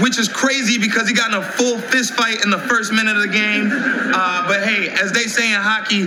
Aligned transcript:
which 0.00 0.18
is 0.18 0.28
crazy 0.28 0.78
because 0.78 1.08
he 1.08 1.14
got 1.14 1.30
in 1.30 1.38
a 1.38 1.42
full 1.42 1.78
fist 1.78 2.14
fight 2.14 2.44
in 2.44 2.50
the 2.50 2.58
first 2.58 2.92
minute 2.92 3.16
of 3.16 3.22
the 3.22 3.28
game. 3.28 3.70
Uh, 3.72 4.46
but 4.46 4.62
hey, 4.62 4.88
as 4.90 5.12
they 5.12 5.24
say 5.24 5.52
in 5.52 5.60
hockey, 5.60 6.04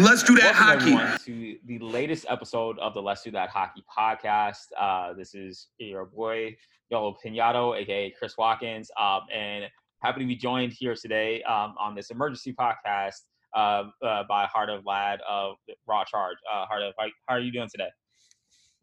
let's 0.00 0.22
do 0.22 0.34
that 0.36 0.54
Welcome 0.54 0.92
hockey. 0.92 0.92
everyone 0.92 1.18
to 1.24 1.58
the 1.66 1.78
latest 1.80 2.26
episode 2.28 2.78
of 2.78 2.94
the 2.94 3.02
Let's 3.02 3.22
Do 3.22 3.30
That 3.30 3.50
Hockey 3.50 3.82
podcast. 3.96 4.66
Uh, 4.78 5.12
this 5.14 5.34
is 5.34 5.68
your 5.78 6.04
boy 6.06 6.56
Yolo 6.90 7.16
Pinato, 7.24 7.76
aka 7.76 8.10
Chris 8.18 8.36
Watkins, 8.38 8.90
um, 9.00 9.20
and 9.34 9.64
happy 10.02 10.20
to 10.20 10.26
be 10.26 10.36
joined 10.36 10.72
here 10.72 10.94
today 10.94 11.42
um, 11.42 11.74
on 11.78 11.94
this 11.94 12.10
emergency 12.10 12.52
podcast 12.52 13.20
uh, 13.54 13.84
uh, 14.02 14.24
by 14.28 14.46
Hardev 14.46 14.82
Lad 14.86 15.20
of 15.28 15.56
Raw 15.86 16.04
Charge. 16.04 16.36
Uh, 16.52 16.66
Hardev, 16.66 16.92
how, 16.98 17.06
how 17.26 17.34
are 17.34 17.40
you 17.40 17.52
doing 17.52 17.68
today? 17.70 17.88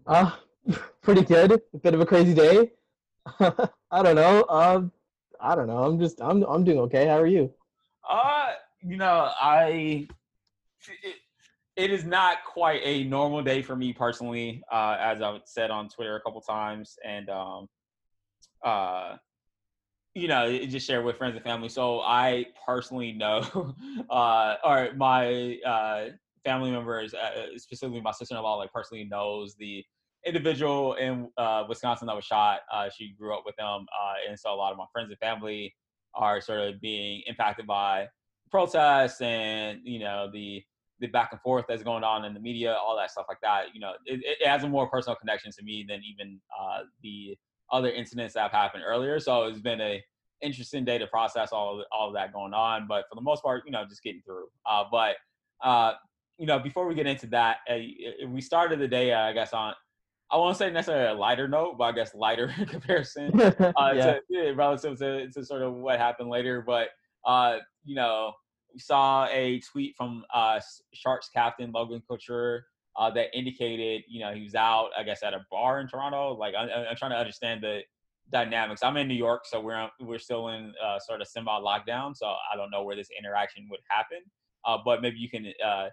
Uh, 0.05 0.31
pretty 1.01 1.21
good. 1.23 1.51
A 1.73 1.77
bit 1.77 1.93
of 1.93 2.01
a 2.01 2.05
crazy 2.05 2.33
day. 2.33 2.71
I 3.91 4.03
don't 4.03 4.15
know. 4.15 4.45
Um, 4.49 4.91
I 5.39 5.55
don't 5.55 5.67
know. 5.67 5.83
I'm 5.83 5.99
just 5.99 6.21
I'm 6.21 6.43
I'm 6.43 6.63
doing 6.63 6.79
okay. 6.79 7.07
How 7.07 7.19
are 7.19 7.27
you? 7.27 7.51
Uh, 8.07 8.53
you 8.81 8.97
know, 8.97 9.31
I 9.41 10.07
it, 11.03 11.15
it 11.75 11.91
is 11.91 12.05
not 12.05 12.37
quite 12.45 12.81
a 12.83 13.03
normal 13.05 13.43
day 13.43 13.61
for 13.61 13.75
me 13.75 13.93
personally, 13.93 14.63
uh, 14.71 14.97
as 14.99 15.21
I've 15.21 15.41
said 15.45 15.71
on 15.71 15.89
Twitter 15.89 16.15
a 16.15 16.21
couple 16.21 16.41
times, 16.41 16.97
and 17.03 17.29
um, 17.29 17.67
uh, 18.63 19.17
you 20.13 20.27
know, 20.27 20.57
just 20.65 20.87
share 20.87 21.01
with 21.01 21.17
friends 21.17 21.35
and 21.35 21.43
family. 21.43 21.67
So 21.67 21.99
I 22.01 22.47
personally 22.65 23.11
know, 23.11 23.75
uh, 24.09 24.55
or 24.63 24.89
my 24.95 25.59
uh, 25.65 26.05
family 26.45 26.71
members, 26.71 27.13
uh, 27.13 27.57
specifically 27.57 28.01
my 28.01 28.11
sister-in-law, 28.11 28.55
like 28.55 28.71
personally 28.71 29.03
knows 29.03 29.55
the 29.55 29.83
individual 30.25 30.95
in 30.95 31.29
uh, 31.37 31.63
Wisconsin 31.67 32.07
that 32.07 32.15
was 32.15 32.25
shot. 32.25 32.61
Uh, 32.71 32.89
she 32.95 33.13
grew 33.19 33.35
up 33.35 33.43
with 33.45 33.55
him, 33.57 33.65
uh, 33.67 34.29
and 34.29 34.39
so 34.39 34.53
a 34.53 34.55
lot 34.55 34.71
of 34.71 34.77
my 34.77 34.85
friends 34.91 35.09
and 35.09 35.19
family 35.19 35.73
are 36.13 36.41
sort 36.41 36.61
of 36.61 36.81
being 36.81 37.21
impacted 37.27 37.67
by 37.67 38.07
protests 38.49 39.19
and 39.21 39.79
you 39.83 39.99
know 39.99 40.29
the 40.31 40.63
the 41.01 41.07
back 41.07 41.29
and 41.33 41.41
forth 41.41 41.65
that's 41.67 41.83
going 41.83 42.05
on 42.05 42.23
in 42.23 42.33
the 42.33 42.39
media, 42.39 42.73
all 42.73 42.95
that 42.95 43.11
stuff 43.11 43.25
like 43.27 43.41
that. 43.41 43.65
You 43.73 43.81
know, 43.81 43.93
it, 44.05 44.21
it 44.23 44.47
has 44.47 44.63
a 44.63 44.69
more 44.69 44.87
personal 44.87 45.17
connection 45.17 45.51
to 45.51 45.63
me 45.63 45.85
than 45.87 46.01
even 46.09 46.39
uh, 46.57 46.83
the 47.03 47.37
other 47.69 47.91
incidents 47.91 48.33
that 48.35 48.43
have 48.43 48.51
happened 48.53 48.83
earlier. 48.87 49.19
So 49.19 49.43
it's 49.43 49.59
been 49.59 49.81
a 49.81 50.01
interesting 50.41 50.85
day 50.85 50.97
to 50.97 51.07
process 51.07 51.51
all 51.51 51.79
of, 51.79 51.85
all 51.91 52.07
of 52.07 52.13
that 52.13 52.31
going 52.31 52.53
on. 52.53 52.87
But 52.87 53.05
for 53.09 53.15
the 53.15 53.21
most 53.21 53.43
part, 53.43 53.63
you 53.65 53.73
know, 53.73 53.83
just 53.83 54.03
getting 54.03 54.21
through. 54.21 54.47
Uh, 54.65 54.85
but 54.89 55.17
you 56.37 56.45
know, 56.45 56.59
before 56.59 56.87
we 56.87 56.95
get 56.95 57.07
into 57.07 57.27
that, 57.27 57.57
uh, 57.69 57.77
we 58.27 58.41
started 58.41 58.79
the 58.79 58.87
day, 58.87 59.13
uh, 59.13 59.21
I 59.21 59.33
guess, 59.33 59.53
on 59.53 59.73
I 60.31 60.37
won't 60.37 60.57
say 60.57 60.71
necessarily 60.71 61.15
a 61.15 61.19
lighter 61.19 61.47
note, 61.47 61.77
but 61.77 61.85
I 61.85 61.91
guess 61.91 62.15
lighter 62.15 62.53
in 62.57 62.65
comparison 62.65 63.39
uh, 63.41 63.51
yeah. 63.93 63.93
to, 63.93 64.19
yeah, 64.29 64.51
relative 64.55 64.97
to, 64.99 65.29
to 65.29 65.45
sort 65.45 65.61
of 65.61 65.73
what 65.73 65.99
happened 65.99 66.29
later. 66.29 66.63
But 66.65 66.89
uh, 67.25 67.59
you 67.83 67.95
know, 67.95 68.33
we 68.73 68.79
saw 68.79 69.27
a 69.27 69.59
tweet 69.71 69.95
from 69.95 70.23
uh, 70.33 70.59
Sharks 70.93 71.29
captain 71.33 71.71
Logan 71.71 72.01
Couture 72.07 72.65
uh, 72.97 73.09
that 73.11 73.35
indicated, 73.37 74.03
you 74.07 74.19
know, 74.19 74.33
he 74.33 74.43
was 74.43 74.55
out, 74.55 74.89
I 74.97 75.03
guess, 75.03 75.23
at 75.23 75.33
a 75.33 75.45
bar 75.51 75.79
in 75.79 75.87
Toronto. 75.87 76.33
Like, 76.33 76.55
I, 76.55 76.63
I'm 76.89 76.95
trying 76.95 77.11
to 77.11 77.17
understand 77.17 77.61
the 77.61 77.81
dynamics. 78.31 78.81
I'm 78.83 78.97
in 78.97 79.07
New 79.07 79.15
York, 79.15 79.43
so 79.45 79.59
we're 79.59 79.89
we're 79.99 80.19
still 80.19 80.49
in 80.49 80.73
uh, 80.83 80.99
sort 80.99 81.21
of 81.21 81.27
semi 81.27 81.51
lockdown, 81.59 82.15
so 82.15 82.27
I 82.27 82.55
don't 82.55 82.71
know 82.71 82.83
where 82.83 82.95
this 82.95 83.09
interaction 83.17 83.67
would 83.69 83.81
happen. 83.89 84.19
Uh, 84.65 84.77
but 84.83 85.01
maybe 85.01 85.17
you 85.17 85.29
can 85.29 85.53
uh, 85.63 85.87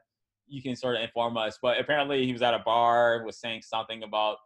you 0.53 0.63
can 0.63 0.77
sort 0.77 0.97
of 0.97 1.03
inform 1.03 1.37
us. 1.37 1.59
But 1.61 1.81
apparently, 1.81 2.27
he 2.27 2.33
was 2.33 2.43
at 2.43 2.55
a 2.55 2.61
bar, 2.61 3.25
was 3.25 3.41
saying 3.41 3.63
something 3.63 4.03
about 4.03 4.37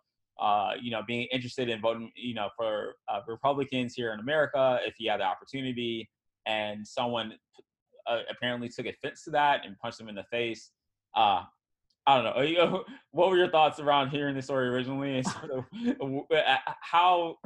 uh, 0.40 0.72
you 0.80 0.90
know 0.90 1.02
being 1.06 1.26
interested 1.32 1.68
in 1.68 1.80
voting, 1.80 2.10
you 2.14 2.34
know, 2.34 2.48
for 2.56 2.94
uh, 3.08 3.20
Republicans 3.26 3.94
here 3.94 4.12
in 4.12 4.20
America 4.20 4.78
if 4.86 4.94
he 4.96 5.06
had 5.06 5.20
the 5.20 5.24
opportunity, 5.24 6.08
and 6.46 6.86
someone 6.86 7.32
uh, 8.06 8.20
apparently 8.30 8.68
took 8.68 8.86
offense 8.86 9.24
to 9.24 9.30
that 9.30 9.66
and 9.66 9.76
punched 9.78 10.00
him 10.00 10.08
in 10.08 10.14
the 10.14 10.24
face. 10.30 10.70
Uh, 11.16 11.42
I 12.06 12.22
don't 12.22 12.24
know. 12.24 12.42
You 12.42 12.84
What 13.10 13.30
were 13.30 13.36
your 13.36 13.50
thoughts 13.50 13.80
around 13.80 14.10
hearing 14.10 14.36
the 14.36 14.42
story 14.42 14.68
originally, 14.68 15.16
and 15.16 15.26
sort 15.26 15.50
of 15.50 15.64
uh, 16.30 16.56
how 16.80 17.36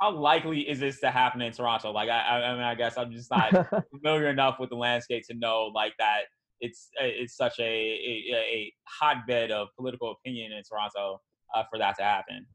how 0.00 0.12
likely 0.12 0.60
is 0.60 0.78
this 0.78 1.00
to 1.00 1.10
happen 1.10 1.42
in 1.42 1.52
Toronto? 1.52 1.90
Like, 1.90 2.08
I, 2.08 2.20
I 2.20 2.50
I 2.50 2.54
mean, 2.54 2.62
I 2.62 2.76
guess 2.76 2.96
I'm 2.96 3.10
just 3.10 3.28
not 3.32 3.68
familiar 3.90 4.28
enough 4.28 4.60
with 4.60 4.70
the 4.70 4.76
landscape 4.76 5.24
to 5.26 5.34
know 5.34 5.72
like 5.74 5.94
that 5.98 6.20
it's 6.60 6.90
uh, 7.00 7.04
it's 7.04 7.36
such 7.36 7.58
a 7.60 7.62
a, 7.62 8.34
a 8.34 8.72
hotbed 8.84 9.50
of 9.50 9.68
political 9.76 10.12
opinion 10.12 10.52
in 10.52 10.62
Toronto 10.64 11.20
uh, 11.54 11.64
for 11.70 11.78
that 11.78 11.96
to 11.98 12.02
happen. 12.02 12.46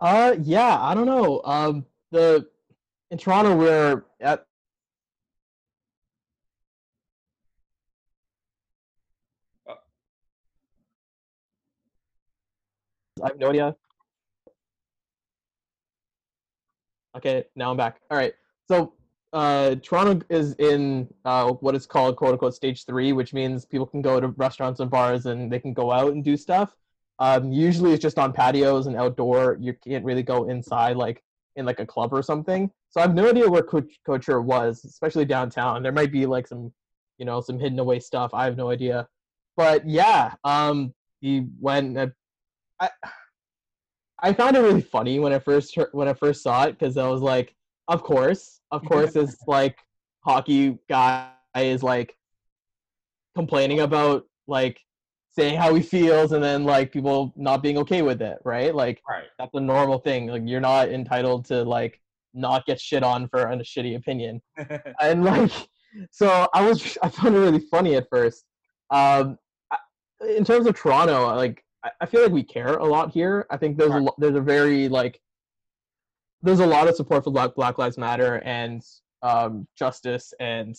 uh, 0.00 0.36
yeah. 0.42 0.80
I 0.80 0.94
don't 0.94 1.06
know. 1.06 1.40
Um, 1.44 1.86
the 2.10 2.46
in 3.10 3.18
Toronto 3.18 3.56
we're 3.56 4.04
at. 4.20 4.46
I 13.22 13.28
have 13.28 13.38
no 13.38 13.50
idea. 13.50 13.76
Okay, 17.16 17.44
now 17.54 17.70
I'm 17.70 17.76
back. 17.76 18.00
All 18.10 18.16
right. 18.16 18.32
So 18.68 18.94
uh, 19.32 19.76
Toronto 19.76 20.24
is 20.28 20.54
in 20.54 21.08
uh, 21.24 21.50
what 21.52 21.74
is 21.74 21.86
called 21.86 22.16
"quote 22.16 22.32
unquote" 22.32 22.54
stage 22.54 22.84
three, 22.84 23.12
which 23.12 23.32
means 23.32 23.64
people 23.64 23.86
can 23.86 24.02
go 24.02 24.20
to 24.20 24.28
restaurants 24.28 24.80
and 24.80 24.90
bars 24.90 25.26
and 25.26 25.50
they 25.50 25.58
can 25.58 25.72
go 25.72 25.90
out 25.90 26.12
and 26.12 26.22
do 26.24 26.36
stuff. 26.36 26.74
Um, 27.18 27.52
usually, 27.52 27.92
it's 27.92 28.02
just 28.02 28.18
on 28.18 28.32
patios 28.32 28.86
and 28.86 28.96
outdoor. 28.96 29.56
You 29.60 29.74
can't 29.74 30.04
really 30.04 30.22
go 30.22 30.48
inside, 30.48 30.96
like 30.96 31.22
in 31.56 31.64
like 31.64 31.80
a 31.80 31.86
club 31.86 32.12
or 32.12 32.22
something. 32.22 32.70
So 32.90 33.00
I 33.00 33.02
have 33.02 33.14
no 33.14 33.28
idea 33.28 33.48
where 33.48 33.62
Coach 33.62 33.92
Couture 34.04 34.42
was, 34.42 34.84
especially 34.84 35.24
downtown. 35.24 35.82
There 35.82 35.92
might 35.92 36.12
be 36.12 36.26
like 36.26 36.46
some, 36.46 36.72
you 37.18 37.24
know, 37.24 37.40
some 37.40 37.58
hidden 37.58 37.78
away 37.78 38.00
stuff. 38.00 38.32
I 38.34 38.44
have 38.44 38.56
no 38.56 38.70
idea. 38.70 39.08
But 39.56 39.88
yeah, 39.88 40.34
um, 40.44 40.94
he 41.20 41.46
went. 41.60 41.96
Uh, 41.96 42.08
I 42.80 42.90
I 44.18 44.32
found 44.32 44.56
it 44.56 44.60
really 44.60 44.82
funny 44.82 45.18
when 45.18 45.32
I 45.32 45.38
first 45.38 45.76
when 45.92 46.08
I 46.08 46.14
first 46.14 46.42
saw 46.42 46.64
it 46.64 46.78
because 46.78 46.96
I 46.96 47.08
was 47.08 47.20
like, 47.20 47.54
of 47.88 48.02
course, 48.02 48.60
of 48.70 48.84
course, 48.84 49.12
this 49.12 49.36
like 49.46 49.78
hockey 50.24 50.78
guy 50.88 51.30
is 51.56 51.82
like 51.82 52.16
complaining 53.34 53.80
about 53.80 54.24
like 54.46 54.80
saying 55.30 55.56
how 55.58 55.74
he 55.74 55.82
feels 55.82 56.32
and 56.32 56.42
then 56.44 56.64
like 56.64 56.92
people 56.92 57.32
not 57.36 57.62
being 57.62 57.78
okay 57.78 58.02
with 58.02 58.20
it, 58.20 58.38
right? 58.44 58.74
Like 58.74 59.00
Right. 59.08 59.24
that's 59.38 59.54
a 59.54 59.60
normal 59.60 59.98
thing. 59.98 60.26
Like 60.26 60.42
you're 60.44 60.60
not 60.60 60.90
entitled 60.90 61.46
to 61.46 61.62
like 61.64 61.98
not 62.34 62.64
get 62.66 62.80
shit 62.80 63.02
on 63.02 63.28
for 63.28 63.42
a 63.42 63.56
shitty 63.58 63.94
opinion 63.96 64.40
and 65.02 65.22
like 65.22 65.52
so 66.10 66.48
i 66.54 66.66
was 66.66 66.96
i 67.02 67.08
found 67.10 67.34
it 67.34 67.38
really 67.38 67.60
funny 67.70 67.94
at 67.94 68.08
first 68.08 68.46
um 68.90 69.36
I- 69.70 69.76
in 70.38 70.42
terms 70.42 70.66
of 70.66 70.74
toronto 70.74 71.34
like 71.36 71.62
i 71.84 71.90
I 72.00 72.06
feel 72.06 72.22
like 72.22 72.32
we 72.32 72.42
care 72.42 72.76
a 72.78 72.86
lot 72.86 73.10
here 73.12 73.46
i 73.50 73.58
think 73.58 73.76
there's 73.76 73.90
a 73.90 73.94
Right. 73.96 74.02
lo- 74.04 74.14
there's 74.16 74.34
a 74.34 74.40
very 74.40 74.88
like 74.88 75.20
there's 76.42 76.60
a 76.60 76.66
lot 76.66 76.88
of 76.88 76.96
support 76.96 77.24
for 77.24 77.30
black, 77.30 77.54
black 77.54 77.78
lives 77.78 77.98
matter 77.98 78.42
and 78.44 78.82
um 79.22 79.66
justice 79.78 80.34
and 80.40 80.74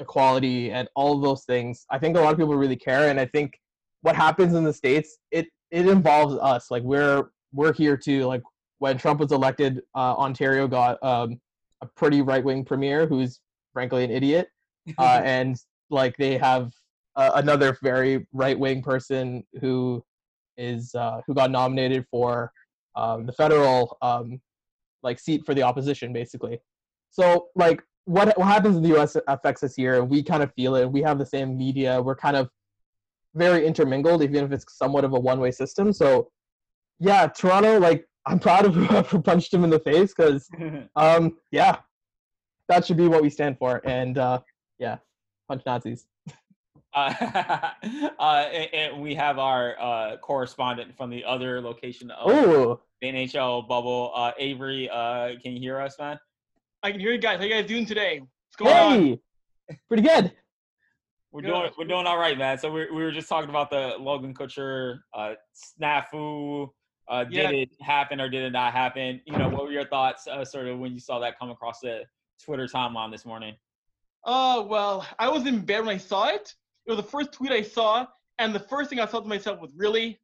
equality 0.00 0.70
and 0.70 0.88
all 0.94 1.16
of 1.16 1.22
those 1.22 1.44
things. 1.44 1.84
I 1.90 1.98
think 1.98 2.16
a 2.16 2.20
lot 2.20 2.32
of 2.32 2.38
people 2.38 2.56
really 2.56 2.76
care 2.76 3.10
and 3.10 3.20
i 3.20 3.26
think 3.26 3.58
what 4.02 4.16
happens 4.16 4.54
in 4.54 4.64
the 4.64 4.72
states 4.72 5.18
it 5.30 5.46
it 5.70 5.86
involves 5.86 6.34
us. 6.36 6.70
Like 6.70 6.82
we're 6.82 7.24
we're 7.52 7.72
here 7.72 7.96
too 7.96 8.24
like 8.26 8.42
when 8.78 8.98
trump 8.98 9.20
was 9.20 9.32
elected 9.32 9.80
uh, 9.94 10.14
ontario 10.14 10.66
got 10.66 11.02
um, 11.02 11.40
a 11.80 11.86
pretty 11.96 12.20
right-wing 12.22 12.64
premier 12.64 13.06
who's 13.06 13.40
frankly 13.72 14.04
an 14.04 14.10
idiot 14.10 14.48
uh, 14.98 15.20
and 15.24 15.56
like 15.90 16.16
they 16.16 16.36
have 16.38 16.72
uh, 17.16 17.32
another 17.34 17.76
very 17.82 18.26
right-wing 18.32 18.82
person 18.82 19.44
who 19.60 20.02
is 20.56 20.94
uh, 20.94 21.20
who 21.26 21.34
got 21.34 21.50
nominated 21.50 22.04
for 22.10 22.52
um, 22.98 23.26
the 23.26 23.32
federal 23.32 23.96
um, 24.02 24.40
like 25.02 25.18
seat 25.18 25.44
for 25.46 25.54
the 25.54 25.62
opposition 25.62 26.12
basically. 26.12 26.58
So 27.10 27.48
like 27.54 27.82
what 28.04 28.36
what 28.38 28.46
happens 28.46 28.76
in 28.76 28.82
the 28.82 28.98
us 28.98 29.16
affects 29.28 29.62
us 29.62 29.74
here 29.74 30.00
and 30.00 30.10
we 30.10 30.22
kind 30.22 30.42
of 30.42 30.52
feel 30.54 30.74
it. 30.74 30.90
We 30.90 31.02
have 31.02 31.18
the 31.18 31.26
same 31.26 31.56
media. 31.56 32.00
We're 32.02 32.16
kind 32.16 32.36
of 32.36 32.48
very 33.34 33.66
intermingled 33.66 34.22
even 34.22 34.44
if 34.44 34.52
it's 34.52 34.64
somewhat 34.76 35.04
of 35.04 35.12
a 35.12 35.20
one-way 35.20 35.50
system. 35.52 35.92
So 35.92 36.30
yeah 37.00 37.28
toronto 37.28 37.78
like 37.78 38.04
i'm 38.26 38.38
proud 38.38 38.64
of 38.64 38.74
whoever 38.74 39.20
punched 39.30 39.54
him 39.54 39.64
in 39.64 39.70
the 39.70 39.78
face 39.78 40.12
because 40.14 40.48
um 40.96 41.36
yeah 41.52 41.76
that 42.68 42.84
should 42.84 42.96
be 42.96 43.08
what 43.08 43.22
we 43.22 43.30
stand 43.30 43.56
for. 43.58 43.80
And 43.84 44.18
uh 44.18 44.40
yeah 44.78 44.98
punch 45.48 45.62
nazis 45.64 46.06
Uh, 46.98 47.70
uh, 48.18 48.22
and, 48.52 48.74
and 48.74 49.02
we 49.02 49.14
have 49.14 49.38
our 49.38 49.76
uh, 49.80 50.16
correspondent 50.18 50.96
from 50.96 51.10
the 51.10 51.24
other 51.24 51.60
location 51.60 52.10
of 52.10 52.30
oh 52.30 52.80
the 53.00 53.06
NHL 53.08 53.68
bubble, 53.68 54.10
uh, 54.14 54.32
Avry. 54.40 54.88
Uh, 54.90 55.38
can 55.40 55.52
you 55.52 55.60
hear 55.60 55.80
us, 55.80 55.96
man? 55.98 56.18
I 56.82 56.90
can 56.90 56.98
hear 57.00 57.12
you 57.12 57.18
guys. 57.18 57.38
How 57.38 57.44
you 57.44 57.50
guys 57.54 57.66
doing 57.66 57.86
today? 57.86 58.20
What's 58.20 58.56
going 58.56 58.76
on? 58.76 59.00
hey 59.68 59.78
pretty 59.86 60.02
good 60.02 60.32
We're 61.30 61.42
Good. 61.42 61.48
doing 61.48 61.70
we're 61.78 61.84
doing 61.84 62.06
all 62.06 62.18
right, 62.18 62.36
man. 62.36 62.58
So 62.58 62.70
we 62.72 62.90
we 62.90 63.02
were 63.04 63.12
just 63.12 63.28
talking 63.28 63.50
about 63.50 63.70
the 63.70 63.94
Logan 64.00 64.34
Couture 64.34 65.04
uh, 65.14 65.34
snafu 65.82 66.68
Uh, 67.08 67.24
did 67.24 67.32
Yeah. 67.34 67.50
it 67.50 67.68
happen 67.80 68.20
or 68.20 68.28
did 68.28 68.42
it 68.42 68.50
not 68.50 68.72
happen? 68.72 69.20
You 69.26 69.36
know, 69.38 69.48
what 69.48 69.62
were 69.64 69.70
your 69.72 69.86
thoughts, 69.86 70.26
uh, 70.26 70.44
sort 70.44 70.66
of, 70.66 70.78
when 70.78 70.92
you 70.92 71.00
saw 71.00 71.18
that 71.20 71.38
come 71.38 71.50
across 71.50 71.80
the 71.80 72.02
Twitter 72.44 72.66
timeline 72.66 73.10
this 73.12 73.24
morning? 73.24 73.54
Oh 74.24 74.62
well, 74.66 75.06
I 75.18 75.28
was 75.28 75.46
in 75.46 75.60
bed 75.60 75.80
when 75.86 75.94
I 75.94 75.98
saw 75.98 76.28
it. 76.28 76.54
It 76.88 76.92
was 76.92 77.04
the 77.04 77.10
first 77.10 77.32
tweet 77.32 77.52
I 77.52 77.60
saw, 77.60 78.06
and 78.38 78.54
the 78.54 78.60
first 78.60 78.88
thing 78.88 78.98
I 78.98 79.04
thought 79.04 79.22
to 79.22 79.28
myself 79.28 79.60
was, 79.60 79.72
"Really, 79.76 80.18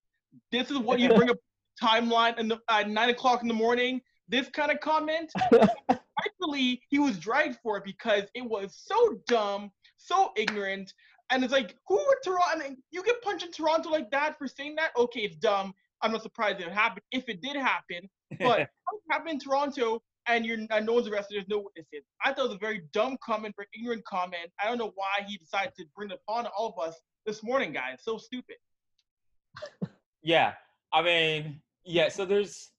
this 0.50 0.70
is 0.70 0.78
what 0.78 0.98
you 0.98 1.12
bring 1.14 1.28
up 1.28 1.36
timeline 1.80 2.38
and 2.38 2.54
at 2.70 2.88
nine 2.88 3.10
o'clock 3.10 3.42
in 3.42 3.48
the 3.48 3.54
morning? 3.54 4.00
This 4.28 4.48
kind 4.48 4.72
of 4.72 4.80
comment?" 4.80 5.30
Rightfully, 5.52 6.80
he 6.88 6.98
was 6.98 7.18
dragged 7.18 7.58
for 7.62 7.76
it 7.76 7.84
because 7.84 8.24
it 8.34 8.42
was 8.42 8.82
so 8.82 9.18
dumb, 9.28 9.70
so 9.98 10.32
ignorant, 10.36 10.94
and 11.30 11.44
it's 11.44 11.52
like, 11.52 11.76
who 11.86 11.96
would 11.96 12.18
Toronto? 12.24 12.64
and 12.64 12.76
You 12.90 13.02
get 13.02 13.20
punched 13.20 13.44
in 13.44 13.52
Toronto 13.52 13.90
like 13.90 14.10
that 14.12 14.38
for 14.38 14.46
saying 14.46 14.76
that? 14.76 14.92
Okay, 14.96 15.20
it's 15.20 15.36
dumb. 15.36 15.74
I'm 16.00 16.12
not 16.12 16.22
surprised 16.22 16.60
it 16.60 16.70
happened. 16.70 17.02
If 17.12 17.28
it 17.28 17.42
did 17.42 17.56
happen, 17.56 18.08
but 18.40 18.60
it 18.60 18.68
happened 19.10 19.32
in 19.32 19.38
Toronto, 19.38 20.02
and 20.26 20.44
you're 20.46 20.58
and 20.70 20.86
no 20.86 20.94
one's 20.94 21.08
arrested. 21.08 21.36
There's 21.36 21.48
no 21.48 21.58
witnesses. 21.58 22.06
I 22.24 22.32
thought 22.32 22.46
it 22.46 22.48
was 22.48 22.56
a 22.56 22.58
very 22.58 22.82
dumb 22.92 23.16
comment, 23.24 23.54
very 23.56 23.68
ignorant 23.78 24.04
comment. 24.04 24.50
I 24.62 24.68
don't 24.68 24.78
know 24.78 24.92
why 24.94 25.24
he 25.26 25.36
decided 25.36 25.72
to 25.78 25.84
bring 25.96 26.10
it 26.10 26.20
upon 26.26 26.46
all 26.56 26.74
of 26.76 26.86
us 26.88 26.98
this 27.26 27.42
morning, 27.42 27.72
guys. 27.72 27.98
So 28.02 28.18
stupid. 28.18 28.56
Yeah, 30.26 30.54
I 30.90 31.02
mean, 31.02 31.60
yeah. 31.84 32.08
So 32.08 32.24
there's, 32.24 32.70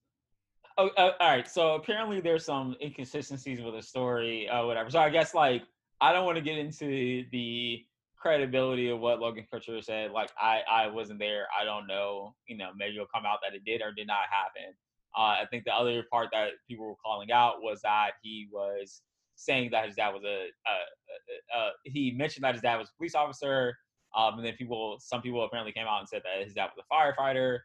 oh, 0.80 0.90
uh, 0.98 1.12
all 1.20 1.30
right. 1.30 1.48
So 1.48 1.76
apparently 1.76 2.20
there's 2.20 2.44
some 2.44 2.76
inconsistencies 2.82 3.62
with 3.62 3.76
the 3.76 3.84
story, 3.84 4.50
uh, 4.50 4.66
whatever. 4.66 4.90
So 4.90 5.00
I 5.00 5.12
guess 5.12 5.36
like 5.36 5.62
I 6.02 6.12
don't 6.12 6.26
want 6.26 6.38
to 6.38 6.44
get 6.44 6.58
into 6.58 7.24
the 7.32 7.86
credibility 8.18 8.90
of 8.90 9.00
what 9.00 9.20
Logan 9.20 9.46
Couture 9.52 9.84
said. 9.84 10.10
Like 10.10 10.32
I, 10.42 10.62
I 10.68 10.88
wasn't 10.88 11.20
there. 11.20 11.46
I 11.60 11.64
don't 11.64 11.86
know. 11.86 12.34
You 12.48 12.58
know, 12.58 12.72
maybe 12.76 12.96
it'll 12.96 13.06
come 13.14 13.28
out 13.28 13.38
that 13.44 13.56
it 13.56 13.64
did 13.64 13.84
or 13.84 13.94
did 13.94 14.08
not 14.08 14.26
happen. 14.32 14.74
Uh, 15.18 15.38
I 15.42 15.46
think 15.50 15.64
the 15.66 15.74
other 15.74 16.04
part 16.12 16.30
that 16.34 16.50
people 16.68 16.86
were 16.86 16.96
calling 17.04 17.32
out 17.32 17.62
was 17.62 17.82
that 17.82 18.12
he 18.22 18.48
was 18.52 19.02
saying 19.36 19.72
that 19.72 19.86
his 19.86 19.96
dad 19.96 20.10
was 20.10 20.24
a, 20.24 20.48
a, 20.48 21.58
a, 21.58 21.60
a 21.60 21.72
he 21.84 22.12
mentioned 22.12 22.44
that 22.44 22.54
his 22.54 22.62
dad 22.62 22.78
was 22.78 22.90
a 22.90 22.98
police 22.98 23.16
officer. 23.16 23.76
Um, 24.16 24.36
and 24.36 24.46
then 24.46 24.54
people, 24.56 24.98
some 25.00 25.22
people 25.22 25.44
apparently 25.44 25.74
came 25.74 25.88
out 25.88 26.00
and 26.00 26.08
said 26.08 26.22
that 26.24 26.44
his 26.44 26.54
dad 26.54 26.70
was 26.76 26.86
a 26.90 26.94
firefighter 26.94 27.60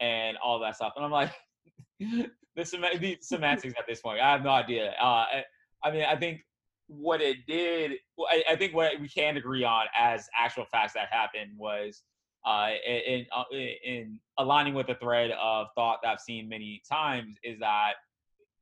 and 0.00 0.36
all 0.36 0.58
that 0.60 0.76
stuff. 0.76 0.92
And 0.96 1.04
I'm 1.04 1.10
like, 1.10 1.32
the, 2.00 2.64
sem- 2.64 3.00
the 3.00 3.18
semantics 3.20 3.74
at 3.78 3.86
this 3.88 4.00
point, 4.00 4.20
I 4.20 4.32
have 4.32 4.42
no 4.42 4.50
idea. 4.50 4.94
Uh, 5.00 5.04
I, 5.04 5.44
I 5.82 5.90
mean, 5.90 6.04
I 6.04 6.16
think 6.16 6.42
what 6.88 7.20
it 7.20 7.38
did, 7.46 7.92
I, 8.30 8.44
I 8.50 8.56
think 8.56 8.74
what 8.74 9.00
we 9.00 9.08
can 9.08 9.36
agree 9.36 9.64
on 9.64 9.86
as 9.98 10.28
actual 10.38 10.64
facts 10.66 10.92
that 10.94 11.08
happened 11.10 11.52
was 11.56 12.02
uh, 12.46 12.70
in, 12.86 13.26
uh, 13.36 13.44
in 13.52 14.20
aligning 14.38 14.72
with 14.72 14.86
the 14.86 14.94
thread 14.94 15.32
of 15.42 15.66
thought 15.74 15.98
that 16.02 16.10
I've 16.10 16.20
seen 16.20 16.48
many 16.48 16.80
times 16.88 17.36
is 17.42 17.58
that 17.58 17.94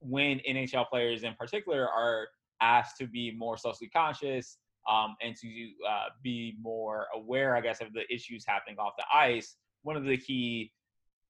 when 0.00 0.40
NHL 0.48 0.88
players 0.88 1.22
in 1.22 1.34
particular 1.34 1.88
are 1.88 2.28
asked 2.60 2.96
to 2.98 3.06
be 3.06 3.30
more 3.36 3.58
socially 3.58 3.90
conscious 3.90 4.56
um, 4.90 5.16
and 5.22 5.36
to 5.36 5.48
uh, 5.88 6.06
be 6.22 6.56
more 6.60 7.06
aware, 7.14 7.54
I 7.54 7.60
guess, 7.60 7.80
of 7.80 7.92
the 7.92 8.02
issues 8.12 8.44
happening 8.46 8.78
off 8.78 8.94
the 8.96 9.04
ice, 9.12 9.56
one 9.82 9.96
of 9.96 10.04
the 10.04 10.16
key 10.16 10.72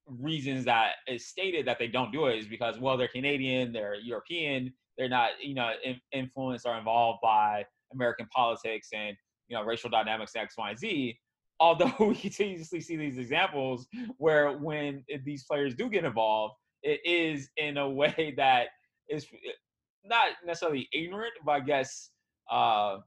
reasons 0.06 0.64
that 0.64 0.92
is 1.08 1.26
stated 1.26 1.66
that 1.66 1.78
they 1.78 1.88
don't 1.88 2.12
do 2.12 2.26
it 2.26 2.38
is 2.38 2.46
because, 2.46 2.78
well, 2.78 2.96
they're 2.96 3.08
Canadian, 3.08 3.72
they're 3.72 3.96
European, 3.96 4.72
they're 4.96 5.08
not, 5.08 5.30
you 5.42 5.54
know, 5.54 5.72
in, 5.84 6.00
influenced 6.12 6.66
or 6.66 6.76
involved 6.76 7.18
by 7.22 7.64
American 7.92 8.26
politics 8.26 8.88
and, 8.92 9.16
you 9.48 9.56
know, 9.56 9.64
racial 9.64 9.90
dynamics 9.90 10.36
X, 10.36 10.56
Y, 10.56 10.74
Z. 10.74 11.18
Although 11.60 11.92
we 12.00 12.14
continuously 12.14 12.80
see 12.80 12.96
these 12.96 13.18
examples 13.18 13.86
where 14.18 14.52
when 14.58 15.04
these 15.24 15.44
players 15.44 15.74
do 15.74 15.88
get 15.88 16.04
involved, 16.04 16.54
it 16.82 17.00
is 17.04 17.50
in 17.56 17.76
a 17.78 17.88
way 18.00 18.34
that 18.36 18.68
is 19.08 19.26
not 20.04 20.28
necessarily 20.44 20.88
ignorant, 20.92 21.32
but 21.44 21.52
I 21.52 21.60
guess 21.60 22.10
uh, 22.50 22.98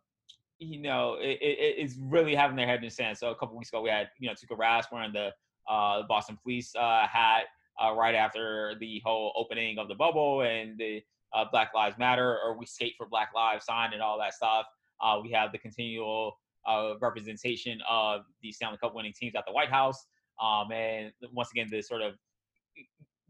you 0.59 0.81
know 0.81 1.15
it, 1.15 1.37
it, 1.41 1.75
it's 1.77 1.95
really 1.99 2.33
having 2.33 2.55
their 2.55 2.65
head 2.65 2.79
in 2.79 2.85
the 2.85 2.89
sand. 2.89 3.17
So 3.17 3.29
a 3.31 3.35
couple 3.35 3.57
weeks 3.57 3.69
ago, 3.69 3.81
we 3.81 3.89
had 3.89 4.09
you 4.19 4.27
know 4.27 4.33
Tuukka 4.33 4.57
Rask 4.57 4.85
wearing 4.91 5.13
the 5.13 5.31
uh, 5.69 6.03
Boston 6.07 6.37
Police 6.41 6.73
uh, 6.75 7.05
hat 7.07 7.45
uh, 7.83 7.93
right 7.93 8.15
after 8.15 8.75
the 8.79 9.01
whole 9.05 9.33
opening 9.35 9.77
of 9.77 9.87
the 9.87 9.95
bubble 9.95 10.41
and 10.41 10.77
the 10.77 11.01
uh, 11.33 11.45
Black 11.51 11.73
Lives 11.75 11.97
Matter 11.97 12.37
or 12.43 12.57
we 12.57 12.65
skate 12.65 12.93
for 12.97 13.07
Black 13.07 13.31
Lives 13.35 13.65
sign 13.65 13.93
and 13.93 14.01
all 14.01 14.17
that 14.19 14.33
stuff. 14.33 14.65
Uh, 15.01 15.19
we 15.21 15.31
have 15.31 15.51
the 15.51 15.57
continual 15.57 16.37
uh, 16.67 16.93
representation 17.01 17.79
of 17.89 18.21
the 18.41 18.51
Stanley 18.51 18.77
Cup 18.77 18.93
winning 18.95 19.13
teams 19.19 19.35
at 19.35 19.45
the 19.45 19.53
White 19.53 19.69
House. 19.69 20.05
Um, 20.41 20.71
and 20.71 21.11
once 21.33 21.49
again, 21.51 21.67
the 21.71 21.81
sort 21.81 22.01
of 22.01 22.13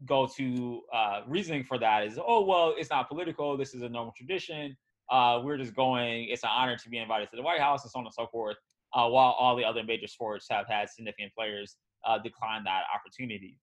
go 0.04 0.28
to 0.36 0.80
uh, 0.94 1.20
reasoning 1.26 1.64
for 1.64 1.78
that 1.78 2.04
is, 2.04 2.18
oh, 2.24 2.44
well, 2.44 2.74
it's 2.76 2.90
not 2.90 3.08
political. 3.08 3.56
This 3.56 3.74
is 3.74 3.82
a 3.82 3.88
normal 3.88 4.12
tradition. 4.16 4.76
Uh, 5.10 5.40
we're 5.42 5.56
just 5.56 5.74
going, 5.74 6.28
it's 6.28 6.42
an 6.42 6.50
honor 6.52 6.76
to 6.76 6.88
be 6.90 6.98
invited 6.98 7.30
to 7.30 7.36
the 7.36 7.42
White 7.42 7.60
House 7.60 7.84
and 7.84 7.90
so 7.90 7.98
on 7.98 8.04
and 8.04 8.14
so 8.14 8.26
forth. 8.26 8.56
Uh, 8.94 9.06
while 9.06 9.32
all 9.38 9.54
the 9.54 9.64
other 9.64 9.82
major 9.84 10.06
sports 10.06 10.46
have 10.50 10.66
had 10.66 10.88
significant 10.88 11.30
players 11.34 11.76
uh, 12.06 12.18
decline 12.18 12.64
that 12.64 12.84
opportunity. 12.94 13.54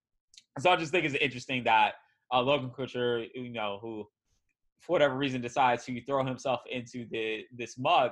So 0.59 0.69
I 0.69 0.75
just 0.75 0.91
think 0.91 1.03
it's 1.03 1.15
interesting 1.15 1.63
that 1.63 1.95
uh, 2.31 2.41
Logan 2.41 2.69
Couture, 2.69 3.25
you 3.33 3.49
know, 3.49 3.79
who 3.81 4.05
for 4.79 4.93
whatever 4.93 5.15
reason 5.15 5.41
decides 5.41 5.83
to 5.85 6.01
throw 6.05 6.23
himself 6.23 6.61
into 6.71 7.07
the 7.09 7.43
this 7.51 7.77
mug, 7.77 8.11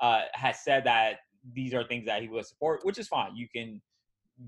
uh, 0.00 0.22
has 0.32 0.60
said 0.60 0.84
that 0.84 1.20
these 1.52 1.74
are 1.74 1.84
things 1.84 2.06
that 2.06 2.22
he 2.22 2.28
will 2.28 2.42
support, 2.42 2.84
which 2.84 2.98
is 2.98 3.08
fine. 3.08 3.34
You 3.34 3.48
can 3.54 3.80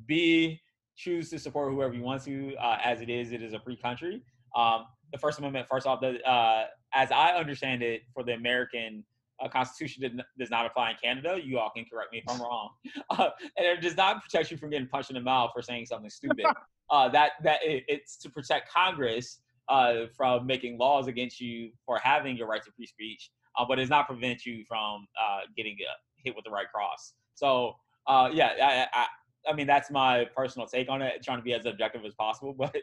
be 0.07 0.61
choose 0.97 1.31
to 1.31 1.39
support 1.39 1.73
whoever 1.73 1.95
you 1.95 2.03
want 2.03 2.23
to. 2.25 2.55
Uh, 2.57 2.79
as 2.83 3.01
it 3.01 3.09
is, 3.09 3.33
it 3.33 3.43
is 3.43 3.53
a 3.55 3.61
free 3.61 3.77
country. 3.77 4.23
Um, 4.55 4.87
the 5.13 5.19
First 5.19 5.39
Amendment, 5.39 5.67
first 5.69 5.87
off, 5.87 6.01
the, 6.01 6.23
uh, 6.29 6.67
as 6.95 7.11
I 7.11 7.31
understand 7.33 7.83
it, 7.83 8.03
for 8.15 8.23
the 8.23 8.33
American 8.33 9.05
uh, 9.43 9.49
Constitution 9.49 10.23
does 10.39 10.51
not 10.51 10.67
apply 10.67 10.91
in 10.91 10.97
Canada. 11.03 11.39
You 11.43 11.59
all 11.59 11.71
can 11.71 11.85
correct 11.91 12.13
me 12.13 12.19
if 12.19 12.25
I'm 12.29 12.41
wrong. 12.43 12.71
Uh, 13.11 13.31
and 13.57 13.67
it 13.67 13.81
does 13.81 13.97
not 13.97 14.23
protect 14.23 14.51
you 14.51 14.57
from 14.57 14.71
getting 14.71 14.89
punched 14.89 15.11
in 15.11 15.15
the 15.15 15.21
mouth 15.21 15.51
for 15.55 15.63
saying 15.63 15.87
something 15.87 16.11
stupid. 16.11 16.45
uh, 16.91 17.09
that 17.09 17.33
that 17.43 17.61
it, 17.63 17.85
it's 17.89 18.17
to 18.19 18.31
protect 18.31 18.71
Congress 18.71 19.41
uh, 19.69 20.07
from 20.17 20.47
making 20.47 20.79
laws 20.79 21.07
against 21.07 21.41
you 21.41 21.71
for 21.87 21.99
having 21.99 22.37
your 22.37 22.47
right 22.47 22.63
to 22.65 22.71
free 22.73 22.87
speech, 22.87 23.31
uh, 23.59 23.65
but 23.67 23.79
it 23.79 23.83
does 23.83 23.91
not 23.91 24.07
prevent 24.07 24.45
you 24.45 24.65
from 24.67 25.07
uh, 25.21 25.41
getting 25.57 25.77
uh, 25.89 25.95
hit 26.17 26.35
with 26.35 26.45
the 26.45 26.51
right 26.51 26.67
cross. 26.73 27.15
So 27.35 27.77
uh, 28.07 28.31
yeah, 28.33 28.53
I, 28.63 28.87
I, 28.93 29.07
I 29.51 29.55
mean 29.55 29.67
that's 29.67 29.91
my 29.91 30.27
personal 30.37 30.67
take 30.67 30.89
on 30.89 31.03
it. 31.03 31.23
Trying 31.23 31.39
to 31.39 31.45
be 31.45 31.55
as 31.55 31.67
objective 31.67 32.05
as 32.05 32.15
possible, 32.15 32.55
but 32.59 32.77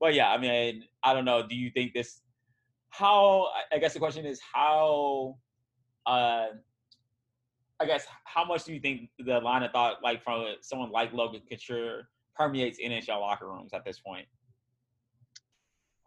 but 0.00 0.14
yeah, 0.14 0.30
I 0.30 0.38
mean 0.38 0.84
I 1.02 1.14
don't 1.14 1.24
know. 1.24 1.46
Do 1.46 1.54
you 1.54 1.70
think 1.70 1.92
this? 1.94 2.20
How 2.90 3.48
I 3.72 3.78
guess 3.78 3.92
the 3.92 3.98
question 3.98 4.24
is 4.24 4.40
how. 4.52 5.36
Uh, 6.06 6.46
I 7.78 7.84
guess 7.84 8.06
how 8.24 8.44
much 8.44 8.64
do 8.64 8.72
you 8.72 8.80
think 8.80 9.10
the 9.18 9.38
line 9.38 9.62
of 9.62 9.70
thought, 9.70 10.02
like 10.02 10.22
from 10.24 10.46
someone 10.62 10.90
like 10.90 11.12
Logan 11.12 11.42
Couture, 11.46 12.08
permeates 12.34 12.78
NHL 12.82 13.20
locker 13.20 13.46
rooms 13.46 13.74
at 13.74 13.84
this 13.84 13.98
point? 13.98 14.26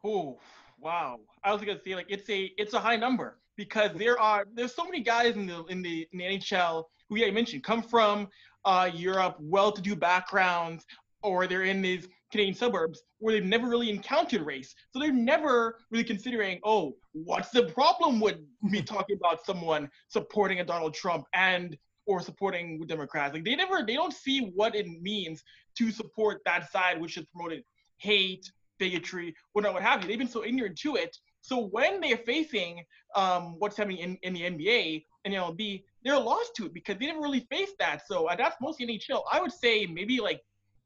Oh, 0.04 0.40
wow. 0.80 1.20
I 1.44 1.52
was 1.52 1.62
gonna 1.62 1.80
say 1.84 1.96
like 1.96 2.08
it's 2.10 2.30
a 2.30 2.52
it's 2.58 2.74
a 2.74 2.80
high 2.80 2.96
number 2.96 3.40
because 3.58 3.92
there 3.96 4.20
are 4.20 4.46
there's 4.54 4.74
so 4.74 4.84
many 4.86 5.02
guys 5.02 5.36
in 5.36 5.46
the 5.46 5.66
in 5.66 5.82
the, 5.82 6.08
in 6.12 6.20
the 6.20 6.26
NHL 6.26 6.86
who 7.10 7.18
yeah, 7.18 7.26
you 7.26 7.34
mentioned 7.34 7.64
come 7.64 7.82
from 7.82 8.30
uh, 8.66 8.90
Europe, 8.94 9.38
well-to-do 9.40 9.96
backgrounds, 9.96 10.86
or 11.24 11.48
they're 11.48 11.64
in 11.64 11.82
these 11.82 12.08
Canadian 12.32 12.56
suburbs 12.56 13.02
where 13.18 13.34
they've 13.34 13.44
never 13.44 13.68
really 13.68 13.90
encountered 13.90 14.46
race. 14.46 14.76
So 14.92 15.00
they're 15.00 15.12
never 15.12 15.80
really 15.92 16.04
considering, 16.04 16.60
oh, 16.64 16.96
what's 17.14 17.50
the 17.50 17.64
problem 17.64 18.20
with 18.20 18.38
me 18.62 18.82
talking 18.84 19.18
about 19.18 19.46
someone 19.46 19.90
supporting 20.08 20.60
a 20.60 20.66
Donald 20.66 20.94
Trump 20.94 21.26
and 21.34 21.78
or 22.06 22.22
supporting 22.22 22.86
Democrats? 22.88 23.34
Like 23.34 23.44
they 23.44 23.56
never 23.56 23.84
they 23.86 23.96
don't 23.96 24.14
see 24.14 24.52
what 24.56 24.76
it 24.76 24.88
means 25.02 25.44
to 25.78 25.92
support 25.92 26.42
that 26.46 26.72
side 26.72 27.02
which 27.02 27.18
is 27.18 27.26
promoting 27.34 27.64
hate, 27.98 28.50
bigotry, 28.80 29.36
whatnot, 29.54 29.74
what 29.74 29.84
have 29.84 30.02
you. 30.02 30.08
They've 30.08 30.18
been 30.18 30.28
so 30.28 30.44
ignorant 30.44 30.78
to 30.80 30.96
it. 30.96 31.16
So 31.42 31.68
when 31.68 32.02
they're 32.02 32.18
facing 32.18 32.84
um, 33.16 33.56
what's 33.60 33.78
happening 33.78 34.00
in, 34.00 34.18
in 34.24 34.34
the 34.34 34.42
NBA 34.42 35.04
and 35.26 35.34
MLB, 35.34 35.84
they're 36.04 36.20
lost 36.20 36.56
to 36.56 36.66
it 36.66 36.74
because 36.74 36.98
they 36.98 37.06
never 37.06 37.22
really 37.22 37.46
faced 37.52 37.76
that. 37.80 38.02
So 38.08 38.28
uh, 38.28 38.36
that's 38.36 38.56
mostly 38.62 38.88
NHL. 38.88 39.24
I 39.32 39.42
would 39.42 39.52
say 39.52 39.86
maybe 39.86 40.20
like 40.20 40.42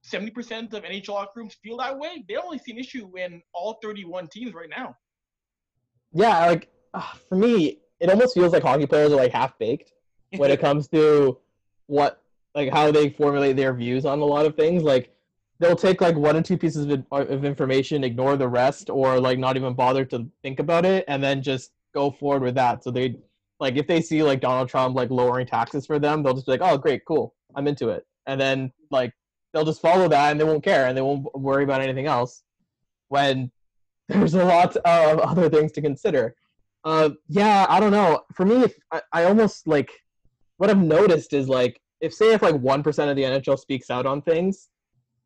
70% 0.06 0.74
of 0.74 0.84
NHL 0.84 1.10
locker 1.10 1.32
rooms 1.36 1.56
feel 1.64 1.78
that 1.78 1.98
way. 1.98 2.24
They 2.28 2.36
only 2.36 2.58
see 2.58 2.72
an 2.74 2.78
issue 2.78 3.10
in 3.18 3.42
all 3.54 3.80
31 3.82 4.28
teams 4.28 4.54
right 4.54 4.70
now. 4.70 4.96
Yeah, 6.14 6.46
like 6.46 6.70
uh, 6.94 7.14
for 7.30 7.36
me, 7.36 7.80
it 8.00 8.10
almost 8.10 8.34
feels 8.34 8.54
like 8.54 8.64
hockey 8.64 8.86
players 8.86 9.12
are 9.12 9.16
like 9.16 9.32
half 9.32 9.58
baked 9.58 9.94
when 10.36 10.52
it 10.52 10.60
comes 10.62 10.88
to 10.90 11.40
what 11.88 12.22
like 12.54 12.72
how 12.72 12.92
they 12.92 13.10
formulate 13.10 13.56
their 13.56 13.74
views 13.74 14.06
on 14.06 14.20
a 14.20 14.26
lot 14.26 14.46
of 14.46 14.56
things. 14.56 14.84
Like 14.84 15.16
they'll 15.60 15.76
take 15.76 16.02
like 16.02 16.16
one 16.16 16.36
or 16.36 16.42
two 16.42 16.58
pieces 16.58 16.86
of, 16.86 17.06
of 17.12 17.46
information, 17.46 18.04
ignore 18.04 18.38
the 18.38 18.48
rest, 18.48 18.90
or 18.90 19.20
like 19.20 19.40
not 19.40 19.56
even 19.56 19.74
bother 19.74 20.06
to 20.06 20.28
think 20.42 20.60
about 20.60 20.86
it, 20.86 21.06
and 21.08 21.24
then 21.24 21.42
just 21.42 21.72
go 21.94 22.12
forward 22.12 22.44
with 22.44 22.56
that. 22.56 22.84
So 22.84 22.92
they 22.92 23.18
like 23.60 23.76
if 23.78 23.88
they 23.88 24.02
see 24.02 24.24
like 24.24 24.42
Donald 24.42 24.70
Trump 24.70 24.96
like 24.96 25.10
lowering 25.10 25.48
taxes 25.48 25.86
for 25.86 26.00
them, 26.00 26.24
they'll 26.24 26.34
just 26.34 26.46
be 26.46 26.54
like, 26.54 26.62
oh 26.62 26.78
great, 26.78 27.06
cool, 27.06 27.34
I'm 27.56 27.68
into 27.68 27.90
it, 27.90 28.06
and 28.28 28.40
then 28.40 28.72
like 28.92 29.14
they'll 29.54 29.66
just 29.66 29.82
follow 29.82 30.08
that 30.08 30.32
and 30.32 30.40
they 30.40 30.44
won't 30.44 30.64
care 30.64 30.88
and 30.88 30.98
they 30.98 31.02
won't 31.02 31.24
worry 31.36 31.64
about 31.64 31.82
anything 31.82 32.08
else. 32.08 32.44
When 33.10 33.52
there's 34.10 34.34
a 34.34 34.44
lot 34.44 34.76
of 34.76 35.20
other 35.20 35.50
things 35.50 35.72
to 35.74 35.82
consider. 35.82 36.36
Uh, 36.84 37.12
yeah, 37.30 37.66
I 37.70 37.80
don't 37.80 37.92
know. 37.92 38.24
For 38.34 38.46
me, 38.46 38.64
if 38.64 38.76
I, 38.92 39.02
I 39.14 39.24
almost 39.26 39.68
like 39.68 39.92
what 40.58 40.70
I've 40.70 40.82
noticed 40.82 41.34
is 41.34 41.48
like 41.48 41.80
if 42.02 42.14
say 42.14 42.34
if 42.34 42.42
like 42.42 42.56
one 42.56 42.84
percent 42.84 43.10
of 43.10 43.16
the 43.16 43.24
NHL 43.24 43.58
speaks 43.58 43.90
out 43.90 44.06
on 44.06 44.22
things, 44.22 44.70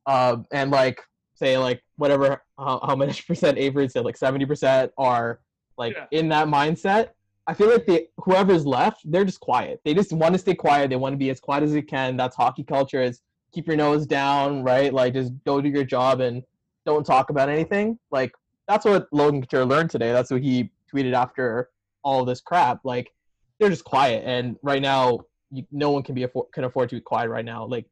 uh, 0.07 0.37
and 0.51 0.71
like 0.71 0.99
say 1.35 1.57
like 1.57 1.83
whatever 1.97 2.41
uh, 2.57 2.79
how 2.87 2.95
much 2.95 3.27
percent 3.27 3.57
Avry 3.57 3.91
said 3.91 4.03
like 4.05 4.17
seventy 4.17 4.45
percent 4.45 4.91
are 4.97 5.39
like 5.77 5.93
Yeah. 5.95 6.05
in 6.11 6.29
that 6.29 6.47
mindset. 6.47 7.09
I 7.49 7.53
feel 7.53 7.69
like 7.69 7.85
the 7.85 8.07
whoever's 8.17 8.65
left, 8.65 9.01
they're 9.05 9.23
just 9.23 9.39
quiet. 9.39 9.79
They 9.85 9.93
just 9.93 10.11
want 10.11 10.33
to 10.33 10.39
stay 10.39 10.53
quiet. 10.55 10.89
They 10.89 10.97
want 10.97 11.13
to 11.13 11.17
be 11.17 11.29
as 11.29 11.39
quiet 11.39 11.63
as 11.63 11.71
they 11.71 11.81
can. 11.81 12.17
That's 12.17 12.35
hockey 12.35 12.63
culture. 12.63 13.01
Is 13.01 13.21
keep 13.53 13.67
your 13.67 13.77
nose 13.77 14.05
down, 14.05 14.63
right? 14.63 14.93
Like 14.93 15.13
just 15.13 15.31
go 15.45 15.61
do 15.61 15.69
your 15.69 15.85
job 15.85 16.19
and 16.19 16.43
don't 16.85 17.05
talk 17.05 17.29
about 17.29 17.47
anything. 17.49 17.97
Like 18.11 18.31
that's 18.67 18.83
what 18.85 19.07
Logan 19.13 19.41
Couture 19.41 19.65
learned 19.65 19.91
today. 19.91 20.11
That's 20.11 20.29
what 20.31 20.41
he 20.41 20.71
tweeted 20.93 21.13
after 21.13 21.69
all 22.03 22.25
this 22.25 22.41
crap. 22.41 22.79
Like 22.83 23.11
they're 23.59 23.69
just 23.69 23.85
quiet, 23.85 24.23
and 24.25 24.57
right 24.61 24.81
now, 24.81 25.19
you, 25.51 25.63
no 25.71 25.91
one 25.91 26.03
can 26.03 26.15
be 26.15 26.23
afford, 26.23 26.47
can 26.53 26.63
afford 26.65 26.89
to 26.89 26.95
be 26.95 27.01
quiet 27.01 27.29
right 27.29 27.45
now. 27.45 27.65
Like 27.65 27.85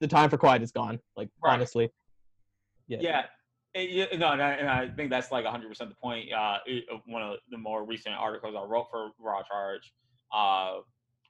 the 0.00 0.08
time 0.08 0.30
for 0.30 0.38
quiet 0.38 0.62
is 0.62 0.72
gone. 0.72 0.98
Like 1.16 1.28
Right. 1.42 1.54
honestly, 1.54 1.90
yeah. 2.88 2.98
Yeah. 3.00 3.22
And, 3.74 3.90
yeah, 3.90 4.06
no, 4.16 4.32
and 4.32 4.42
I, 4.42 4.52
and 4.52 4.68
I 4.68 4.88
think 4.88 5.10
that's 5.10 5.30
like 5.30 5.44
100% 5.44 5.76
the 5.78 5.94
point. 6.02 6.32
Uh, 6.32 6.58
it, 6.64 6.84
one 7.06 7.22
of 7.22 7.36
the 7.50 7.58
more 7.58 7.84
recent 7.84 8.14
articles 8.14 8.54
I 8.56 8.64
wrote 8.64 8.86
for 8.90 9.10
Raw 9.18 9.42
Charge 9.42 9.92
uh, 10.34 10.76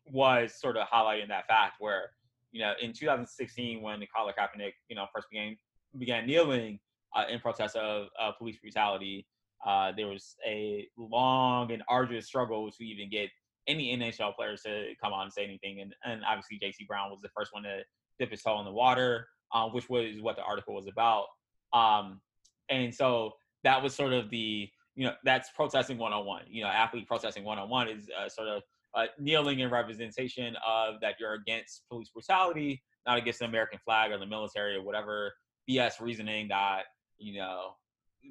was 0.06 0.54
sort 0.60 0.76
of 0.76 0.86
highlighting 0.88 1.28
that 1.28 1.46
fact 1.48 1.76
where, 1.80 2.10
you 2.52 2.60
know, 2.60 2.74
in 2.80 2.92
2016, 2.92 3.82
when 3.82 4.04
Colin 4.14 4.34
Kaepernick, 4.38 4.72
you 4.88 4.96
know, 4.96 5.06
first 5.14 5.28
began 5.30 5.56
began 5.98 6.26
kneeling 6.26 6.78
uh, 7.16 7.24
in 7.28 7.40
protest 7.40 7.74
of 7.74 8.08
uh, 8.20 8.30
police 8.32 8.56
brutality, 8.58 9.26
uh, 9.66 9.92
there 9.96 10.06
was 10.06 10.36
a 10.46 10.86
long 10.96 11.72
and 11.72 11.82
arduous 11.88 12.26
struggle 12.26 12.70
to 12.70 12.84
even 12.84 13.10
get 13.10 13.30
any 13.66 13.96
NHL 13.96 14.34
players 14.36 14.62
to 14.62 14.92
come 15.02 15.12
on 15.12 15.24
and 15.24 15.32
say 15.32 15.44
anything. 15.44 15.80
And, 15.80 15.94
and 16.04 16.22
obviously, 16.24 16.60
JT 16.62 16.86
Brown 16.86 17.10
was 17.10 17.20
the 17.20 17.30
first 17.36 17.52
one 17.52 17.64
to 17.64 17.80
dip 18.18 18.30
his 18.30 18.42
toe 18.42 18.58
in 18.58 18.64
the 18.64 18.72
water, 18.72 19.28
uh, 19.52 19.68
which 19.68 19.88
was 19.88 20.20
what 20.20 20.36
the 20.36 20.42
article 20.42 20.74
was 20.74 20.86
about. 20.86 21.26
Um, 21.72 22.20
and 22.68 22.94
so 22.94 23.32
that 23.64 23.82
was 23.82 23.94
sort 23.94 24.12
of 24.12 24.30
the, 24.30 24.68
you 24.94 25.06
know, 25.06 25.12
that's 25.24 25.50
protesting 25.50 25.98
101. 25.98 26.44
You 26.48 26.62
know, 26.62 26.68
athlete 26.68 27.06
protesting 27.06 27.44
101 27.44 27.88
is 27.88 28.08
uh, 28.18 28.28
sort 28.28 28.48
of 28.48 28.62
uh, 28.94 29.06
kneeling 29.18 29.60
in 29.60 29.70
representation 29.70 30.56
of 30.66 31.00
that 31.02 31.16
you're 31.20 31.34
against 31.34 31.82
police 31.90 32.08
brutality, 32.10 32.82
not 33.06 33.18
against 33.18 33.40
the 33.40 33.44
American 33.44 33.78
flag 33.84 34.10
or 34.10 34.18
the 34.18 34.26
military 34.26 34.76
or 34.76 34.82
whatever 34.82 35.32
BS 35.68 36.00
reasoning 36.00 36.48
that, 36.48 36.84
you 37.18 37.38
know, 37.38 37.72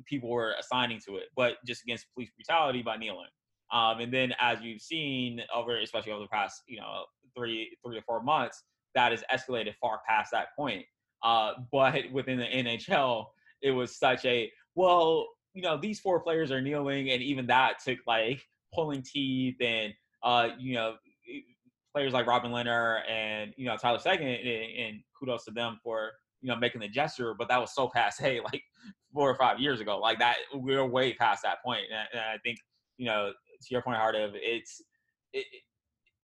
people 0.06 0.30
were 0.30 0.56
assigning 0.60 1.00
to 1.08 1.18
it, 1.18 1.26
but 1.36 1.58
just 1.66 1.84
against 1.84 2.08
police 2.14 2.30
brutality 2.36 2.82
by 2.82 2.98
kneeling. 2.98 3.28
Um, 3.72 4.00
and 4.00 4.14
then 4.14 4.34
as 4.40 4.62
you've 4.62 4.82
seen 4.82 5.42
over, 5.54 5.80
especially 5.80 6.12
over 6.12 6.22
the 6.22 6.28
past, 6.30 6.64
you 6.68 6.78
know, 6.78 7.06
three, 7.36 7.78
three 7.86 7.98
or 7.98 8.02
four 8.02 8.22
months, 8.22 8.64
that 8.96 9.12
has 9.12 9.24
escalated 9.32 9.76
far 9.80 10.02
past 10.08 10.32
that 10.32 10.48
point. 10.58 10.86
Uh, 11.24 11.54
but 11.72 12.04
within 12.12 12.38
the 12.38 12.46
NHL, 12.46 13.26
it 13.62 13.72
was 13.72 13.96
such 13.96 14.26
a 14.26 14.52
well, 14.76 15.28
you 15.54 15.62
know, 15.62 15.78
these 15.78 16.00
four 16.00 16.20
players 16.20 16.52
are 16.52 16.62
kneeling, 16.62 17.10
and 17.12 17.22
even 17.22 17.48
that 17.48 17.76
took 17.84 18.00
like 18.06 18.42
pulling 18.74 19.02
teeth 19.02 19.56
and 19.62 19.94
uh, 20.24 20.50
you 20.60 20.74
know, 20.74 20.96
players 21.94 22.14
like 22.14 22.28
Robin 22.28 22.52
Lehner 22.52 23.00
and 23.10 23.54
you 23.58 23.66
know 23.66 23.78
Tyler 23.78 24.00
Seguin, 24.00 24.28
and, 24.28 24.80
and 24.80 25.00
kudos 25.18 25.46
to 25.46 25.52
them 25.52 25.80
for 25.84 26.12
you 26.42 26.50
know 26.50 26.56
making 26.58 26.82
the 26.82 26.90
gesture. 26.90 27.34
But 27.38 27.48
that 27.50 27.60
was 27.60 27.74
so 27.74 27.88
passe, 27.88 28.42
like 28.44 28.64
four 29.14 29.30
or 29.30 29.36
five 29.36 29.60
years 29.60 29.80
ago. 29.80 30.00
Like 30.00 30.20
that, 30.20 30.36
we're 30.54 30.86
way 30.86 31.14
past 31.14 31.44
that 31.44 31.64
point, 31.64 31.84
and, 31.90 32.08
and 32.12 32.22
I 32.22 32.38
think 32.44 32.58
you 32.98 33.06
know 33.06 33.32
to 33.32 33.68
your 33.70 33.82
point, 33.82 33.98
of 33.98 34.32
it's 34.36 34.82
it, 35.32 35.46
it 35.52 35.62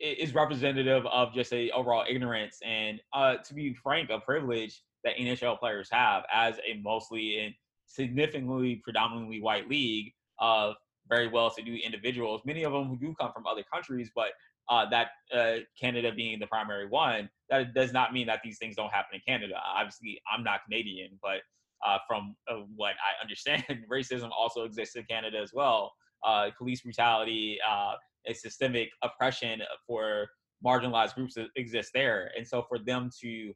is 0.02 0.34
representative 0.34 1.06
of 1.06 1.34
just 1.34 1.54
a 1.54 1.70
overall 1.72 2.04
ignorance 2.10 2.60
and 2.66 3.00
uh, 3.14 3.36
to 3.38 3.54
be 3.54 3.74
frank, 3.74 4.10
a 4.10 4.20
privilege 4.20 4.82
that 5.04 5.16
NHL 5.18 5.60
players 5.60 5.90
have 5.92 6.24
as 6.34 6.56
a 6.68 6.80
mostly 6.82 7.40
and 7.40 7.54
significantly 7.86 8.82
predominantly 8.84 9.42
white 9.42 9.70
league 9.70 10.12
of 10.40 10.76
very 11.08 11.28
well-to-do 11.28 11.76
individuals, 11.84 12.42
many 12.46 12.64
of 12.64 12.72
them 12.72 12.88
who 12.88 12.98
do 12.98 13.14
come 13.20 13.32
from 13.34 13.46
other 13.46 13.64
countries, 13.72 14.10
but 14.16 14.30
uh, 14.70 14.90
that 14.90 15.10
uh, 15.36 15.58
Canada 15.80 16.12
being 16.16 16.40
the 16.40 16.48
primary 16.48 16.88
one, 16.88 17.30
that 17.50 17.74
does 17.74 17.92
not 17.92 18.14
mean 18.14 18.28
that 18.28 18.40
these 18.44 18.58
things 18.58 18.76
don't 18.76 18.92
happen 18.92 19.16
in 19.16 19.22
Canada. 19.28 19.56
Obviously, 19.76 20.22
I'm 20.32 20.44
not 20.44 20.64
Canadian, 20.64 21.20
but 21.22 21.42
uh, 21.86 21.98
from 22.08 22.36
uh, 22.50 22.62
what 22.76 22.94
I 22.94 23.22
understand, 23.22 23.64
racism 23.92 24.30
also 24.38 24.64
exists 24.64 24.96
in 24.96 25.04
Canada 25.04 25.40
as 25.40 25.52
well. 25.54 25.92
Uh, 26.24 26.50
police 26.58 26.82
brutality, 26.82 27.58
uh, 27.68 27.94
and 28.26 28.38
systemic 28.38 28.90
oppression 29.02 29.62
for 29.88 30.28
marginalized 30.64 31.16
groups 31.16 31.34
that 31.34 31.48
exist 31.56 31.90
there. 31.94 32.32
And 32.38 32.48
so 32.48 32.64
for 32.70 32.78
them 32.78 33.10
to 33.22 33.54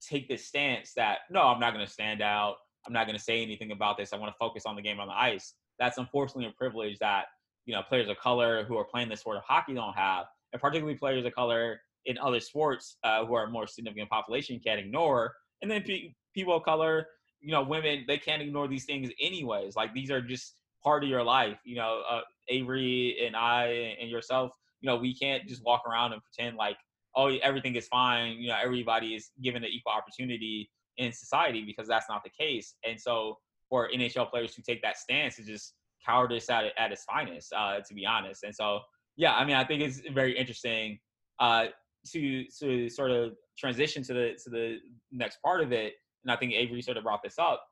take 0.00 0.28
this 0.28 0.46
stance 0.46 0.92
that, 0.94 1.18
no, 1.30 1.42
I'm 1.42 1.58
not 1.58 1.74
going 1.74 1.84
to 1.84 1.92
stand 1.92 2.22
out. 2.22 2.56
I'm 2.86 2.92
not 2.92 3.06
going 3.06 3.18
to 3.18 3.22
say 3.22 3.42
anything 3.42 3.72
about 3.72 3.96
this. 3.96 4.12
I 4.12 4.16
want 4.16 4.32
to 4.32 4.38
focus 4.38 4.64
on 4.66 4.76
the 4.76 4.82
game 4.82 5.00
on 5.00 5.08
the 5.08 5.14
ice. 5.14 5.54
That's 5.78 5.98
unfortunately 5.98 6.46
a 6.46 6.52
privilege 6.56 6.98
that, 6.98 7.26
you 7.66 7.74
know, 7.74 7.82
players 7.82 8.08
of 8.08 8.18
color 8.18 8.64
who 8.64 8.76
are 8.76 8.84
playing 8.84 9.08
this 9.08 9.20
sport 9.20 9.36
of 9.36 9.42
hockey 9.44 9.74
don't 9.74 9.94
have, 9.94 10.26
and 10.52 10.60
particularly 10.60 10.96
players 10.96 11.24
of 11.24 11.32
color 11.34 11.80
in 12.06 12.18
other 12.18 12.40
sports 12.40 12.98
uh, 13.04 13.24
who 13.24 13.34
are 13.34 13.48
more 13.48 13.66
significant 13.66 14.10
population 14.10 14.60
can't 14.64 14.80
ignore. 14.80 15.32
And 15.60 15.70
then 15.70 15.82
pe- 15.82 16.14
people 16.34 16.56
of 16.56 16.64
color, 16.64 17.06
you 17.40 17.50
know, 17.50 17.62
women, 17.62 18.04
they 18.06 18.18
can't 18.18 18.42
ignore 18.42 18.68
these 18.68 18.84
things 18.84 19.10
anyways. 19.20 19.76
Like 19.76 19.94
these 19.94 20.10
are 20.10 20.20
just 20.20 20.54
part 20.82 21.02
of 21.04 21.10
your 21.10 21.22
life. 21.22 21.58
You 21.64 21.76
know, 21.76 22.02
uh, 22.08 22.20
Avry 22.50 23.26
and 23.26 23.36
I 23.36 23.96
and 24.00 24.10
yourself, 24.10 24.52
you 24.80 24.88
know, 24.88 24.96
we 24.96 25.14
can't 25.14 25.46
just 25.46 25.64
walk 25.64 25.82
around 25.88 26.12
and 26.12 26.22
pretend 26.22 26.56
like, 26.56 26.76
oh, 27.14 27.28
everything 27.42 27.74
is 27.76 27.86
fine. 27.88 28.38
You 28.38 28.48
know, 28.48 28.56
everybody 28.62 29.14
is 29.14 29.30
given 29.42 29.62
an 29.64 29.70
equal 29.70 29.92
opportunity 29.92 30.70
in 30.98 31.12
society 31.12 31.64
because 31.64 31.88
that's 31.88 32.06
not 32.08 32.22
the 32.24 32.30
case. 32.30 32.74
And 32.86 33.00
so 33.00 33.38
for 33.68 33.88
NHL 33.88 34.30
players 34.30 34.54
to 34.54 34.62
take 34.62 34.82
that 34.82 34.98
stance 34.98 35.38
is 35.38 35.46
just 35.46 35.74
cowardice 36.06 36.50
at, 36.50 36.64
at 36.78 36.92
its 36.92 37.04
finest, 37.04 37.52
uh, 37.56 37.80
to 37.86 37.94
be 37.94 38.04
honest. 38.04 38.42
And 38.42 38.54
so, 38.54 38.80
yeah, 39.16 39.34
I 39.34 39.44
mean, 39.44 39.56
I 39.56 39.64
think 39.64 39.82
it's 39.82 40.00
very 40.12 40.36
interesting 40.36 40.98
uh, 41.38 41.66
to 42.12 42.44
to 42.60 42.88
sort 42.88 43.10
of 43.10 43.32
transition 43.58 44.02
to 44.04 44.14
the 44.14 44.32
to 44.44 44.50
the 44.50 44.78
next 45.10 45.38
part 45.42 45.60
of 45.60 45.72
it. 45.72 45.94
And 46.24 46.30
I 46.30 46.36
think 46.36 46.52
Avry 46.52 46.82
sort 46.82 46.96
of 46.96 47.04
brought 47.04 47.22
this 47.22 47.38
up. 47.38 47.64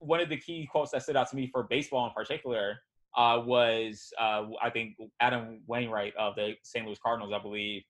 One 0.00 0.20
of 0.20 0.28
the 0.28 0.36
key 0.36 0.68
quotes 0.70 0.90
that 0.92 1.02
stood 1.02 1.16
out 1.16 1.30
to 1.30 1.36
me 1.36 1.46
for 1.46 1.62
baseball 1.62 2.06
in 2.06 2.12
particular 2.12 2.80
uh, 3.16 3.42
was 3.44 4.12
uh, 4.18 4.44
I 4.62 4.70
think 4.70 4.96
Adam 5.20 5.60
Wainwright 5.66 6.14
of 6.16 6.34
the 6.36 6.54
St. 6.62 6.84
Louis 6.86 6.98
Cardinals, 7.02 7.32
I 7.32 7.40
believe, 7.40 7.82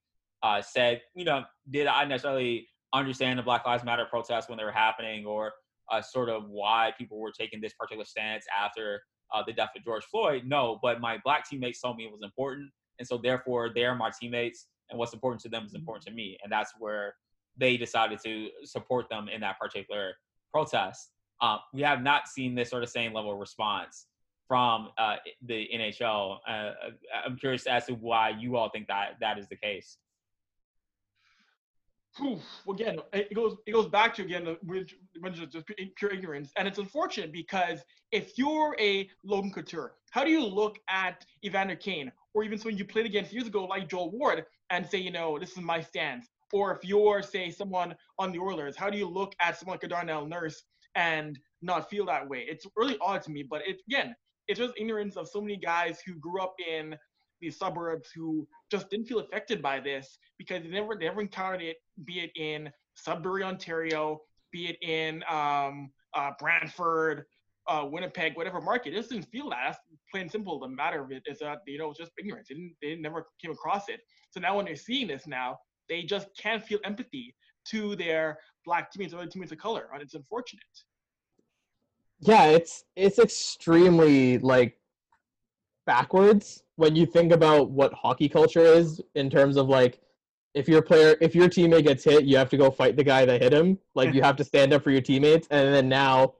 uh, 0.43 0.63
said, 0.63 1.03
you 1.15 1.25
know, 1.25 1.45
did 1.71 1.87
I 1.87 2.05
necessarily 2.05 2.69
understand 2.93 3.39
the 3.39 3.43
Black 3.43 3.67
Lives 3.67 3.85
Matter 3.85 4.07
protests 4.09 4.49
when 4.49 4.59
they 4.59 4.65
were 4.65 4.73
happening, 4.73 5.27
or 5.27 5.53
uh, 5.91 6.01
sort 6.01 6.29
of 6.29 6.49
why 6.49 6.93
people 6.97 7.19
were 7.19 7.33
taking 7.33 7.61
this 7.61 7.73
particular 7.75 8.05
stance 8.05 8.47
after 8.59 9.03
uh, 9.33 9.43
the 9.47 9.53
death 9.53 9.71
of 9.77 9.85
George 9.85 10.05
Floyd? 10.05 10.45
No, 10.47 10.79
but 10.83 11.01
my 11.01 11.19
black 11.25 11.49
teammates 11.49 11.81
told 11.81 11.97
me 11.97 12.05
it 12.05 12.13
was 12.13 12.23
important, 12.23 12.71
and 12.99 13.07
so 13.07 13.19
therefore 13.19 13.71
they're 13.75 13.95
my 13.95 14.11
teammates, 14.19 14.67
and 14.91 14.99
what's 14.99 15.13
important 15.13 15.43
to 15.43 15.49
them 15.49 15.65
is 15.67 15.75
important 15.75 16.05
to 16.07 16.13
me, 16.13 16.39
and 16.43 16.51
that's 16.51 16.73
where 16.79 17.15
they 17.57 17.77
decided 17.77 18.19
to 18.25 18.49
support 18.65 19.09
them 19.09 19.29
in 19.29 19.41
that 19.43 19.59
particular 19.59 20.15
protest. 20.53 21.11
Uh, 21.41 21.59
we 21.73 21.83
have 21.83 22.03
not 22.03 22.29
seen 22.29 22.55
this 22.55 22.71
sort 22.71 22.83
of 22.83 22.89
same 22.91 23.13
level 23.13 23.33
of 23.33 23.39
response 23.39 24.07
from 24.47 24.89
uh, 24.99 25.17
the 25.47 25.69
NHL. 25.73 26.39
Uh, 26.47 26.73
I'm 27.25 27.37
curious 27.37 27.67
as 27.67 27.87
to 27.87 27.95
why 27.95 28.31
you 28.31 28.57
all 28.57 28.69
think 28.69 28.89
that 28.89 29.17
that 29.21 29.39
is 29.39 29.49
the 29.49 29.57
case. 29.57 29.97
Oof, 32.21 32.43
again, 32.69 32.99
it 33.13 33.33
goes 33.33 33.57
it 33.67 33.73
goes 33.73 33.87
back 33.87 34.13
to 34.17 34.23
again 34.23 34.57
which 34.65 34.97
just, 35.33 35.53
just 35.53 35.67
pure 35.95 36.11
ignorance, 36.11 36.51
and 36.57 36.67
it's 36.67 36.79
unfortunate 36.79 37.33
because 37.33 37.85
if 38.11 38.37
you're 38.37 38.75
a 38.81 39.09
Logan 39.23 39.53
Couture, 39.53 39.95
how 40.11 40.25
do 40.25 40.31
you 40.31 40.45
look 40.45 40.81
at 40.89 41.25
Evander 41.45 41.77
Kane, 41.77 42.11
or 42.35 42.43
even 42.43 42.59
someone 42.59 42.77
you 42.77 42.85
played 42.85 43.07
against 43.07 43.33
years 43.33 43.47
ago 43.47 43.65
like 43.65 43.89
Joel 43.89 44.11
Ward, 44.11 44.45
and 44.71 44.85
say, 44.85 44.99
you 44.99 45.13
know, 45.13 45.39
this 45.39 45.53
is 45.53 45.59
my 45.59 45.81
stance? 45.81 46.27
Or 46.53 46.75
if 46.75 46.85
you're 46.85 47.23
say 47.23 47.49
someone 47.51 47.95
on 48.19 48.33
the 48.33 48.41
Oilers, 48.41 48.77
how 48.77 48.91
do 48.91 48.99
you 48.99 49.09
look 49.09 49.37
at 49.41 49.57
someone 49.57 49.75
like 49.75 49.85
a 49.85 49.89
Darnell 49.89 50.27
Nurse 50.27 50.65
and 50.95 51.39
not 51.63 51.91
feel 51.91 52.07
that 52.07 52.29
way? 52.29 52.47
It's 52.49 52.67
really 52.77 52.99
odd 53.01 53.23
to 53.23 53.31
me, 53.31 53.43
but 53.43 53.63
it 53.67 53.81
again, 53.89 54.15
it's 54.49 54.59
just 54.59 54.75
ignorance 54.77 55.17
of 55.17 55.29
so 55.29 55.41
many 55.41 55.57
guys 55.57 56.01
who 56.05 56.15
grew 56.15 56.41
up 56.41 56.55
in 56.67 56.97
these 57.41 57.57
suburbs 57.57 58.11
who 58.15 58.47
just 58.71 58.91
didn't 58.91 59.07
feel 59.07 59.21
affected 59.21 59.63
by 59.63 59.81
this 59.81 60.19
because 60.39 60.63
they 60.63 60.69
never 60.69 60.95
they 60.95 61.07
never 61.07 61.21
encountered 61.21 61.63
it, 61.63 61.77
be 62.05 62.21
it 62.21 62.31
in 62.37 62.71
Sudbury, 62.95 63.43
Ontario, 63.43 64.21
be 64.53 64.69
it 64.69 64.83
in 64.83 65.23
um, 65.29 65.91
uh, 66.15 66.33
Brantford, 66.39 67.25
uh, 67.69 67.87
Winnipeg, 67.91 68.37
whatever 68.37 68.61
market. 68.61 68.93
It 68.93 68.97
just 68.97 69.11
didn't 69.11 69.31
feel 69.31 69.51
that. 69.51 69.61
That's 69.65 69.79
plain 70.11 70.29
simple. 70.29 70.59
The 70.59 70.69
matter 70.69 71.03
of 71.03 71.13
it 71.13 71.23
is 71.27 71.39
that 71.39 71.61
you 71.67 71.79
know 71.79 71.91
it's 71.91 71.99
just 71.99 72.13
ignorance. 72.19 72.49
They, 72.49 72.57
didn't, 72.57 72.75
they 72.83 72.97
never 72.97 73.29
came 73.41 73.53
across 73.53 73.89
it. 73.89 74.01
So 74.31 74.41
now 74.41 74.57
when 74.57 74.67
they're 74.67 74.77
seeing 74.77 75.09
this 75.09 75.27
now, 75.27 75.59
they 75.89 76.03
just 76.03 76.29
can't 76.39 76.63
feel 76.63 76.79
empathy 76.85 77.35
to 77.71 77.97
their 77.97 78.39
black 78.65 78.91
teammates 78.91 79.15
or 79.15 79.19
other 79.19 79.27
teammates 79.27 79.53
of 79.53 79.59
color. 79.59 79.89
And 79.93 80.03
it's 80.03 80.15
unfortunate. 80.15 80.65
Yeah, 82.21 82.47
it's 82.47 82.85
it's 82.97 83.19
extremely 83.19 84.39
like 84.39 84.77
backwards 85.87 86.63
when 86.77 86.95
you 86.95 87.07
think 87.07 87.33
about 87.33 87.71
what 87.71 87.93
hockey 87.95 88.29
culture 88.29 88.61
is 88.61 89.01
in 89.15 89.31
terms 89.31 89.57
of 89.57 89.69
like 89.69 90.01
if 90.55 90.69
your 90.69 90.83
player 90.83 91.17
if 91.21 91.35
your 91.35 91.49
teammate 91.49 91.85
gets 91.85 92.05
hit, 92.05 92.25
you 92.25 92.37
have 92.37 92.51
to 92.51 92.57
go 92.57 92.71
fight 92.71 92.97
the 92.97 93.05
guy 93.05 93.25
that 93.25 93.43
hit 93.43 93.53
him. 93.53 93.79
Like 93.95 94.13
you 94.13 94.23
have 94.23 94.37
to 94.37 94.45
stand 94.45 94.73
up 94.73 94.83
for 94.83 94.91
your 94.91 95.01
teammates, 95.01 95.47
and 95.51 95.73
then 95.73 95.89
now 95.89 96.35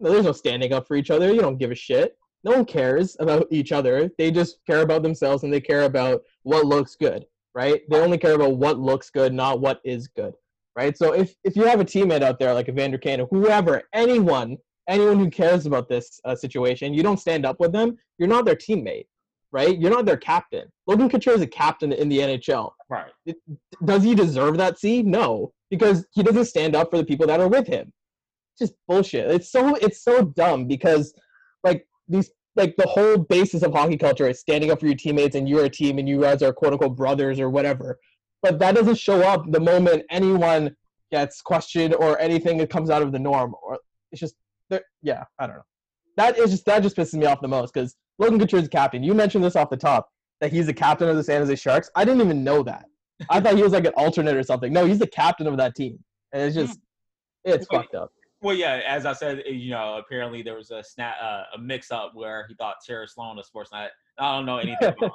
there's 0.00 0.24
no 0.24 0.32
standing 0.32 0.72
up 0.72 0.88
for 0.88 0.96
each 0.96 1.10
other. 1.10 1.32
You 1.32 1.40
don't 1.40 1.58
give 1.58 1.70
a 1.70 1.76
shit. 1.76 2.18
No 2.44 2.52
one 2.52 2.64
cares 2.64 3.16
about 3.20 3.46
each 3.50 3.70
other. 3.70 4.10
They 4.18 4.30
just 4.32 4.64
care 4.66 4.80
about 4.80 5.02
themselves 5.02 5.44
and 5.44 5.52
they 5.52 5.60
care 5.60 5.82
about 5.82 6.22
what 6.42 6.66
looks 6.66 6.96
good, 6.96 7.24
right? 7.54 7.82
They 7.88 8.00
only 8.00 8.18
care 8.18 8.34
about 8.34 8.56
what 8.56 8.80
looks 8.80 9.10
good, 9.10 9.32
not 9.32 9.60
what 9.60 9.80
is 9.84 10.08
good, 10.08 10.34
right? 10.76 10.96
So 10.96 11.12
if 11.12 11.34
if 11.44 11.56
you 11.56 11.64
have 11.64 11.80
a 11.80 11.84
teammate 11.84 12.22
out 12.22 12.38
there 12.38 12.54
like 12.54 12.68
Evander 12.68 12.98
Kane 12.98 13.20
or 13.20 13.26
whoever, 13.30 13.82
anyone, 13.92 14.56
anyone 14.88 15.18
who 15.18 15.30
cares 15.30 15.66
about 15.66 15.88
this 15.88 16.20
uh, 16.24 16.34
situation, 16.34 16.94
you 16.94 17.02
don't 17.02 17.20
stand 17.20 17.46
up 17.46 17.60
with 17.60 17.72
them. 17.72 17.96
You're 18.18 18.28
not 18.28 18.44
their 18.44 18.56
teammate, 18.56 19.06
right? 19.50 19.78
You're 19.78 19.90
not 19.90 20.06
their 20.06 20.16
captain. 20.16 20.68
Logan 20.86 21.08
Couture 21.08 21.34
is 21.34 21.42
a 21.42 21.46
captain 21.46 21.92
in 21.92 22.08
the 22.08 22.18
NHL. 22.18 22.72
Right. 22.88 23.12
Does 23.84 24.02
he 24.02 24.14
deserve 24.14 24.56
that 24.58 24.78
C? 24.78 25.02
No, 25.02 25.52
because 25.70 26.06
he 26.12 26.22
doesn't 26.22 26.46
stand 26.46 26.74
up 26.74 26.90
for 26.90 26.98
the 26.98 27.04
people 27.04 27.26
that 27.26 27.40
are 27.40 27.48
with 27.48 27.66
him. 27.66 27.92
Just 28.58 28.74
bullshit. 28.86 29.30
It's 29.30 29.50
so 29.50 29.74
it's 29.76 30.02
so 30.02 30.24
dumb 30.24 30.66
because 30.66 31.14
like 31.64 31.86
these 32.08 32.30
like 32.54 32.76
the 32.76 32.86
whole 32.86 33.16
basis 33.16 33.62
of 33.62 33.72
hockey 33.72 33.96
culture 33.96 34.28
is 34.28 34.40
standing 34.40 34.70
up 34.70 34.80
for 34.80 34.86
your 34.86 34.94
teammates 34.94 35.36
and 35.36 35.48
you're 35.48 35.64
a 35.64 35.70
team 35.70 35.98
and 35.98 36.08
you 36.08 36.20
guys 36.20 36.42
are 36.42 36.52
quote 36.52 36.72
unquote 36.72 36.96
brothers 36.96 37.40
or 37.40 37.48
whatever. 37.48 37.98
But 38.42 38.58
that 38.58 38.74
doesn't 38.74 38.96
show 38.96 39.22
up 39.22 39.50
the 39.50 39.60
moment 39.60 40.04
anyone 40.10 40.74
gets 41.10 41.40
questioned 41.40 41.94
or 41.94 42.18
anything 42.18 42.58
that 42.58 42.70
comes 42.70 42.90
out 42.90 43.02
of 43.02 43.12
the 43.12 43.18
norm 43.18 43.54
or 43.62 43.78
it's 44.10 44.20
just 44.20 44.34
yeah, 45.02 45.24
I 45.38 45.46
don't 45.46 45.56
know. 45.56 45.62
That 46.16 46.38
is 46.38 46.50
just 46.50 46.64
that 46.66 46.82
just 46.82 46.96
pisses 46.96 47.14
me 47.14 47.26
off 47.26 47.40
the 47.40 47.48
most 47.48 47.72
because 47.72 47.96
Logan 48.18 48.38
Couture 48.38 48.60
is 48.60 48.68
captain. 48.68 49.02
You 49.02 49.14
mentioned 49.14 49.44
this 49.44 49.56
off 49.56 49.70
the 49.70 49.76
top 49.76 50.08
that 50.40 50.52
he's 50.52 50.66
the 50.66 50.74
captain 50.74 51.08
of 51.08 51.16
the 51.16 51.24
San 51.24 51.40
Jose 51.40 51.54
Sharks. 51.56 51.90
I 51.94 52.04
didn't 52.04 52.20
even 52.20 52.44
know 52.44 52.62
that. 52.62 52.86
I 53.30 53.40
thought 53.40 53.56
he 53.56 53.62
was 53.62 53.72
like 53.72 53.86
an 53.86 53.92
alternate 53.96 54.36
or 54.36 54.42
something. 54.42 54.72
No, 54.72 54.86
he's 54.86 54.98
the 54.98 55.06
captain 55.06 55.46
of 55.46 55.56
that 55.56 55.74
team, 55.74 55.98
and 56.32 56.42
it's 56.42 56.54
just 56.54 56.78
it's 57.44 57.66
Wait. 57.70 57.78
fucked 57.78 57.94
up. 57.94 58.12
Well, 58.40 58.56
yeah, 58.56 58.80
as 58.86 59.06
I 59.06 59.12
said, 59.12 59.44
you 59.46 59.70
know, 59.70 59.98
apparently 59.98 60.42
there 60.42 60.56
was 60.56 60.72
a 60.72 60.82
snap, 60.82 61.14
uh, 61.22 61.44
a 61.54 61.58
mix-up 61.58 62.10
where 62.14 62.44
he 62.48 62.54
thought 62.54 62.76
Tara 62.84 63.06
Slone 63.06 63.38
of 63.38 63.46
Sportsnet. 63.48 63.88
I 64.18 64.36
don't 64.36 64.46
know 64.46 64.58
anything. 64.58 64.94
about, 64.98 65.12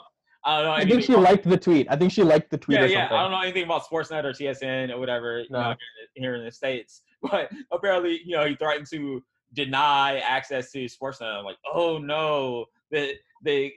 I 0.47 0.55
don't 0.61 0.65
know. 0.65 0.71
I 0.71 0.85
think 0.85 1.03
she 1.03 1.11
about- 1.11 1.23
liked 1.25 1.43
the 1.43 1.57
tweet. 1.57 1.87
I 1.89 1.97
think 1.97 2.11
she 2.13 2.23
liked 2.23 2.49
the 2.49 2.57
tweet 2.57 2.77
Yeah, 2.79 2.85
or 2.85 2.87
yeah. 2.87 3.01
something. 3.01 3.17
I 3.17 3.21
don't 3.23 3.31
know 3.31 3.41
anything 3.41 3.63
about 3.65 3.83
Sportsnet 3.83 4.23
or 4.23 4.31
TSN 4.31 4.91
or 4.93 4.97
whatever. 4.99 5.41
You 5.41 5.47
know, 5.49 5.61
here, 5.61 5.71
in 5.71 5.77
the, 6.15 6.21
here 6.21 6.35
in 6.35 6.45
the 6.45 6.51
states, 6.51 7.01
but 7.21 7.51
apparently, 7.73 8.21
you 8.25 8.37
know, 8.37 8.45
he 8.45 8.55
threatened 8.55 8.87
to 8.91 9.21
deny 9.53 10.19
access 10.19 10.71
to 10.71 10.85
Sportsnet. 10.85 11.37
I'm 11.37 11.43
like, 11.43 11.57
oh 11.73 11.97
no, 11.97 12.65
the 12.91 13.13
the 13.43 13.73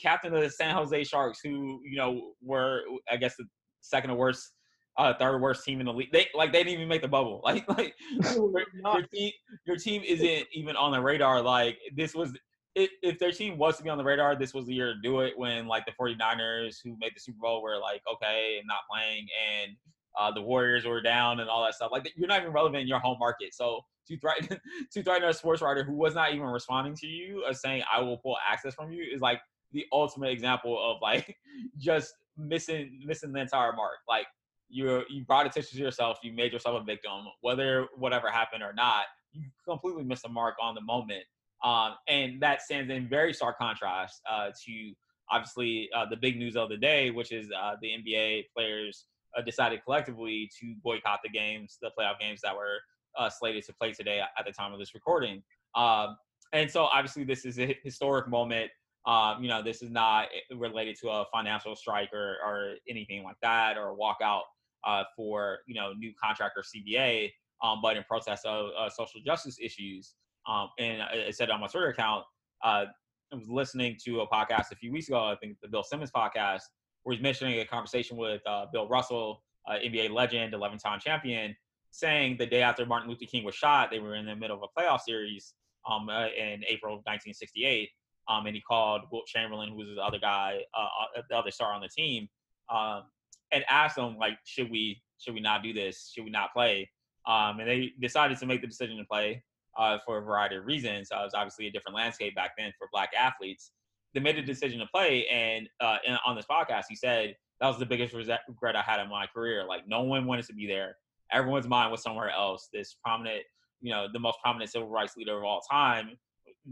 captain 0.00 0.32
of 0.34 0.42
the 0.42 0.50
San 0.50 0.74
Jose 0.76 1.04
Sharks, 1.04 1.40
who 1.42 1.80
you 1.84 1.96
know 1.96 2.32
were, 2.40 2.82
I 3.10 3.16
guess, 3.16 3.34
the 3.36 3.44
second 3.80 4.10
or 4.10 4.16
worst, 4.16 4.52
uh, 4.98 5.14
third 5.18 5.40
worst 5.40 5.64
team 5.64 5.80
in 5.80 5.86
the 5.86 5.92
league. 5.92 6.12
They 6.12 6.28
like 6.34 6.52
they 6.52 6.58
didn't 6.62 6.74
even 6.74 6.88
make 6.88 7.02
the 7.02 7.08
bubble. 7.08 7.40
Like 7.44 7.68
like 7.68 7.94
your, 8.34 8.52
your 8.94 9.02
team, 9.12 9.32
your 9.66 9.76
team 9.76 10.02
isn't 10.04 10.46
even 10.52 10.76
on 10.76 10.92
the 10.92 11.00
radar. 11.00 11.42
Like 11.42 11.78
this 11.96 12.14
was. 12.14 12.32
If, 12.74 13.18
their 13.18 13.32
team 13.32 13.58
was 13.58 13.76
to 13.76 13.82
be 13.82 13.90
on 13.90 13.98
the 13.98 14.04
radar, 14.04 14.34
this 14.34 14.54
was 14.54 14.66
the 14.66 14.74
year 14.74 14.94
to 14.94 15.00
do 15.02 15.20
it 15.20 15.34
when 15.36 15.66
like 15.66 15.84
the 15.84 15.92
49ers 15.92 16.76
who 16.82 16.96
made 16.98 17.12
the 17.14 17.20
Super 17.20 17.38
Bowl 17.40 17.62
were 17.62 17.78
like, 17.78 18.02
okay, 18.10 18.56
and 18.58 18.66
not 18.66 18.80
playing 18.90 19.26
and 19.50 19.76
uh, 20.18 20.30
the 20.30 20.42
Warriors 20.42 20.84
were 20.84 21.00
down 21.00 21.40
and 21.40 21.48
all 21.48 21.62
that 21.64 21.74
stuff. 21.74 21.90
Like 21.92 22.10
you're 22.16 22.28
not 22.28 22.40
even 22.40 22.52
relevant 22.52 22.82
in 22.82 22.88
your 22.88 22.98
home 22.98 23.18
market. 23.18 23.54
So 23.54 23.80
to 24.08 24.18
threaten 24.18 24.58
to 24.92 25.02
threaten 25.02 25.28
a 25.28 25.32
sports 25.32 25.62
writer 25.62 25.84
who 25.84 25.94
was 25.94 26.14
not 26.14 26.34
even 26.34 26.46
responding 26.46 26.94
to 26.96 27.06
you 27.06 27.44
or 27.46 27.52
saying 27.52 27.82
I 27.92 28.00
will 28.00 28.18
pull 28.18 28.36
access 28.48 28.74
from 28.74 28.92
you 28.92 29.04
is 29.12 29.20
like 29.20 29.40
the 29.72 29.86
ultimate 29.92 30.30
example 30.30 30.78
of 30.78 30.98
like 31.00 31.36
just 31.78 32.14
missing 32.36 33.00
missing 33.04 33.32
the 33.32 33.40
entire 33.40 33.72
mark. 33.72 33.98
Like 34.08 34.26
you 34.68 35.02
you 35.08 35.24
brought 35.24 35.46
attention 35.46 35.78
to 35.78 35.84
yourself, 35.84 36.18
you 36.22 36.32
made 36.32 36.52
yourself 36.52 36.80
a 36.80 36.84
victim, 36.84 37.24
whether 37.40 37.86
whatever 37.96 38.30
happened 38.30 38.62
or 38.62 38.72
not, 38.72 39.04
you 39.32 39.44
completely 39.66 40.04
missed 40.04 40.22
the 40.22 40.28
mark 40.28 40.54
on 40.60 40.74
the 40.74 40.80
moment. 40.80 41.24
Um, 41.64 41.94
and 42.08 42.40
that 42.42 42.62
stands 42.62 42.90
in 42.90 43.08
very 43.08 43.32
stark 43.32 43.58
contrast 43.58 44.20
uh, 44.30 44.50
to 44.66 44.92
obviously 45.30 45.88
uh, 45.96 46.06
the 46.08 46.16
big 46.16 46.36
news 46.36 46.56
of 46.56 46.68
the 46.68 46.76
day, 46.76 47.10
which 47.10 47.32
is 47.32 47.50
uh, 47.50 47.76
the 47.80 47.88
NBA 47.88 48.46
players 48.54 49.06
uh, 49.36 49.42
decided 49.42 49.82
collectively 49.84 50.50
to 50.60 50.74
boycott 50.82 51.20
the 51.22 51.30
games, 51.30 51.78
the 51.80 51.90
playoff 51.98 52.18
games 52.20 52.40
that 52.42 52.54
were 52.54 52.78
uh, 53.18 53.30
slated 53.30 53.64
to 53.64 53.72
play 53.74 53.92
today 53.92 54.20
at 54.20 54.44
the 54.44 54.52
time 54.52 54.72
of 54.72 54.78
this 54.78 54.94
recording. 54.94 55.42
Um, 55.74 56.16
and 56.52 56.70
so 56.70 56.84
obviously 56.84 57.24
this 57.24 57.44
is 57.44 57.58
a 57.58 57.76
historic 57.82 58.28
moment. 58.28 58.70
Um, 59.06 59.42
you 59.42 59.48
know, 59.48 59.62
this 59.62 59.82
is 59.82 59.90
not 59.90 60.28
related 60.54 60.96
to 61.00 61.08
a 61.08 61.24
financial 61.32 61.74
strike 61.74 62.12
or, 62.12 62.36
or 62.44 62.74
anything 62.88 63.24
like 63.24 63.36
that 63.42 63.76
or 63.76 63.90
a 63.90 63.96
walkout 63.96 64.42
uh, 64.86 65.04
for, 65.16 65.58
you 65.66 65.74
know, 65.74 65.92
new 65.92 66.12
contract 66.22 66.56
or 66.56 66.62
CBA, 66.62 67.30
um, 67.64 67.80
but 67.82 67.96
in 67.96 68.04
protest 68.04 68.44
of 68.46 68.70
social 68.92 69.20
justice 69.24 69.58
issues. 69.60 70.14
Um, 70.46 70.68
and 70.78 71.02
I 71.02 71.30
said 71.30 71.50
on 71.50 71.60
my 71.60 71.66
Twitter 71.66 71.88
account, 71.88 72.24
uh, 72.64 72.86
I 73.32 73.36
was 73.36 73.48
listening 73.48 73.96
to 74.04 74.20
a 74.20 74.26
podcast 74.26 74.72
a 74.72 74.76
few 74.76 74.92
weeks 74.92 75.08
ago, 75.08 75.24
I 75.24 75.36
think 75.36 75.56
the 75.62 75.68
Bill 75.68 75.82
Simmons 75.82 76.10
podcast, 76.10 76.62
where 77.02 77.14
he's 77.14 77.22
mentioning 77.22 77.60
a 77.60 77.64
conversation 77.64 78.16
with 78.16 78.42
uh, 78.46 78.66
Bill 78.72 78.88
Russell, 78.88 79.42
uh, 79.66 79.74
NBA 79.74 80.10
legend, 80.10 80.54
11 80.54 80.78
time 80.78 81.00
champion, 81.00 81.56
saying 81.90 82.36
the 82.38 82.46
day 82.46 82.62
after 82.62 82.84
Martin 82.84 83.08
Luther 83.08 83.26
King 83.26 83.44
was 83.44 83.54
shot, 83.54 83.90
they 83.90 84.00
were 84.00 84.16
in 84.16 84.26
the 84.26 84.36
middle 84.36 84.56
of 84.56 84.62
a 84.62 84.80
playoff 84.80 85.00
series 85.00 85.54
um, 85.90 86.08
uh, 86.08 86.26
in 86.26 86.62
April 86.68 86.94
of 86.94 87.00
1968. 87.04 87.88
Um, 88.28 88.46
and 88.46 88.54
he 88.54 88.62
called 88.62 89.02
Wilt 89.10 89.26
Chamberlain, 89.26 89.70
who 89.70 89.76
was 89.76 89.88
the 89.88 90.02
other 90.02 90.18
guy, 90.18 90.60
uh, 90.76 91.18
uh, 91.18 91.22
the 91.28 91.36
other 91.36 91.50
star 91.50 91.72
on 91.72 91.80
the 91.80 91.88
team, 91.88 92.28
um, 92.72 93.02
and 93.50 93.64
asked 93.68 93.98
him 93.98 94.16
like, 94.16 94.38
should 94.44 94.70
we 94.70 95.02
should 95.18 95.34
we 95.34 95.40
not 95.40 95.62
do 95.62 95.72
this? 95.72 96.12
Should 96.14 96.24
we 96.24 96.30
not 96.30 96.52
play? 96.52 96.90
Um, 97.26 97.60
and 97.60 97.68
they 97.68 97.92
decided 98.00 98.38
to 98.38 98.46
make 98.46 98.60
the 98.60 98.66
decision 98.66 98.96
to 98.98 99.04
play 99.04 99.42
uh, 99.78 99.98
for 100.04 100.18
a 100.18 100.20
variety 100.20 100.56
of 100.56 100.66
reasons. 100.66 101.10
Uh, 101.12 101.20
it 101.20 101.24
was 101.24 101.34
obviously 101.34 101.66
a 101.66 101.70
different 101.70 101.96
landscape 101.96 102.34
back 102.34 102.52
then 102.56 102.72
for 102.78 102.88
black 102.92 103.10
athletes. 103.18 103.72
They 104.14 104.20
made 104.20 104.38
a 104.38 104.42
decision 104.42 104.78
to 104.80 104.86
play, 104.86 105.26
and 105.28 105.68
uh, 105.80 105.98
on 106.26 106.36
this 106.36 106.44
podcast, 106.50 106.84
he 106.88 106.96
said 106.96 107.34
that 107.60 107.68
was 107.68 107.78
the 107.78 107.86
biggest 107.86 108.12
regret 108.12 108.76
I 108.76 108.82
had 108.82 109.00
in 109.00 109.08
my 109.08 109.26
career. 109.26 109.64
Like 109.66 109.88
no 109.88 110.02
one 110.02 110.26
wanted 110.26 110.46
to 110.46 110.54
be 110.54 110.66
there. 110.66 110.96
Everyone's 111.32 111.68
mind 111.68 111.90
was 111.90 112.02
somewhere 112.02 112.30
else. 112.30 112.68
This 112.72 112.96
prominent, 113.02 113.42
you 113.80 113.90
know, 113.90 114.08
the 114.12 114.18
most 114.18 114.38
prominent 114.42 114.70
civil 114.70 114.88
rights 114.88 115.16
leader 115.16 115.38
of 115.38 115.44
all 115.44 115.62
time 115.70 116.10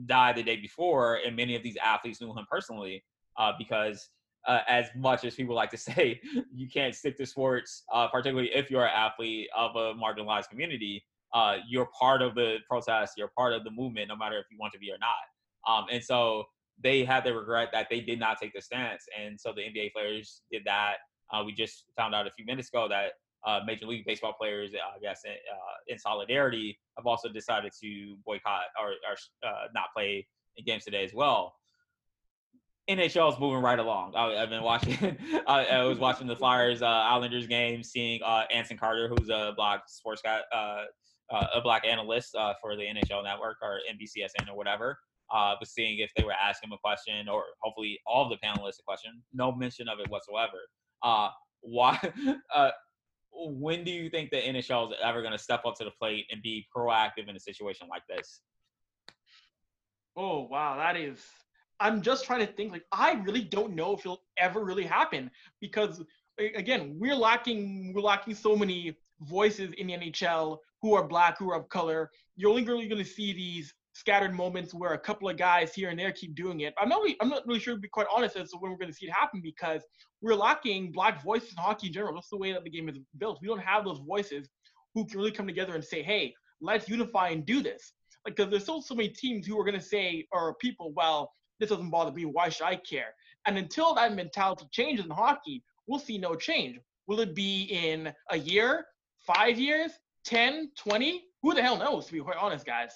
died 0.07 0.37
the 0.37 0.43
day 0.43 0.57
before, 0.57 1.21
and 1.25 1.35
many 1.35 1.57
of 1.57 1.63
these 1.63 1.77
athletes 1.83 2.21
knew 2.21 2.33
him 2.37 2.47
personally 2.51 3.05
uh, 3.39 3.53
because. 3.59 4.11
Uh, 4.47 4.61
as 4.69 4.87
much 4.97 5.23
as 5.23 5.35
people 5.35 5.55
like 5.55 5.69
to 5.69 5.77
say, 5.91 6.19
you 6.55 6.67
can't 6.67 6.95
stick 6.95 7.15
to 7.15 7.27
sports, 7.27 7.83
uh, 7.93 8.09
particularly 8.09 8.49
if 8.55 8.71
you're 8.71 8.87
an 8.87 8.91
athlete 8.91 9.47
of 9.55 9.77
a 9.77 9.93
marginalized 9.93 10.49
community 10.49 11.05
uh, 11.33 11.57
you're 11.69 11.89
part 11.99 12.23
of 12.23 12.35
the 12.35 12.57
protest, 12.69 13.15
you're 13.17 13.31
part 13.37 13.53
of 13.53 13.65
the 13.65 13.71
movement, 13.71 14.09
no 14.09 14.17
matter 14.17 14.39
if 14.39 14.47
you 14.51 14.59
want 14.59 14.73
to 14.73 14.79
be 14.79 14.91
or 14.91 14.99
not. 14.99 15.71
Um, 15.71 15.87
and 15.91 16.03
so 16.03 16.45
they 16.83 17.05
had 17.05 17.25
the 17.25 17.35
regret 17.35 17.69
that 17.73 17.89
they 17.91 18.01
did 18.01 18.19
not 18.19 18.39
take 18.41 18.53
the 18.55 18.61
stance. 18.61 19.05
And 19.19 19.39
so 19.39 19.53
the 19.53 19.63
NBA 19.63 19.93
players 19.93 20.43
did 20.51 20.63
that. 20.65 20.97
Uh, 21.33 21.43
we 21.45 21.53
just 21.53 21.85
found 21.97 22.15
out 22.15 22.27
a 22.27 22.31
few 22.31 22.45
minutes 22.45 22.69
ago 22.69 22.89
that 22.89 23.13
uh, 23.47 23.61
Major 23.65 23.87
League 23.87 24.05
Baseball 24.05 24.35
players, 24.39 24.73
I 24.75 24.99
guess, 25.01 25.23
in, 25.25 25.33
uh, 25.33 25.77
in 25.89 25.99
solidarity, 25.99 26.79
have 26.97 27.07
also 27.07 27.29
decided 27.29 27.73
to 27.83 28.17
boycott 28.27 28.65
or, 28.79 28.91
or 28.91 29.49
uh, 29.49 29.67
not 29.75 29.87
play 29.95 30.27
in 30.57 30.65
games 30.65 30.85
today 30.85 31.05
as 31.05 31.15
well. 31.15 31.55
NHL 32.89 33.33
is 33.33 33.39
moving 33.39 33.63
right 33.63 33.79
along. 33.79 34.15
I, 34.17 34.43
I've 34.43 34.51
been 34.51 34.63
watching. 34.63 35.17
I, 35.47 35.67
I 35.67 35.85
was 35.85 35.99
watching 35.99 36.27
the 36.27 36.35
Flyers 36.35 36.83
uh, 36.83 36.87
Islanders 36.87 37.47
game, 37.47 37.85
seeing 37.85 38.21
uh, 38.23 38.45
Anson 38.53 38.77
Carter, 38.77 39.09
who's 39.09 39.29
a 39.29 39.53
black 39.57 39.83
sports 39.87 40.23
guy, 40.23 40.41
uh, 40.53 40.85
uh, 41.31 41.47
a 41.55 41.61
black 41.61 41.87
analyst 41.87 42.35
uh, 42.35 42.55
for 42.61 42.77
the 42.77 42.83
NHL 42.83 43.25
Network 43.25 43.57
or 43.63 43.81
NBCSN 43.91 44.49
or 44.51 44.57
whatever. 44.57 44.99
Uh, 45.33 45.55
was 45.61 45.71
seeing 45.71 46.01
if 46.01 46.11
they 46.17 46.25
were 46.25 46.33
asking 46.33 46.71
a 46.73 46.79
question 46.79 47.29
or 47.29 47.45
hopefully 47.63 48.01
all 48.05 48.25
of 48.25 48.31
the 48.31 48.47
panelists 48.47 48.81
a 48.81 48.83
question. 48.85 49.23
No 49.33 49.53
mention 49.53 49.89
of 49.89 50.01
it 50.01 50.11
whatsoever. 50.11 50.59
Uh, 51.03 51.29
why? 51.61 51.99
Uh, 52.55 52.71
when 53.33 53.85
do 53.85 53.93
you 53.93 54.11
think 54.11 54.31
the 54.31 54.37
NHL 54.39 54.91
is 54.91 54.99
ever 55.03 55.23
going 55.23 55.33
to 55.33 55.39
step 55.39 55.65
up 55.65 55.77
to 55.77 55.85
the 55.85 55.91
plate 55.93 56.27
and 56.33 56.43
be 56.43 56.67
proactive 56.77 57.29
in 57.29 57.37
a 57.37 57.41
situation 57.41 57.87
like 57.89 58.03
this? 58.09 58.41
Oh 60.17 60.49
wow, 60.49 60.77
that 60.77 60.97
is. 60.97 61.25
I'm 61.79 62.03
just 62.03 62.25
trying 62.25 62.47
to 62.47 62.53
think. 62.53 62.73
Like, 62.73 62.85
I 62.93 63.13
really 63.25 63.43
don't 63.43 63.75
know 63.75 63.95
if 63.95 64.01
it'll 64.01 64.23
ever 64.37 64.65
really 64.65 64.85
happen 64.85 65.31
because, 65.61 66.03
again, 66.39 66.97
we're 66.99 67.15
lacking. 67.15 67.93
We're 67.95 68.03
lacking 68.03 68.35
so 68.35 68.57
many 68.57 68.97
voices 69.23 69.73
in 69.75 69.87
the 69.87 69.95
NHL 69.95 70.59
who 70.83 70.95
are 70.95 71.07
black, 71.07 71.39
who 71.39 71.51
are 71.51 71.57
of 71.57 71.69
color. 71.69 72.11
You're 72.37 72.51
only 72.51 72.65
really 72.65 72.89
going 72.89 73.03
to 73.03 73.09
see 73.09 73.33
these 73.33 73.75
scattered 73.93 74.35
moments 74.35 74.73
where 74.73 74.93
a 74.93 74.99
couple 74.99 75.29
of 75.29 75.37
guys 75.37 75.75
here 75.75 75.91
and 75.91 75.99
there 75.99 76.13
keep 76.13 76.35
doing 76.35 76.61
it. 76.61 76.75
I'm 76.81 76.89
not 76.89 77.01
really, 77.01 77.17
I'm 77.21 77.29
not 77.29 77.47
really 77.47 77.61
sure 77.61 77.75
to 77.75 77.81
be 77.81 77.89
quite 77.89 78.07
honest 78.15 78.37
as 78.37 78.51
to 78.51 78.57
when 78.59 78.71
we're 78.71 78.79
going 78.79 78.91
to 78.91 78.97
see 78.97 79.07
it 79.07 79.13
happen 79.13 79.41
because 79.43 79.83
we're 80.23 80.35
lacking 80.35 80.93
black 80.93 81.23
voices 81.23 81.51
in 81.51 81.57
hockey 81.57 81.89
in 81.89 81.93
general. 81.93 82.15
That's 82.15 82.31
the 82.31 82.39
way 82.39 82.53
that 82.53 82.65
the 82.65 82.71
game 82.71 82.89
is 82.89 82.99
built. 83.19 83.41
We 83.43 83.49
don't 83.49 83.61
have 83.61 83.85
those 83.85 83.99
voices 83.99 84.49
who 84.95 85.07
can 85.07 85.19
really 85.19 85.33
come 85.33 85.47
together 85.47 85.75
and 85.75 85.85
say, 85.85 86.03
"Hey, 86.03 86.35
let's 86.61 86.89
unify 86.89 87.29
and 87.31 87.45
do 87.45 87.63
this." 87.63 87.93
Like, 88.25 88.37
because 88.37 88.51
there's 88.51 88.63
still 88.63 88.83
so 88.83 88.95
many 88.95 89.09
teams 89.09 89.47
who 89.47 89.59
are 89.59 89.65
going 89.65 89.79
to 89.79 89.85
say, 89.85 90.27
or 90.33 90.55
people, 90.57 90.93
well, 90.95 91.33
this 91.59 91.71
doesn't 91.71 91.91
bother 91.91 92.13
me. 92.13 92.25
Why 92.25 92.49
should 92.49 92.67
I 92.67 92.77
care? 92.77 93.15
And 93.47 93.57
until 93.57 93.95
that 93.95 94.15
mentality 94.15 94.67
changes 94.71 95.05
in 95.05 95.11
hockey, 95.11 95.63
we'll 95.87 95.99
see 95.99 96.19
no 96.19 96.35
change. 96.35 96.79
Will 97.07 97.21
it 97.21 97.35
be 97.35 97.65
in 97.65 98.13
a 98.31 98.39
year, 98.39 98.87
five 99.27 99.59
years, 99.59 99.93
10, 100.25 100.71
20? 100.77 101.25
Who 101.43 101.55
the 101.55 101.63
hell 101.63 101.79
knows, 101.79 102.07
to 102.07 102.13
be 102.13 102.21
quite 102.21 102.37
honest, 102.37 102.67
guys? 102.67 102.93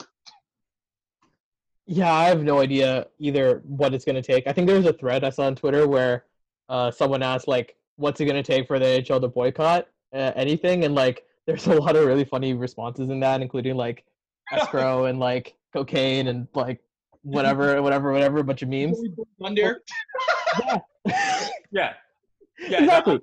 Yeah, 1.87 2.13
I 2.13 2.25
have 2.25 2.43
no 2.43 2.61
idea 2.61 3.07
either 3.19 3.63
what 3.67 3.93
it's 3.93 4.05
going 4.05 4.17
to 4.17 4.23
take. 4.23 4.47
I 4.47 4.53
think 4.53 4.67
there 4.67 4.77
was 4.77 4.87
a 4.87 4.93
thread 4.93 5.23
I 5.23 5.31
saw 5.31 5.47
on 5.47 5.55
Twitter 5.55 5.87
where 5.87 6.25
uh, 6.69 6.91
someone 6.91 7.23
asked, 7.23 7.47
like, 7.47 7.77
what's 7.97 8.21
it 8.21 8.25
going 8.25 8.43
to 8.43 8.43
take 8.43 8.67
for 8.67 8.79
the 8.79 8.87
NHL 8.87 9.21
to 9.21 9.29
boycott 9.29 9.89
uh, 10.15 10.33
anything? 10.35 10.85
And, 10.85 10.95
like, 10.95 11.25
there's 11.47 11.67
a 11.69 11.75
lot 11.75 11.97
of 11.97 12.07
really 12.07 12.25
funny 12.25 12.55
responses 12.55 13.11
in 13.11 13.21
that, 13.21 13.43
including, 13.43 13.77
like, 13.77 14.05
escrow 14.53 15.07
and, 15.07 15.19
like, 15.19 15.57
cocaine 15.73 16.29
and, 16.29 16.49
like, 16.55 16.81
whatever, 17.23 17.81
whatever, 17.83 18.13
whatever, 18.13 18.39
a 18.39 18.45
bunch 18.45 18.63
of 18.63 18.69
memes. 18.69 18.99
Wonder. 19.39 19.83
yeah. 20.67 20.79
yeah. 21.71 21.93
yeah. 22.61 22.83
Exactly. 22.83 23.21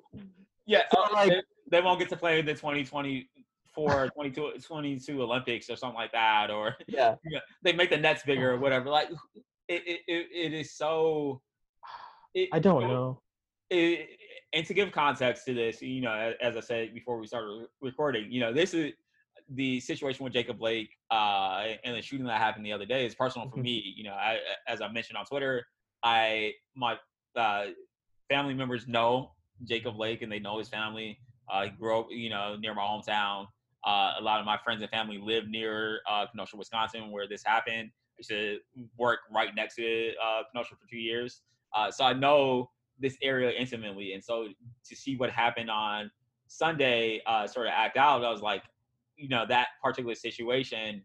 Yeah. 0.66 0.82
Uh, 0.90 0.94
so, 0.94 1.02
uh, 1.02 1.08
like, 1.12 1.30
they, 1.30 1.42
they 1.70 1.80
won't 1.80 1.98
get 1.98 2.08
to 2.10 2.16
play 2.16 2.42
the 2.42 2.52
2020 2.52 3.28
for 3.74 4.08
22, 4.14 4.54
22 4.64 5.22
Olympics 5.22 5.70
or 5.70 5.76
something 5.76 5.96
like 5.96 6.12
that, 6.12 6.50
or 6.50 6.76
yeah, 6.86 7.14
you 7.24 7.36
know, 7.36 7.40
they 7.62 7.72
make 7.72 7.90
the 7.90 7.96
nets 7.96 8.22
bigger 8.24 8.52
or 8.52 8.58
whatever. 8.58 8.90
Like 8.90 9.10
it, 9.68 10.02
it, 10.06 10.26
it 10.32 10.52
is 10.52 10.72
so. 10.76 11.40
It, 12.34 12.48
I 12.50 12.60
don't 12.60 12.80
you 12.80 12.88
know. 12.88 12.94
know. 12.94 13.22
It, 13.68 14.08
and 14.54 14.64
to 14.64 14.72
give 14.72 14.90
context 14.90 15.44
to 15.44 15.52
this, 15.52 15.82
you 15.82 16.00
know, 16.00 16.32
as 16.40 16.56
I 16.56 16.60
said 16.60 16.94
before 16.94 17.18
we 17.18 17.26
started 17.26 17.66
recording, 17.82 18.32
you 18.32 18.40
know, 18.40 18.54
this 18.54 18.72
is 18.72 18.92
the 19.50 19.80
situation 19.80 20.24
with 20.24 20.32
Jacob 20.32 20.58
Blake 20.58 20.90
uh, 21.10 21.64
and 21.84 21.96
the 21.96 22.02
shooting 22.02 22.26
that 22.26 22.38
happened 22.38 22.64
the 22.64 22.72
other 22.72 22.86
day 22.86 23.04
is 23.06 23.14
personal 23.14 23.48
for 23.48 23.56
mm-hmm. 23.56 23.64
me. 23.64 23.94
You 23.96 24.04
know, 24.04 24.14
I, 24.14 24.38
as 24.66 24.80
I 24.80 24.90
mentioned 24.90 25.18
on 25.18 25.24
Twitter, 25.26 25.66
I 26.02 26.52
my 26.74 26.96
uh, 27.36 27.66
family 28.28 28.54
members 28.54 28.86
know 28.88 29.32
Jacob 29.64 29.96
Blake 29.96 30.22
and 30.22 30.30
they 30.30 30.38
know 30.38 30.58
his 30.58 30.68
family. 30.68 31.18
Uh, 31.50 31.64
he 31.64 31.70
grew 31.70 31.98
up, 31.98 32.06
you 32.10 32.30
know, 32.30 32.56
near 32.56 32.74
my 32.74 32.82
hometown. 32.82 33.46
Uh, 33.84 34.14
a 34.18 34.22
lot 34.22 34.38
of 34.38 34.46
my 34.46 34.58
friends 34.62 34.80
and 34.82 34.90
family 34.90 35.18
live 35.18 35.48
near 35.48 36.00
uh, 36.08 36.26
Kenosha, 36.30 36.56
Wisconsin, 36.56 37.10
where 37.10 37.26
this 37.28 37.42
happened. 37.44 37.90
I 37.90 38.18
used 38.18 38.30
to 38.30 38.58
work 38.96 39.20
right 39.34 39.54
next 39.54 39.76
to 39.76 40.12
uh, 40.24 40.42
Kenosha 40.52 40.76
for 40.76 40.88
two 40.88 40.98
years, 40.98 41.42
uh, 41.74 41.90
so 41.90 42.04
I 42.04 42.12
know 42.12 42.70
this 42.98 43.16
area 43.22 43.50
intimately. 43.50 44.12
And 44.12 44.22
so 44.22 44.48
to 44.88 44.96
see 44.96 45.16
what 45.16 45.30
happened 45.30 45.70
on 45.70 46.10
Sunday 46.46 47.22
uh, 47.26 47.46
sort 47.46 47.66
of 47.66 47.72
act 47.74 47.96
out, 47.96 48.24
I 48.24 48.30
was 48.30 48.42
like, 48.42 48.62
you 49.16 49.28
know, 49.28 49.44
that 49.48 49.68
particular 49.82 50.14
situation 50.14 51.02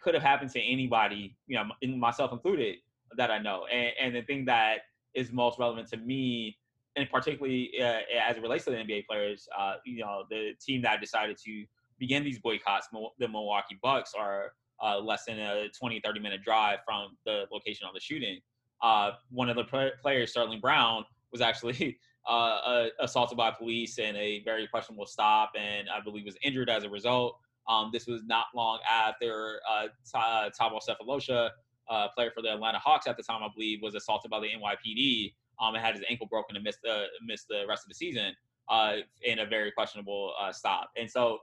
could 0.00 0.14
have 0.14 0.22
happened 0.22 0.50
to 0.50 0.60
anybody, 0.60 1.36
you 1.46 1.56
know, 1.56 1.96
myself 1.96 2.32
included, 2.32 2.76
that 3.16 3.30
I 3.30 3.38
know. 3.38 3.66
And, 3.72 3.92
and 4.00 4.14
the 4.14 4.22
thing 4.22 4.44
that 4.46 4.78
is 5.14 5.32
most 5.32 5.58
relevant 5.58 5.88
to 5.88 5.96
me, 5.96 6.56
and 6.96 7.08
particularly 7.10 7.70
uh, 7.80 8.00
as 8.22 8.36
it 8.36 8.42
relates 8.42 8.64
to 8.64 8.70
the 8.70 8.76
NBA 8.76 9.06
players, 9.06 9.48
uh, 9.58 9.74
you 9.84 9.98
know, 9.98 10.24
the 10.30 10.52
team 10.60 10.82
that 10.82 11.00
decided 11.00 11.38
to 11.44 11.64
begin 11.98 12.24
these 12.24 12.38
boycotts, 12.38 12.88
the 13.18 13.28
Milwaukee 13.28 13.78
Bucks, 13.82 14.12
are 14.18 14.52
uh, 14.82 14.98
less 14.98 15.24
than 15.26 15.38
a 15.38 15.68
20, 15.68 16.00
30 16.04 16.20
minute 16.20 16.42
drive 16.42 16.80
from 16.84 17.16
the 17.24 17.44
location 17.52 17.86
of 17.86 17.94
the 17.94 18.00
shooting. 18.00 18.40
Uh, 18.82 19.12
one 19.30 19.48
of 19.48 19.56
the 19.56 19.64
pla- 19.64 19.90
players, 20.00 20.30
Sterling 20.30 20.60
Brown, 20.60 21.04
was 21.30 21.40
actually 21.40 21.98
uh, 22.28 22.86
assaulted 23.00 23.38
by 23.38 23.50
police 23.50 23.98
in 23.98 24.16
a 24.16 24.42
very 24.44 24.66
questionable 24.66 25.06
stop, 25.06 25.52
and 25.56 25.88
I 25.88 26.00
believe 26.00 26.24
was 26.24 26.36
injured 26.42 26.68
as 26.68 26.84
a 26.84 26.90
result. 26.90 27.38
Um, 27.68 27.90
this 27.92 28.06
was 28.06 28.22
not 28.24 28.46
long 28.54 28.80
after 28.90 29.60
uh, 29.70 29.86
Thabo 30.14 30.80
Sefolosha, 30.86 31.50
uh, 31.88 32.08
player 32.14 32.32
for 32.34 32.42
the 32.42 32.52
Atlanta 32.52 32.78
Hawks 32.78 33.06
at 33.06 33.16
the 33.16 33.22
time, 33.22 33.42
I 33.42 33.48
believe, 33.54 33.80
was 33.82 33.94
assaulted 33.94 34.30
by 34.30 34.40
the 34.40 34.48
NYPD 34.48 35.34
um, 35.60 35.74
and 35.74 35.84
had 35.84 35.94
his 35.94 36.04
ankle 36.08 36.26
broken 36.26 36.56
and 36.56 36.64
missed 36.64 36.80
the 36.82 37.06
missed 37.24 37.46
the 37.48 37.64
rest 37.68 37.84
of 37.84 37.88
the 37.88 37.94
season 37.94 38.34
uh, 38.68 38.96
in 39.22 39.40
a 39.40 39.46
very 39.46 39.72
questionable 39.72 40.32
uh, 40.40 40.52
stop. 40.52 40.90
And 40.96 41.10
so, 41.10 41.38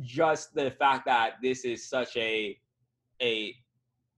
just 0.00 0.54
the 0.54 0.70
fact 0.70 1.06
that 1.06 1.34
this 1.42 1.64
is 1.64 1.88
such 1.88 2.16
a 2.16 2.58
a 3.20 3.54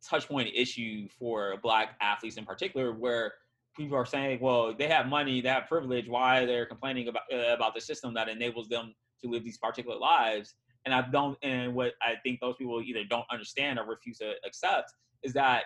touch 0.07 0.29
point 0.29 0.49
issue 0.55 1.09
for 1.19 1.57
black 1.63 1.97
athletes 2.01 2.37
in 2.37 2.45
particular, 2.45 2.93
where 2.93 3.35
people 3.77 3.97
are 3.97 4.07
saying, 4.07 4.41
well, 4.41 4.75
they 4.75 4.89
have 4.89 5.07
money, 5.07 5.41
they 5.41 5.49
have 5.49 5.67
privilege. 5.67 6.09
Why 6.09 6.45
they're 6.45 6.67
complaining 6.67 7.09
about 7.09 7.23
uh, 7.33 7.55
about 7.55 7.75
the 7.75 7.81
system 7.81 8.15
that 8.15 8.29
enables 8.29 8.69
them 8.69 8.95
to 9.23 9.31
live 9.31 9.45
these 9.45 9.59
particular 9.59 9.99
lives? 9.99 10.55
And 10.85 10.95
I 10.95 11.03
don't. 11.11 11.37
And 11.43 11.75
what 11.75 11.93
I 12.03 12.15
think 12.23 12.41
those 12.41 12.57
people 12.57 12.81
either 12.83 13.05
don't 13.05 13.27
understand 13.31 13.79
or 13.79 13.87
refuse 13.87 14.19
to 14.19 14.35
accept 14.45 14.93
is 15.23 15.33
that 15.33 15.65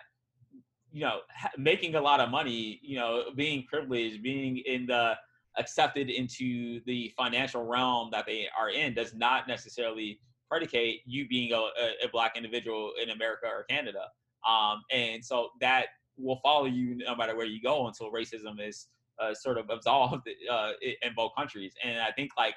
you 0.92 1.00
know 1.00 1.20
ha- 1.34 1.50
making 1.56 1.94
a 1.94 2.00
lot 2.00 2.20
of 2.20 2.30
money, 2.30 2.80
you 2.82 2.96
know, 2.96 3.24
being 3.34 3.64
privileged, 3.68 4.22
being 4.22 4.58
in 4.58 4.86
the 4.86 5.14
accepted 5.58 6.08
into 6.08 6.80
the 6.86 7.12
financial 7.16 7.64
realm 7.64 8.08
that 8.12 8.24
they 8.26 8.46
are 8.58 8.70
in 8.70 8.94
does 8.94 9.14
not 9.14 9.46
necessarily 9.46 10.18
predicate 10.50 11.00
you 11.04 11.26
being 11.28 11.52
a, 11.52 11.56
a, 11.56 12.04
a 12.04 12.08
black 12.12 12.36
individual 12.36 12.92
in 13.02 13.10
America 13.10 13.46
or 13.46 13.64
Canada. 13.64 14.04
Um, 14.48 14.82
and 14.90 15.24
so 15.24 15.48
that 15.60 15.86
will 16.16 16.40
follow 16.42 16.66
you 16.66 16.96
no 16.96 17.14
matter 17.14 17.36
where 17.36 17.46
you 17.46 17.60
go 17.60 17.86
until 17.86 18.10
racism 18.10 18.66
is 18.66 18.88
uh, 19.20 19.34
sort 19.34 19.58
of 19.58 19.70
absolved 19.70 20.28
uh, 20.50 20.72
in 20.82 21.14
both 21.14 21.32
countries. 21.36 21.74
And 21.84 22.00
I 22.00 22.10
think 22.12 22.30
like 22.36 22.54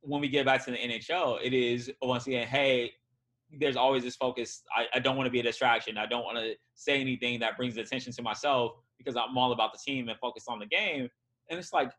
when 0.00 0.20
we 0.20 0.28
get 0.28 0.46
back 0.46 0.64
to 0.64 0.70
the 0.70 0.78
NHL, 0.78 1.38
it 1.42 1.52
is 1.52 1.90
once 2.00 2.26
again, 2.26 2.46
hey, 2.46 2.92
there's 3.58 3.76
always 3.76 4.02
this 4.02 4.16
focus. 4.16 4.62
I, 4.76 4.86
I 4.94 4.98
don't 5.00 5.16
want 5.16 5.26
to 5.26 5.30
be 5.30 5.40
a 5.40 5.42
distraction. 5.42 5.98
I 5.98 6.06
don't 6.06 6.24
want 6.24 6.38
to 6.38 6.54
say 6.74 7.00
anything 7.00 7.40
that 7.40 7.56
brings 7.56 7.76
attention 7.76 8.12
to 8.12 8.22
myself 8.22 8.72
because 8.98 9.16
I'm 9.16 9.36
all 9.36 9.52
about 9.52 9.72
the 9.72 9.78
team 9.78 10.08
and 10.08 10.18
focus 10.18 10.44
on 10.48 10.58
the 10.58 10.66
game. 10.66 11.08
And 11.48 11.58
it's 11.58 11.72
like 11.72 11.90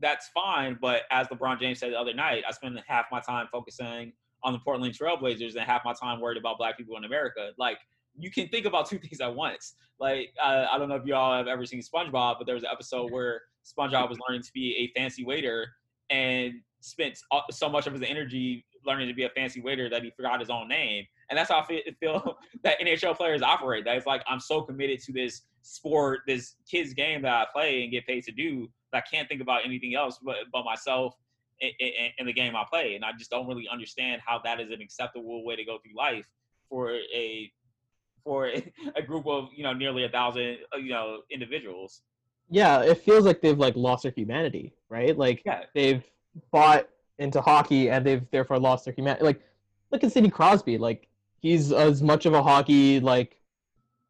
that's 0.00 0.28
fine, 0.28 0.78
but 0.80 1.02
as 1.10 1.26
LeBron 1.28 1.60
James 1.60 1.78
said 1.78 1.92
the 1.92 1.98
other 2.00 2.14
night, 2.14 2.44
I 2.48 2.52
spend 2.52 2.80
half 2.86 3.06
my 3.12 3.20
time 3.20 3.48
focusing 3.52 4.12
on 4.42 4.52
the 4.52 4.58
Portland 4.60 4.94
Trailblazers 4.94 5.56
and 5.56 5.64
half 5.64 5.82
my 5.84 5.92
time 5.92 6.20
worried 6.20 6.38
about 6.38 6.58
black 6.58 6.78
people 6.78 6.96
in 6.96 7.04
America. 7.04 7.50
Like 7.58 7.78
you 8.16 8.30
can 8.30 8.48
think 8.48 8.66
about 8.66 8.88
two 8.88 8.98
things 9.02 9.20
at 9.20 9.34
once. 9.34 9.74
Like 9.98 10.32
uh, 10.42 10.66
I 10.70 10.78
don't 10.78 10.88
know 10.88 10.96
if 10.96 11.04
y'all 11.04 11.36
have 11.36 11.48
ever 11.48 11.66
seen 11.66 11.82
SpongeBob, 11.82 12.36
but 12.38 12.46
there 12.46 12.54
was 12.54 12.64
an 12.64 12.70
episode 12.72 13.10
where 13.10 13.42
SpongeBob 13.64 14.08
was 14.08 14.18
learning 14.26 14.42
to 14.42 14.52
be 14.54 14.76
a 14.94 14.98
fancy 14.98 15.24
waiter 15.24 15.66
and 16.08 16.54
spent 16.80 17.18
so 17.50 17.68
much 17.68 17.86
of 17.86 17.92
his 17.92 18.02
energy 18.02 18.64
learning 18.86 19.08
to 19.08 19.14
be 19.14 19.24
a 19.24 19.30
fancy 19.30 19.60
waiter 19.60 19.88
that 19.90 20.02
he 20.02 20.10
forgot 20.10 20.40
his 20.40 20.50
own 20.50 20.68
name. 20.68 21.04
And 21.28 21.38
that's 21.38 21.50
how 21.50 21.60
I 21.60 21.66
feel, 22.00 22.38
that 22.64 22.80
NHL 22.80 23.16
players 23.16 23.42
operate. 23.42 23.84
That 23.84 23.96
it's 23.96 24.06
like 24.06 24.22
I'm 24.28 24.40
so 24.40 24.62
committed 24.62 25.00
to 25.02 25.12
this 25.12 25.42
sport, 25.62 26.20
this 26.26 26.56
kids 26.70 26.94
game 26.94 27.22
that 27.22 27.32
I 27.32 27.46
play 27.52 27.82
and 27.82 27.92
get 27.92 28.06
paid 28.06 28.24
to 28.24 28.32
do 28.32 28.68
that 28.92 29.04
I 29.06 29.14
can't 29.16 29.28
think 29.28 29.40
about 29.40 29.64
anything 29.64 29.94
else 29.94 30.18
but, 30.22 30.36
but 30.52 30.64
myself 30.64 31.14
in, 31.60 31.70
in, 31.78 31.90
in 32.18 32.26
the 32.26 32.32
game 32.32 32.56
I 32.56 32.64
play. 32.68 32.94
And 32.94 33.04
I 33.04 33.12
just 33.18 33.30
don't 33.30 33.46
really 33.46 33.68
understand 33.70 34.22
how 34.26 34.40
that 34.44 34.60
is 34.60 34.70
an 34.70 34.80
acceptable 34.80 35.44
way 35.44 35.56
to 35.56 35.64
go 35.64 35.78
through 35.78 35.96
life 35.96 36.26
for 36.68 36.92
a 36.92 37.50
for 38.24 38.48
a, 38.48 38.72
a 38.96 39.02
group 39.02 39.26
of 39.26 39.48
you 39.54 39.62
know 39.62 39.72
nearly 39.72 40.04
a 40.04 40.08
thousand 40.08 40.58
uh, 40.74 40.78
you 40.78 40.90
know 40.90 41.20
individuals. 41.30 42.02
Yeah, 42.48 42.80
it 42.80 42.98
feels 42.98 43.24
like 43.24 43.40
they've 43.40 43.58
like 43.58 43.76
lost 43.76 44.02
their 44.02 44.12
humanity, 44.12 44.74
right? 44.88 45.16
Like 45.16 45.42
Yeah. 45.46 45.64
they've 45.74 46.02
bought 46.50 46.88
into 47.20 47.40
hockey 47.40 47.90
and 47.90 48.04
they've 48.04 48.28
therefore 48.32 48.58
lost 48.58 48.86
their 48.86 48.94
humanity. 48.94 49.24
Like 49.24 49.40
look 49.92 50.02
at 50.02 50.12
Sidney 50.12 50.30
Crosby. 50.30 50.78
Like 50.78 51.08
he's 51.38 51.70
as 51.70 52.02
much 52.02 52.26
of 52.26 52.32
a 52.34 52.42
hockey 52.42 52.98
like 52.98 53.36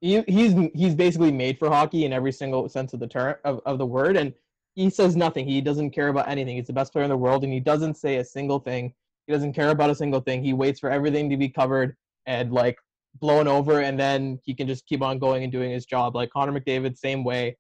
he, 0.01 0.23
he's 0.23 0.55
he's 0.75 0.95
basically 0.95 1.33
made 1.33 1.59
for 1.59 1.69
hockey 1.69 2.07
in 2.07 2.13
every 2.13 2.33
single 2.33 2.69
sense 2.69 2.95
of 2.95 3.01
the 3.01 3.07
term 3.07 3.35
of, 3.45 3.61
of 3.67 3.77
the 3.79 3.85
word. 3.85 4.17
And 4.17 4.33
he 4.75 4.89
says 4.89 5.17
nothing. 5.17 5.47
He 5.47 5.61
doesn't 5.61 5.91
care 5.91 6.09
about 6.09 6.29
anything. 6.29 6.57
He's 6.57 6.69
the 6.69 6.73
best 6.73 6.93
player 6.93 7.05
in 7.05 7.11
the 7.11 7.17
world 7.17 7.45
and 7.45 7.53
he 7.53 7.61
doesn't 7.61 7.97
say 7.97 8.17
a 8.17 8.25
single 8.25 8.61
thing. 8.61 8.95
He 9.27 9.33
doesn't 9.33 9.53
care 9.53 9.71
about 9.71 9.91
a 9.91 9.95
single 9.95 10.21
thing. 10.21 10.43
He 10.43 10.55
waits 10.55 10.81
for 10.81 10.91
everything 10.91 11.29
to 11.29 11.37
be 11.37 11.49
covered 11.49 11.97
and 12.27 12.53
like 12.53 12.79
blown 13.17 13.49
over 13.49 13.81
and 13.81 13.99
then 13.99 14.39
he 14.45 14.55
can 14.55 14.69
just 14.69 14.87
keep 14.87 15.03
on 15.03 15.19
going 15.19 15.43
and 15.43 15.53
doing 15.53 15.73
his 15.73 15.85
job. 15.85 16.15
Like 16.15 16.31
connor 16.31 16.59
mcdavid 16.59 16.97
same 16.97 17.25
way. 17.25 17.57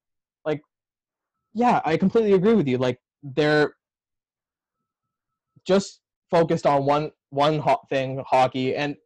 Like 0.46 0.62
yeah 1.52 1.80
i 1.84 1.96
completely 1.96 2.34
agree 2.34 2.54
with 2.54 2.68
you. 2.68 2.78
Like 2.78 3.00
they're 3.24 3.74
just 5.64 6.01
focused 6.31 6.66
on 6.66 6.85
one 6.85 7.11
one 7.31 7.59
hot 7.59 7.88
thing 7.88 8.23
hockey 8.27 8.75
and 8.75 8.96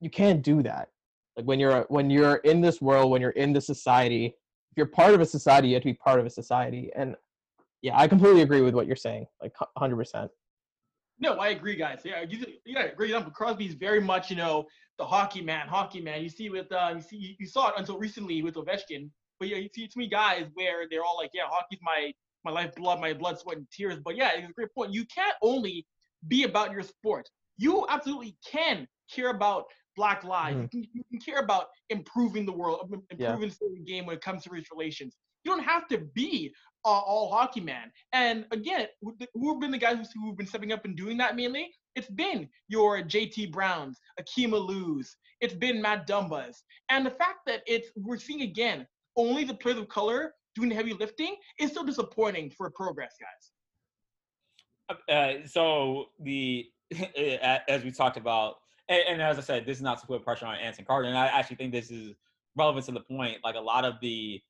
you 0.00 0.10
can't 0.10 0.42
do 0.42 0.62
that 0.62 0.88
like 1.36 1.46
when 1.46 1.58
you're 1.58 1.86
when 1.88 2.10
you're 2.10 2.36
in 2.36 2.60
this 2.60 2.80
world 2.80 3.10
when 3.10 3.20
you're 3.20 3.30
in 3.30 3.52
the 3.52 3.60
society 3.60 4.26
if 4.26 4.76
you're 4.76 4.86
part 4.86 5.14
of 5.14 5.20
a 5.20 5.26
society 5.26 5.68
you 5.68 5.74
have 5.74 5.82
to 5.82 5.88
be 5.88 5.94
part 5.94 6.20
of 6.20 6.26
a 6.26 6.30
society 6.30 6.90
and 6.96 7.16
yeah 7.82 7.98
i 7.98 8.06
completely 8.06 8.42
agree 8.42 8.60
with 8.60 8.74
what 8.74 8.86
you're 8.86 8.96
saying 8.96 9.26
like 9.42 9.52
hu- 9.58 9.66
100% 9.78 10.28
No, 11.22 11.34
I 11.34 11.48
agree, 11.48 11.76
guys. 11.76 12.00
Yeah, 12.02 12.22
you, 12.22 12.38
you 12.64 12.74
gotta 12.74 12.92
agree. 12.92 13.12
But 13.12 13.34
Crosby's 13.34 13.74
very 13.74 14.00
much, 14.00 14.30
you 14.30 14.36
know, 14.36 14.66
the 14.96 15.04
hockey 15.04 15.42
man, 15.42 15.68
hockey 15.68 16.00
man. 16.00 16.22
You 16.22 16.30
see 16.30 16.48
with, 16.48 16.72
uh, 16.72 16.94
you 16.96 17.02
see, 17.02 17.36
you 17.38 17.46
saw 17.46 17.68
it 17.68 17.74
until 17.76 17.98
recently 17.98 18.40
with 18.42 18.54
Ovechkin. 18.54 19.10
But 19.38 19.48
yeah, 19.48 19.58
you 19.58 19.68
see 19.74 19.86
too 19.86 19.98
many 19.98 20.08
guys 20.08 20.46
where 20.54 20.86
they're 20.88 21.04
all 21.04 21.18
like, 21.18 21.30
yeah, 21.34 21.44
hockey's 21.46 21.80
my 21.82 22.12
my 22.44 22.50
life 22.50 22.74
blood, 22.74 23.00
my 23.00 23.12
blood, 23.12 23.38
sweat, 23.38 23.58
and 23.58 23.66
tears. 23.70 23.98
But 24.02 24.16
yeah, 24.16 24.30
it's 24.34 24.48
a 24.48 24.52
great 24.52 24.72
point. 24.74 24.94
You 24.94 25.04
can't 25.14 25.36
only 25.42 25.86
be 26.28 26.44
about 26.44 26.72
your 26.72 26.82
sport. 26.82 27.28
You 27.58 27.86
absolutely 27.88 28.36
can 28.50 28.86
care 29.14 29.30
about 29.30 29.64
Black 29.96 30.24
Lives. 30.24 30.56
Mm. 30.56 30.62
You, 30.62 30.68
can, 30.68 30.88
you, 30.94 31.02
can, 31.10 31.20
care 31.20 31.42
about 31.42 31.66
improving 31.90 32.46
the 32.46 32.52
world, 32.52 32.80
improving 33.10 33.50
yeah. 33.50 33.68
the 33.74 33.84
game 33.84 34.06
when 34.06 34.16
it 34.16 34.22
comes 34.22 34.44
to 34.44 34.50
race 34.50 34.66
relations. 34.72 35.16
You 35.44 35.52
don't 35.52 35.64
have 35.64 35.88
to 35.88 35.98
be 36.14 36.52
uh, 36.84 36.88
all 36.88 37.30
hockey 37.30 37.60
man. 37.60 37.90
And 38.12 38.46
again, 38.50 38.86
who 39.02 39.52
have 39.52 39.60
been 39.60 39.70
the 39.70 39.78
guys 39.78 40.08
who've 40.14 40.36
been 40.36 40.46
stepping 40.46 40.72
up 40.72 40.84
and 40.84 40.96
doing 40.96 41.16
that 41.18 41.36
mainly? 41.36 41.70
It's 41.96 42.10
been 42.10 42.48
your 42.68 43.02
JT 43.02 43.52
Browns, 43.52 43.98
Akim 44.18 44.52
Alius. 44.52 45.16
It's 45.40 45.54
been 45.54 45.80
Matt 45.80 46.06
Dumbas. 46.06 46.56
And 46.90 47.04
the 47.04 47.10
fact 47.10 47.40
that 47.46 47.62
it's 47.66 47.88
we're 47.96 48.18
seeing 48.18 48.42
again 48.42 48.86
only 49.16 49.44
the 49.44 49.54
players 49.54 49.78
of 49.78 49.88
color 49.88 50.34
doing 50.54 50.68
the 50.68 50.74
heavy 50.74 50.94
lifting 50.94 51.36
is 51.58 51.72
so 51.72 51.84
disappointing 51.84 52.50
for 52.50 52.70
progress, 52.70 53.14
guys. 53.20 53.50
Uh, 55.08 55.32
so 55.46 56.06
the 56.20 56.66
as 57.68 57.84
we 57.84 57.90
talked 57.90 58.16
about, 58.16 58.56
and, 58.88 59.02
and, 59.08 59.22
as 59.22 59.38
I 59.38 59.42
said, 59.42 59.64
this 59.64 59.76
is 59.76 59.82
not 59.82 60.00
to 60.00 60.06
put 60.06 60.24
pressure 60.24 60.46
on 60.46 60.56
Anson 60.56 60.84
Carter, 60.84 61.08
and 61.08 61.16
I 61.16 61.26
actually 61.26 61.56
think 61.56 61.72
this 61.72 61.90
is 61.90 62.14
relevant 62.56 62.86
to 62.86 62.92
the 62.92 63.00
point. 63.00 63.38
Like 63.44 63.54
a 63.54 63.60
lot 63.60 63.84
of 63.84 63.94
the 64.00 64.40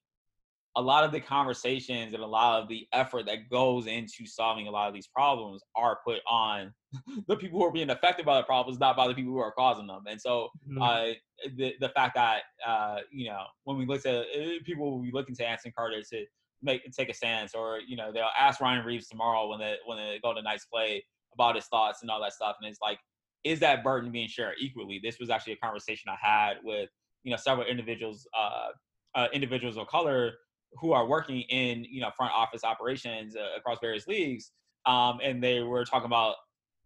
a 0.76 0.83
lot 0.83 1.05
of 1.05 1.11
the 1.11 1.20
conversations 1.20 2.14
and 2.14 2.22
a 2.22 2.26
lot 2.26 2.62
of 2.62 2.68
the 2.68 2.87
effort 2.92 3.26
that 3.26 3.50
goes 3.50 3.87
into 3.87 4.24
solving 4.24 4.68
a 4.68 4.70
lot 4.70 4.87
of 4.87 4.94
these 4.94 5.09
problems 5.09 5.62
are 5.74 5.98
put 6.07 6.20
on 6.29 6.72
the 7.26 7.37
people 7.37 7.59
who 7.59 7.64
are 7.64 7.72
being 7.72 7.90
affected 7.90 8.24
by 8.24 8.37
the 8.37 8.44
problems, 8.44 8.79
not 8.79 8.96
by 8.96 9.09
the 9.09 9.14
people 9.14 9.33
who 9.33 9.38
are 9.38 9.53
causing 9.53 9.87
them. 9.87 10.05
And 10.09 10.20
so, 10.20 10.48
mm-hmm. 10.68 10.81
uh, 10.81 11.14
the 11.57 11.74
the 11.81 11.88
fact 11.90 12.14
that 12.14 12.42
uh, 12.66 12.98
you 13.11 13.26
know 13.26 13.44
when 13.64 13.76
we 13.76 13.87
look 13.87 14.03
to 14.03 14.20
uh, 14.20 14.59
people 14.64 14.90
will 14.90 15.03
be 15.03 15.12
looking 15.12 15.35
to 15.37 15.46
Anson 15.46 15.72
Carter 15.76 16.03
to 16.03 16.24
make 16.62 16.83
take 16.92 17.09
a 17.09 17.14
stance, 17.14 17.55
or 17.55 17.81
you 17.87 17.96
know 17.96 18.12
they'll 18.12 18.29
ask 18.38 18.61
Ryan 18.61 18.85
Reaves 18.85 19.09
tomorrow 19.09 19.49
when 19.49 19.59
the 19.59 19.75
when 19.87 19.99
they 19.99 20.14
the 20.14 20.20
Golden 20.20 20.44
Knights 20.44 20.66
play 20.66 21.05
about 21.35 21.55
his 21.55 21.66
thoughts 21.66 22.03
and 22.03 22.11
all 22.11 22.20
that 22.20 22.33
stuff, 22.33 22.57
and 22.61 22.68
it's 22.68 22.81
like, 22.83 22.99
is 23.44 23.61
that 23.61 23.85
burden 23.85 24.11
being 24.11 24.29
shared 24.29 24.57
equally? 24.61 25.01
This 25.03 25.18
was 25.18 25.31
actually 25.31 25.55
a 25.55 25.57
conversation 25.57 26.11
I 26.11 26.16
had 26.20 26.55
with 26.62 26.88
you 27.25 27.31
know 27.31 27.37
several 27.37 27.66
individuals, 27.66 28.27
uh, 28.37 28.68
uh 29.14 29.29
individuals 29.33 29.77
of 29.77 29.87
color 29.87 30.33
who 30.75 30.92
are 30.92 31.07
working 31.07 31.40
in 31.51 31.85
you 31.85 32.01
know 32.01 32.11
front 32.16 32.33
office 32.33 32.64
operations 32.64 33.37
uh, 33.37 33.57
across 33.57 33.79
various 33.81 34.07
leagues, 34.07 34.53
um, 34.87 35.18
and 35.23 35.42
they 35.42 35.61
were 35.61 35.85
talking 35.85 36.07
about 36.07 36.37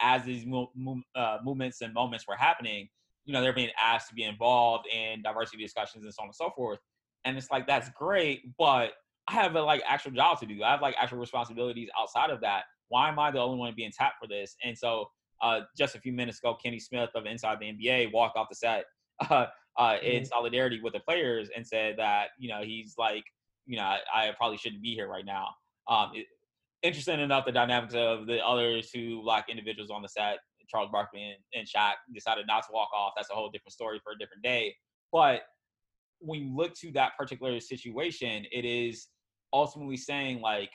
as 0.01 0.25
these 0.25 0.45
mo- 0.45 0.71
mo- 0.75 1.03
uh, 1.15 1.39
movements 1.43 1.81
and 1.81 1.95
moments 1.95 2.27
were 2.27 2.37
happening, 2.37 2.89
you 3.25 3.33
know, 3.33 3.41
they're 3.41 3.53
being 3.53 3.71
asked 3.83 4.09
to 4.09 4.15
be 4.15 4.25
involved 4.25 4.87
in 4.93 5.23
diversity 5.23 5.63
discussions 5.63 6.05
and 6.05 6.13
so 6.13 6.23
on 6.23 6.29
and 6.29 6.35
so 6.35 6.51
forth. 6.51 6.79
And 7.25 7.37
it's 7.37 7.51
like 7.51 7.67
that's 7.67 7.89
great, 7.91 8.57
but 8.59 8.93
I 9.29 9.33
have 9.33 9.55
a 9.55 9.63
like 9.63 9.83
actual 9.89 10.13
job 10.13 10.41
to 10.41 10.47
do. 10.47 10.63
I 10.63 10.73
have 10.73 10.83
like 10.83 10.95
actual 11.01 11.19
responsibilities 11.19 11.89
outside 11.99 12.31
of 12.31 12.41
that. 12.43 12.65
Why 12.89 13.09
am 13.09 13.19
I 13.19 13.31
the 13.31 13.41
only 13.41 13.59
one 13.59 13.73
being 13.77 13.93
tapped 13.97 14.17
for 14.21 14.29
this? 14.29 14.57
And 14.63 14.77
so, 14.77 15.07
uh, 15.43 15.61
just 15.77 15.95
a 15.95 16.01
few 16.01 16.13
minutes 16.13 16.39
ago, 16.39 16.57
Kenny 16.63 16.79
Smith 16.79 17.11
of 17.15 17.27
Inside 17.27 17.59
the 17.61 17.67
NBA 17.67 18.13
walked 18.13 18.37
off 18.37 18.49
the 18.49 18.55
set 18.55 18.85
uh, 19.31 19.47
uh, 19.79 19.97
in 20.03 20.23
mm-hmm. 20.23 20.25
solidarity 20.25 20.81
with 20.83 20.93
the 20.93 21.01
players 21.01 21.49
and 21.57 21.67
said 21.67 21.97
that 21.99 22.29
you 22.39 22.49
know 22.49 22.63
he's 22.63 22.95
like 22.99 23.25
you 23.67 23.77
know, 23.77 23.83
I, 23.83 23.99
I 24.15 24.33
probably 24.37 24.59
shouldn't 24.59 24.83
be 24.83 24.95
here 24.95 25.09
right 25.09 25.25
now. 25.25 25.49
Um, 25.89 26.11
it, 26.15 26.27
interesting 26.83 27.21
enough, 27.21 27.47
the 27.47 27.53
dynamics 27.53 27.95
of 27.95 28.27
the 28.27 28.45
other 28.45 28.81
two 28.83 29.23
black 29.23 29.49
individuals 29.49 29.91
on 29.91 30.03
the 30.03 30.09
set, 30.09 30.39
Charles 30.69 30.91
Barkley 30.91 31.23
and, 31.23 31.39
and 31.55 31.67
Shaq, 31.67 31.95
decided 32.13 32.47
not 32.47 32.65
to 32.65 32.73
walk 32.73 32.89
off. 32.95 33.13
That's 33.17 33.31
a 33.31 33.35
whole 33.35 33.51
different 33.51 33.73
story 33.73 34.01
for 34.03 34.13
a 34.13 34.19
different 34.19 34.43
day. 34.43 34.75
But 35.13 35.43
when 36.21 36.41
you 36.41 36.57
look 36.57 36.75
to 36.75 36.91
that 36.93 37.13
particular 37.19 37.59
situation, 37.61 38.45
it 38.51 38.65
is 38.65 39.09
ultimately 39.55 39.97
saying 39.97 40.43
like, 40.43 40.71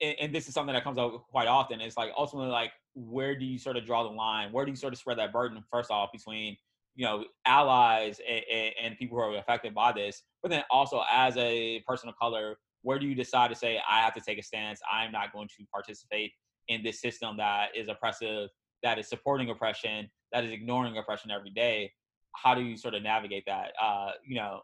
and 0.00 0.34
this 0.34 0.48
is 0.48 0.54
something 0.54 0.74
that 0.74 0.84
comes 0.84 0.98
up 0.98 1.26
quite 1.30 1.48
often. 1.48 1.80
It's 1.80 1.96
like 1.96 2.10
ultimately 2.16 2.50
like, 2.50 2.72
where 2.94 3.38
do 3.38 3.44
you 3.44 3.58
sort 3.58 3.76
of 3.76 3.84
draw 3.84 4.02
the 4.04 4.08
line? 4.08 4.52
Where 4.52 4.64
do 4.64 4.70
you 4.70 4.76
sort 4.76 4.92
of 4.92 4.98
spread 4.98 5.18
that 5.18 5.32
burden 5.32 5.62
first 5.70 5.90
off 5.90 6.10
between 6.12 6.56
you 6.98 7.04
know 7.04 7.24
allies 7.46 8.20
and, 8.28 8.72
and, 8.82 8.98
people 8.98 9.16
who 9.16 9.22
are 9.22 9.38
affected 9.38 9.72
by 9.72 9.92
this 9.92 10.24
but 10.42 10.50
then 10.50 10.64
also 10.68 11.02
as 11.10 11.36
a 11.36 11.80
person 11.86 12.08
of 12.08 12.18
color 12.18 12.56
where 12.82 12.98
do 12.98 13.06
you 13.06 13.14
decide 13.14 13.48
to 13.48 13.54
say 13.54 13.80
i 13.88 14.00
have 14.00 14.12
to 14.12 14.20
take 14.20 14.36
a 14.36 14.42
stance 14.42 14.80
i'm 14.92 15.12
not 15.12 15.32
going 15.32 15.46
to 15.46 15.64
participate 15.72 16.32
in 16.66 16.82
this 16.82 17.00
system 17.00 17.36
that 17.36 17.68
is 17.76 17.88
oppressive 17.88 18.48
that 18.82 18.98
is 18.98 19.08
supporting 19.08 19.48
oppression 19.48 20.10
that 20.32 20.44
is 20.44 20.50
ignoring 20.50 20.98
oppression 20.98 21.30
every 21.30 21.50
day 21.50 21.90
how 22.34 22.52
do 22.52 22.62
you 22.62 22.76
sort 22.76 22.94
of 22.94 23.02
navigate 23.02 23.44
that 23.46 23.72
uh, 23.80 24.10
you 24.26 24.34
know 24.34 24.60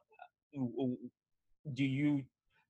do 1.73 1.85
you 1.85 2.23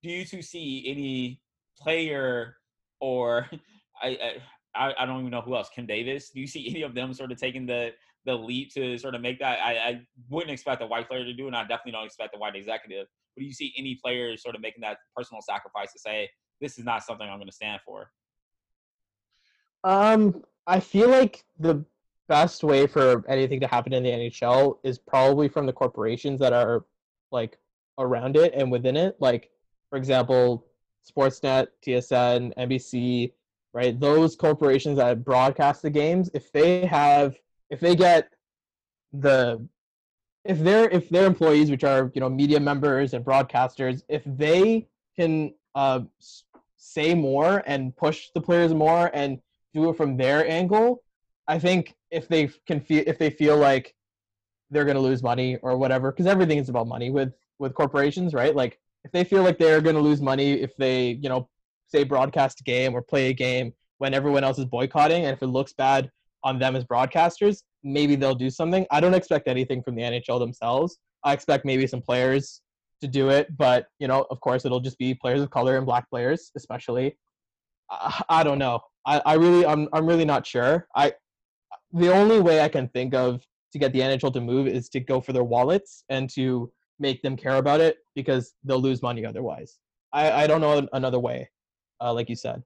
do 0.03 0.11
you 0.11 0.25
two 0.25 0.43
see 0.43 0.85
any 0.87 1.41
player 1.79 2.57
or 3.01 3.49
I, 4.03 4.39
I 4.75 4.95
I 4.99 5.07
don't 5.07 5.21
even 5.21 5.31
know 5.31 5.41
who 5.41 5.55
else. 5.57 5.71
Kim 5.75 5.87
Davis. 5.87 6.31
Do 6.31 6.41
you 6.41 6.47
see 6.47 6.69
any 6.69 6.83
of 6.83 6.95
them 6.95 7.15
sort 7.15 7.33
of 7.33 7.39
taking 7.39 7.67
the 7.67 7.93
the 8.27 8.35
leap 8.35 8.73
to 8.75 8.97
sort 8.99 9.15
of 9.15 9.21
make 9.21 9.39
that. 9.39 9.59
I, 9.61 9.77
I 9.77 10.01
wouldn't 10.31 10.51
expect 10.51 10.83
a 10.83 10.87
white 10.87 11.09
player 11.09 11.25
to 11.25 11.33
do, 11.33 11.47
and 11.47 11.55
I 11.55 11.63
definitely 11.63 11.93
don't 11.93 12.07
expect 12.07 12.35
a 12.35 12.39
white 12.39 12.57
executive. 12.57 13.07
But 13.37 13.41
do 13.41 13.47
you 13.47 13.53
see 13.53 13.75
any 13.77 13.99
players 14.03 14.43
sort 14.43 14.55
of 14.55 14.63
making 14.63 14.81
that 14.81 14.99
personal 15.17 15.43
sacrifice 15.43 15.93
to 15.93 15.99
say 15.99 16.31
this 16.61 16.79
is 16.79 16.85
not 16.85 17.03
something 17.03 17.29
I'm 17.29 17.39
going 17.39 17.49
to 17.49 17.55
stand 17.55 17.81
for? 17.85 18.11
Um, 19.83 20.43
I 20.67 20.81
feel 20.81 21.09
like 21.11 21.45
the 21.59 21.85
best 22.29 22.65
way 22.65 22.87
for 22.87 23.23
anything 23.29 23.61
to 23.61 23.67
happen 23.67 23.93
in 23.93 24.03
the 24.03 24.11
NHL 24.11 24.79
is 24.83 24.99
probably 24.99 25.49
from 25.49 25.67
the 25.67 25.73
corporations 25.73 26.41
that 26.41 26.55
are 26.55 26.87
like 27.31 27.59
around 27.99 28.37
it 28.37 28.53
and 28.55 28.71
within 28.71 28.97
it. 28.97 29.17
Like, 29.21 29.51
for 29.91 29.97
example, 29.97 30.67
Sportsnet, 31.09 31.69
TSN, 31.87 32.55
NBC, 32.57 33.33
right? 33.73 33.99
Those 33.99 34.37
corporations 34.37 34.99
that 34.99 35.25
broadcast 35.25 35.83
the 35.83 35.91
games, 35.91 36.31
if 36.35 36.51
they 36.53 36.87
have 36.87 37.37
if 37.71 37.81
they 37.81 37.97
get 37.97 38.31
the 39.13 39.67
if 40.45 40.59
their 40.61 40.89
if 40.91 41.09
their 41.09 41.27
employees, 41.27 41.71
which 41.71 41.85
are 41.85 42.11
you 42.15 42.21
know 42.21 42.29
media 42.29 42.61
members 42.61 43.15
and 43.15 43.25
broadcasters, 43.25 44.03
if 44.09 44.23
they 44.25 44.87
can 45.17 45.55
uh, 45.75 46.01
say 46.77 47.15
more 47.15 47.63
and 47.67 47.97
push 47.97 48.29
the 48.35 48.41
players 48.41 48.75
more 48.75 49.11
and 49.15 49.41
do 49.73 49.91
it 49.91 49.97
from 49.97 50.17
their 50.17 50.49
angle, 50.49 51.03
I 51.49 51.59
think 51.59 51.95
if 52.11 52.29
they 52.29 52.49
can 52.67 52.81
feel 52.81 53.05
if 53.07 53.19
they 53.19 53.31
feel 53.31 53.57
like 53.57 53.95
they're 54.71 54.85
going 54.85 54.97
to 54.97 55.01
lose 55.01 55.23
money 55.23 55.57
or 55.63 55.77
whatever, 55.77 56.13
because 56.13 56.27
everything 56.27 56.59
is 56.59 56.69
about 56.69 56.87
money 56.87 57.11
with 57.11 57.33
with 57.59 57.75
corporations, 57.75 58.35
right? 58.35 58.55
Like 58.55 58.79
if 59.05 59.13
they 59.13 59.25
feel 59.25 59.43
like 59.43 59.59
they're 59.59 59.81
going 59.81 59.97
to 59.97 60.03
lose 60.03 60.21
money 60.21 60.55
if 60.55 60.75
they 60.77 61.19
you 61.23 61.29
know 61.29 61.49
say 61.89 62.05
broadcast 62.05 62.61
a 62.61 62.65
game 62.65 62.95
or 62.95 63.03
play 63.03 63.31
a 63.31 63.33
game 63.33 63.73
when 63.99 64.15
everyone 64.15 64.45
else 64.45 64.59
is 64.59 64.65
boycotting, 64.65 65.25
and 65.25 65.37
if 65.37 65.43
it 65.43 65.47
looks 65.47 65.73
bad 65.73 66.11
on 66.43 66.59
them 66.59 66.77
as 66.77 66.85
broadcasters, 66.85 67.63
maybe 67.83 68.17
they'll 68.17 68.35
do 68.35 68.51
something. 68.51 68.87
I 68.91 69.01
don't 69.01 69.15
expect 69.15 69.49
anything 69.49 69.83
from 69.83 69.95
the 69.95 70.03
NHL 70.03 70.39
themselves. 70.39 70.99
I 71.23 71.33
expect 71.33 71.65
maybe 71.65 71.87
some 71.87 72.03
players 72.03 72.61
to 73.01 73.09
do 73.09 73.31
it, 73.31 73.57
but 73.57 73.87
you 73.99 74.09
know, 74.09 74.27
of 74.31 74.41
course, 74.41 74.65
it'll 74.65 74.81
just 74.81 74.99
be 74.99 75.15
players 75.15 75.41
of 75.41 75.51
color 75.51 75.77
and 75.77 75.87
black 75.87 76.09
players, 76.11 76.51
especially. 76.57 77.17
I, 77.91 78.23
I 78.29 78.45
don't 78.45 78.59
know. 78.59 78.81
I, 79.07 79.21
I 79.25 79.35
really, 79.35 79.67
I'm, 79.67 79.89
I'm 79.93 80.07
really 80.07 80.25
not 80.25 80.47
sure. 80.47 80.87
I, 80.95 81.13
the 81.93 82.13
only 82.13 82.41
way 82.41 82.61
I 82.61 82.69
can 82.69 82.89
think 82.89 83.15
of 83.15 83.43
to 83.73 83.79
get 83.79 83.93
the 83.93 84.01
NHL 84.01 84.33
to 84.33 84.41
move 84.41 84.67
is 84.67 84.89
to 84.91 85.01
go 85.01 85.21
for 85.21 85.33
their 85.33 85.45
wallets 85.45 86.05
and 86.09 86.31
to 86.31 86.73
make 86.99 87.23
them 87.23 87.37
care 87.37 87.57
about 87.57 87.81
it 87.81 87.99
because 88.15 88.55
they'll 88.65 88.81
lose 88.81 89.03
money 89.03 89.25
otherwise. 89.25 89.79
I, 90.13 90.45
I 90.45 90.47
don't 90.47 90.61
know 90.61 90.87
another 90.93 91.19
way, 91.19 91.51
uh, 92.01 92.13
like 92.13 92.29
you 92.29 92.37
said 92.37 92.63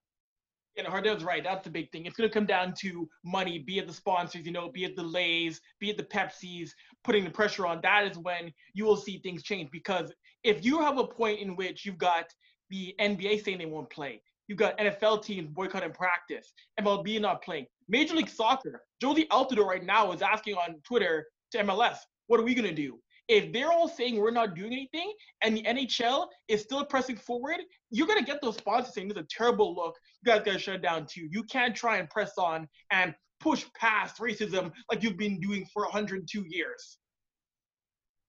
and 0.79 0.87
Hardev's 0.87 1.25
right. 1.25 1.43
That's 1.43 1.65
the 1.65 1.71
big 1.71 1.91
thing. 1.91 2.07
It's 2.07 2.17
going 2.17 2.29
to 2.29 2.33
come 2.33 2.47
down 2.47 2.73
to 2.81 3.09
money, 3.25 3.59
be 3.59 3.79
it 3.79 3.87
the 3.87 3.93
sponsors, 3.93 4.47
you 4.47 4.53
know, 4.53 4.71
be 4.71 4.85
it 4.85 4.97
the 4.97 5.03
Lays, 5.03 5.61
be 5.81 5.91
it 5.91 5.97
the 5.97 6.05
Pepsis, 6.05 6.71
putting 7.05 7.25
the 7.25 7.31
pressure 7.31 7.67
on. 7.67 7.81
That 7.83 8.07
is 8.07 8.17
when 8.17 8.53
you 8.75 8.85
will 8.85 8.97
see 8.97 9.19
things 9.19 9.43
change. 9.43 9.71
Because 9.71 10.13
if 10.45 10.65
you 10.65 10.81
have 10.81 10.99
a 10.99 11.07
point 11.07 11.41
in 11.41 11.57
which 11.57 11.85
you've 11.85 11.99
got 11.99 12.27
the 12.71 12.95
NBA 13.01 13.45
saying 13.45 13.59
they 13.59 13.67
won't 13.67 13.91
play, 13.91 14.23
you've 14.47 14.59
got 14.59 14.79
NFL 14.79 15.23
teams 15.25 15.51
boycotting 15.51 15.93
practice, 15.93 16.53
MLB 16.81 17.21
not 17.21 17.43
playing, 17.43 17.67
Major 17.89 18.15
League 18.15 18.29
Soccer, 18.29 18.83
Jozy 19.03 19.27
Altidore 19.29 19.67
right 19.67 19.85
now 19.85 20.13
is 20.13 20.23
asking 20.23 20.55
on 20.55 20.81
Twitter 20.87 21.27
to 21.53 21.59
MLS, 21.65 21.97
what 22.29 22.39
are 22.39 22.45
we 22.45 22.55
going 22.55 22.69
to 22.69 22.75
do? 22.75 22.99
If 23.29 23.53
they're 23.53 23.71
all 23.71 23.89
saying 23.89 24.17
we're 24.17 24.31
not 24.31 24.55
doing 24.55 24.73
anything 24.73 25.13
and 25.43 25.57
the 25.57 25.63
NHL 25.63 26.27
is 26.49 26.63
still 26.63 26.85
pressing 26.85 27.17
forward, 27.17 27.59
you're 27.91 28.07
gonna 28.07 28.23
get 28.23 28.41
those 28.41 28.57
sponsors 28.57 28.95
saying 28.95 29.09
this 29.09 29.17
is 29.17 29.25
a 29.25 29.27
terrible 29.31 29.75
look. 29.75 29.95
You 30.23 30.33
guys 30.33 30.43
gotta 30.45 30.59
shut 30.59 30.83
down 30.83 31.07
too. 31.07 31.29
You 31.31 31.43
can't 31.45 31.77
try 31.77 31.99
and 31.99 32.09
press 32.09 32.33
on 32.39 32.69
and 32.91 33.15
push 33.41 33.65
past 33.79 34.19
racism 34.19 34.73
like 34.91 35.03
you've 35.03 35.17
been 35.17 35.41
doing 35.41 35.67
for 35.73 35.85
102 35.85 36.45
years. 36.49 36.99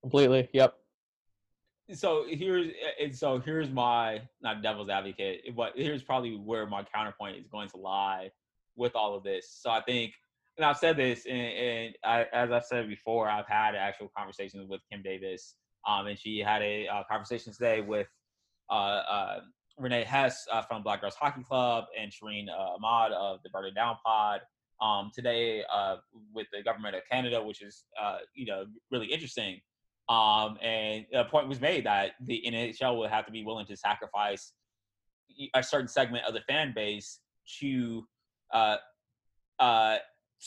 Completely. 0.02 0.48
Yep. 0.54 0.76
So 1.94 2.26
here's 2.30 2.72
so 3.14 3.40
here's 3.40 3.70
my 3.70 4.22
not 4.42 4.62
devil's 4.62 4.90
advocate, 4.90 5.56
but 5.56 5.74
here's 5.76 6.04
probably 6.04 6.36
where 6.36 6.68
my 6.68 6.84
counterpoint 6.84 7.38
is 7.38 7.48
going 7.48 7.70
to 7.70 7.78
lie 7.78 8.30
with 8.76 8.96
all 8.96 9.16
of 9.16 9.24
this. 9.24 9.58
So 9.60 9.72
I 9.72 9.82
think, 9.82 10.14
and 10.60 10.66
I've 10.66 10.78
said 10.78 10.98
this, 10.98 11.26
and, 11.26 11.40
and 11.40 11.96
I, 12.04 12.26
as 12.34 12.52
I've 12.52 12.66
said 12.66 12.90
before, 12.90 13.30
I've 13.30 13.48
had 13.48 13.76
actual 13.76 14.12
conversations 14.16 14.68
with 14.68 14.82
Kim 14.92 15.02
Davis, 15.02 15.56
um, 15.88 16.08
and 16.08 16.20
she 16.20 16.40
had 16.40 16.62
a 16.62 16.86
uh, 16.86 17.04
conversation 17.10 17.54
today 17.54 17.80
with 17.80 18.08
uh, 18.70 18.74
uh, 18.74 19.40
Renee 19.78 20.04
Hess 20.04 20.46
uh, 20.52 20.62
from 20.62 20.84
Black 20.84 21.00
Girls 21.00 21.16
Hockey 21.16 21.44
Club 21.44 21.86
and 21.98 22.12
Shireen 22.12 22.50
uh, 22.50 22.76
Ahmed 22.76 23.14
of 23.14 23.40
the 23.42 23.50
Burning 23.50 23.74
Down 23.74 23.96
Pod. 24.06 24.42
Um, 24.82 25.12
today, 25.16 25.64
uh, 25.74 25.98
with 26.34 26.48
the 26.52 26.62
government 26.62 26.94
of 26.94 27.04
Canada, 27.10 27.42
which 27.42 27.62
is 27.62 27.86
you 28.34 28.46
know 28.46 28.66
really 28.92 29.08
interesting, 29.08 29.62
um, 30.10 30.58
and 30.62 31.06
a 31.14 31.24
point 31.24 31.48
was 31.48 31.62
made 31.62 31.86
that 31.86 32.12
the 32.26 32.44
NHL 32.46 32.98
will 32.98 33.08
have 33.08 33.26
to 33.28 33.32
be 33.32 33.46
willing 33.46 33.66
to 33.68 33.78
sacrifice 33.78 34.52
a 35.54 35.64
certain 35.64 35.88
segment 35.88 36.26
of 36.26 36.34
the 36.34 36.42
fan 36.42 36.74
base 36.76 37.20
to 37.62 38.06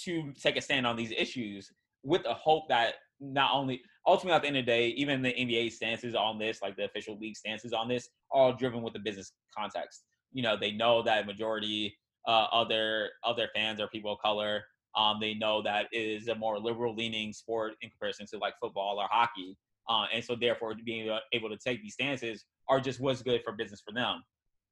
to 0.04 0.32
take 0.40 0.56
a 0.56 0.60
stand 0.60 0.86
on 0.86 0.96
these 0.96 1.12
issues 1.12 1.70
with 2.02 2.22
the 2.22 2.34
hope 2.34 2.68
that 2.68 2.94
not 3.20 3.50
only 3.54 3.82
ultimately 4.06 4.34
at 4.34 4.42
the 4.42 4.48
end 4.48 4.56
of 4.56 4.66
the 4.66 4.70
day, 4.70 4.88
even 4.88 5.22
the 5.22 5.32
NBA 5.32 5.72
stances 5.72 6.14
on 6.14 6.38
this, 6.38 6.60
like 6.60 6.76
the 6.76 6.84
official 6.84 7.18
league 7.18 7.36
stances 7.36 7.72
on 7.72 7.88
this, 7.88 8.08
are 8.32 8.42
all 8.42 8.52
driven 8.52 8.82
with 8.82 8.92
the 8.92 8.98
business 8.98 9.32
context. 9.56 10.02
You 10.32 10.42
know, 10.42 10.56
they 10.56 10.72
know 10.72 11.02
that 11.02 11.26
majority 11.26 11.96
uh, 12.26 12.64
their 12.64 13.10
fans 13.54 13.80
are 13.80 13.88
people 13.88 14.12
of 14.12 14.18
color. 14.20 14.64
Um, 14.96 15.18
they 15.20 15.34
know 15.34 15.62
that 15.62 15.86
it 15.92 15.98
is 15.98 16.28
a 16.28 16.34
more 16.34 16.58
liberal 16.58 16.94
leaning 16.94 17.32
sport 17.32 17.74
in 17.80 17.90
comparison 17.90 18.26
to 18.26 18.38
like 18.38 18.54
football 18.60 18.98
or 18.98 19.06
hockey. 19.10 19.56
Uh, 19.88 20.06
and 20.12 20.24
so 20.24 20.36
therefore 20.36 20.74
being 20.84 21.16
able 21.32 21.48
to 21.48 21.56
take 21.56 21.82
these 21.82 21.94
stances 21.94 22.44
are 22.68 22.80
just 22.80 23.00
what's 23.00 23.22
good 23.22 23.42
for 23.42 23.52
business 23.52 23.82
for 23.84 23.92
them 23.92 24.22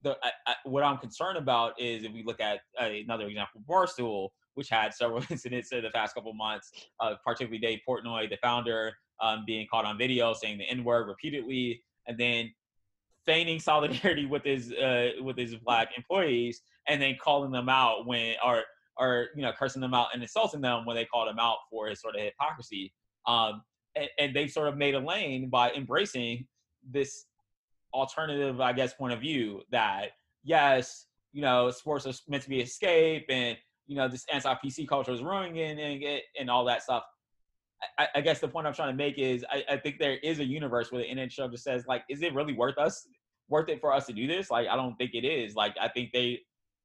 the 0.02 0.16
I, 0.22 0.30
I, 0.46 0.54
what 0.64 0.82
I'm 0.82 0.98
concerned 0.98 1.38
about 1.38 1.80
is 1.80 2.04
if 2.04 2.12
we 2.12 2.22
look 2.24 2.40
at 2.40 2.60
uh, 2.80 2.84
another 2.84 3.26
example, 3.26 3.62
Barstool, 3.68 4.30
which 4.54 4.68
had 4.68 4.94
several 4.94 5.22
incidents 5.30 5.72
in 5.72 5.82
the 5.82 5.90
past 5.90 6.14
couple 6.14 6.32
months, 6.34 6.70
uh, 7.00 7.14
particularly 7.24 7.58
Dave 7.58 7.80
Portnoy, 7.88 8.28
the 8.28 8.36
founder, 8.42 8.92
um, 9.20 9.44
being 9.46 9.66
caught 9.70 9.84
on 9.84 9.98
video 9.98 10.32
saying 10.32 10.58
the 10.58 10.68
N 10.68 10.84
word 10.84 11.06
repeatedly, 11.06 11.82
and 12.06 12.18
then 12.18 12.52
feigning 13.26 13.60
solidarity 13.60 14.26
with 14.26 14.44
his 14.44 14.72
uh, 14.72 15.10
with 15.22 15.36
his 15.36 15.54
black 15.56 15.90
employees, 15.96 16.62
and 16.88 17.00
then 17.00 17.16
calling 17.20 17.50
them 17.50 17.68
out 17.68 18.06
when 18.06 18.34
or 18.44 18.62
or 18.98 19.28
you 19.34 19.42
know 19.42 19.52
cursing 19.58 19.80
them 19.80 19.94
out 19.94 20.08
and 20.12 20.22
insulting 20.22 20.60
them 20.60 20.84
when 20.84 20.96
they 20.96 21.04
called 21.04 21.28
him 21.28 21.38
out 21.38 21.58
for 21.70 21.88
his 21.88 22.00
sort 22.00 22.16
of 22.16 22.22
hypocrisy. 22.22 22.92
Um, 23.26 23.62
and, 23.96 24.08
and 24.18 24.36
they've 24.36 24.50
sort 24.50 24.68
of 24.68 24.76
made 24.76 24.94
a 24.94 25.00
lane 25.00 25.50
by 25.50 25.72
embracing 25.72 26.46
this 26.88 27.26
alternative, 27.92 28.60
I 28.60 28.72
guess, 28.72 28.94
point 28.94 29.12
of 29.12 29.20
view 29.20 29.62
that 29.70 30.10
yes, 30.44 31.06
you 31.32 31.42
know, 31.42 31.70
sports 31.70 32.06
are 32.06 32.12
meant 32.28 32.42
to 32.44 32.48
be 32.48 32.60
escape, 32.60 33.26
and 33.28 33.56
you 33.90 33.96
know, 33.96 34.06
this 34.06 34.24
anti-PC 34.32 34.86
culture 34.86 35.10
is 35.10 35.20
ruining 35.20 35.56
it 35.56 36.22
and 36.38 36.48
all 36.48 36.64
that 36.64 36.80
stuff. 36.80 37.02
I, 37.98 38.06
I, 38.14 38.20
guess 38.20 38.38
the 38.38 38.46
point 38.46 38.68
I'm 38.68 38.72
trying 38.72 38.92
to 38.92 38.96
make 38.96 39.18
is 39.18 39.44
I, 39.50 39.64
I, 39.68 39.76
think 39.78 39.98
there 39.98 40.16
is 40.18 40.38
a 40.38 40.44
universe 40.44 40.92
where 40.92 41.02
the 41.02 41.08
NHL 41.08 41.50
just 41.50 41.64
says 41.64 41.86
like, 41.88 42.04
is 42.08 42.22
it 42.22 42.32
really 42.32 42.52
worth 42.52 42.78
us, 42.78 43.08
worth 43.48 43.68
it 43.68 43.80
for 43.80 43.92
us 43.92 44.06
to 44.06 44.12
do 44.12 44.28
this? 44.28 44.48
Like, 44.48 44.68
I 44.68 44.76
don't 44.76 44.94
think 44.94 45.14
it 45.14 45.24
is. 45.24 45.56
Like, 45.56 45.74
I 45.80 45.88
think 45.88 46.12
they 46.12 46.38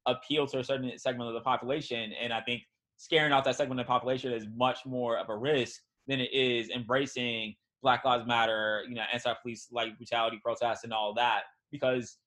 appeal 0.07 0.47
to 0.47 0.59
a 0.59 0.63
certain 0.63 0.97
segment 0.97 1.27
of 1.27 1.35
the 1.35 1.41
population, 1.41 2.11
and 2.19 2.33
I 2.33 2.41
think 2.41 2.63
scaring 2.97 3.31
out 3.31 3.43
that 3.43 3.55
segment 3.55 3.79
of 3.79 3.85
the 3.85 3.89
population 3.89 4.33
is 4.33 4.47
much 4.55 4.79
more 4.83 5.19
of 5.19 5.29
a 5.29 5.35
risk 5.35 5.81
than 6.07 6.19
it 6.19 6.33
is 6.33 6.69
embracing 6.71 7.53
Black 7.83 8.03
Lives 8.03 8.25
Matter, 8.25 8.83
you 8.89 8.95
know, 8.95 9.03
anti-police 9.13 9.67
like 9.71 9.95
brutality 9.97 10.39
protests 10.43 10.83
and 10.83 10.93
all 10.93 11.13
that, 11.13 11.41
because 11.71 12.17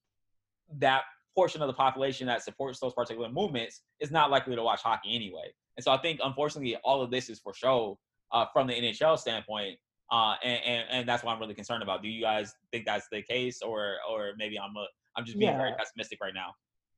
that 0.76 1.02
portion 1.38 1.62
of 1.62 1.68
the 1.68 1.72
population 1.72 2.26
that 2.26 2.42
supports 2.42 2.80
those 2.80 2.92
particular 2.92 3.28
movements 3.28 3.82
is 4.00 4.10
not 4.10 4.28
likely 4.28 4.56
to 4.56 4.62
watch 4.64 4.80
hockey 4.82 5.14
anyway. 5.14 5.46
And 5.76 5.84
so 5.84 5.92
I 5.92 5.98
think, 5.98 6.18
unfortunately, 6.24 6.74
all 6.82 7.00
of 7.00 7.12
this 7.12 7.30
is 7.30 7.38
for 7.38 7.54
show 7.54 7.96
uh, 8.32 8.46
from 8.52 8.66
the 8.66 8.72
NHL 8.72 9.16
standpoint, 9.16 9.78
uh, 10.10 10.34
and, 10.42 10.60
and, 10.64 10.84
and 10.90 11.08
that's 11.08 11.22
what 11.22 11.30
I'm 11.32 11.38
really 11.38 11.54
concerned 11.54 11.84
about. 11.84 12.02
Do 12.02 12.08
you 12.08 12.20
guys 12.20 12.52
think 12.72 12.86
that's 12.86 13.06
the 13.12 13.22
case, 13.22 13.62
or 13.62 13.98
or 14.10 14.32
maybe 14.36 14.58
I'm 14.58 14.74
a, 14.76 14.86
I'm 15.16 15.24
just 15.24 15.38
being 15.38 15.52
yeah. 15.52 15.58
very 15.58 15.74
pessimistic 15.78 16.18
right 16.20 16.34
now? 16.34 16.54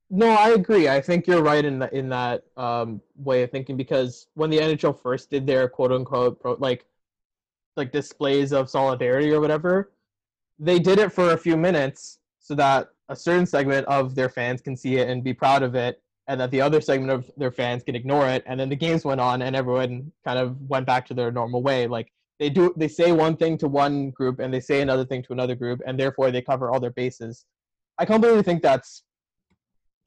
No, 0.08 0.30
I 0.30 0.50
agree. 0.60 0.88
I 0.88 1.02
think 1.02 1.26
you're 1.26 1.42
right 1.42 1.62
in 1.62 1.80
the, 1.80 1.94
in 1.94 2.08
that 2.08 2.44
um, 2.56 3.02
way 3.16 3.42
of 3.42 3.50
thinking 3.50 3.76
because 3.76 4.26
when 4.32 4.48
the 4.48 4.58
NHL 4.58 4.98
first 4.98 5.30
did 5.30 5.46
their 5.46 5.68
quote 5.68 5.92
unquote 5.92 6.40
pro, 6.40 6.54
like 6.54 6.86
like 7.76 7.92
displays 7.92 8.54
of 8.54 8.70
solidarity 8.70 9.32
or 9.32 9.40
whatever, 9.42 9.92
they 10.58 10.78
did 10.78 10.98
it 10.98 11.12
for 11.12 11.32
a 11.32 11.36
few 11.36 11.58
minutes 11.58 12.20
so 12.38 12.54
that 12.54 12.88
a 13.10 13.16
certain 13.16 13.44
segment 13.44 13.86
of 13.88 14.14
their 14.14 14.28
fans 14.28 14.62
can 14.62 14.76
see 14.76 14.96
it 14.96 15.08
and 15.08 15.22
be 15.22 15.34
proud 15.34 15.62
of 15.62 15.74
it, 15.74 16.00
and 16.28 16.40
that 16.40 16.52
the 16.52 16.60
other 16.60 16.80
segment 16.80 17.10
of 17.10 17.30
their 17.36 17.50
fans 17.50 17.82
can 17.82 17.96
ignore 17.96 18.28
it. 18.28 18.44
And 18.46 18.58
then 18.58 18.68
the 18.68 18.76
games 18.76 19.04
went 19.04 19.20
on, 19.20 19.42
and 19.42 19.54
everyone 19.56 20.12
kind 20.24 20.38
of 20.38 20.56
went 20.68 20.86
back 20.86 21.06
to 21.06 21.14
their 21.14 21.32
normal 21.32 21.60
way. 21.60 21.88
Like 21.88 22.12
they 22.38 22.48
do, 22.48 22.72
they 22.76 22.86
say 22.86 23.10
one 23.10 23.36
thing 23.36 23.58
to 23.58 23.68
one 23.68 24.10
group 24.10 24.38
and 24.38 24.54
they 24.54 24.60
say 24.60 24.80
another 24.80 25.04
thing 25.04 25.22
to 25.24 25.32
another 25.32 25.56
group, 25.56 25.80
and 25.86 25.98
therefore 25.98 26.30
they 26.30 26.40
cover 26.40 26.70
all 26.70 26.80
their 26.80 26.92
bases. 26.92 27.44
I 27.98 28.04
completely 28.04 28.44
think 28.44 28.62
that's 28.62 29.02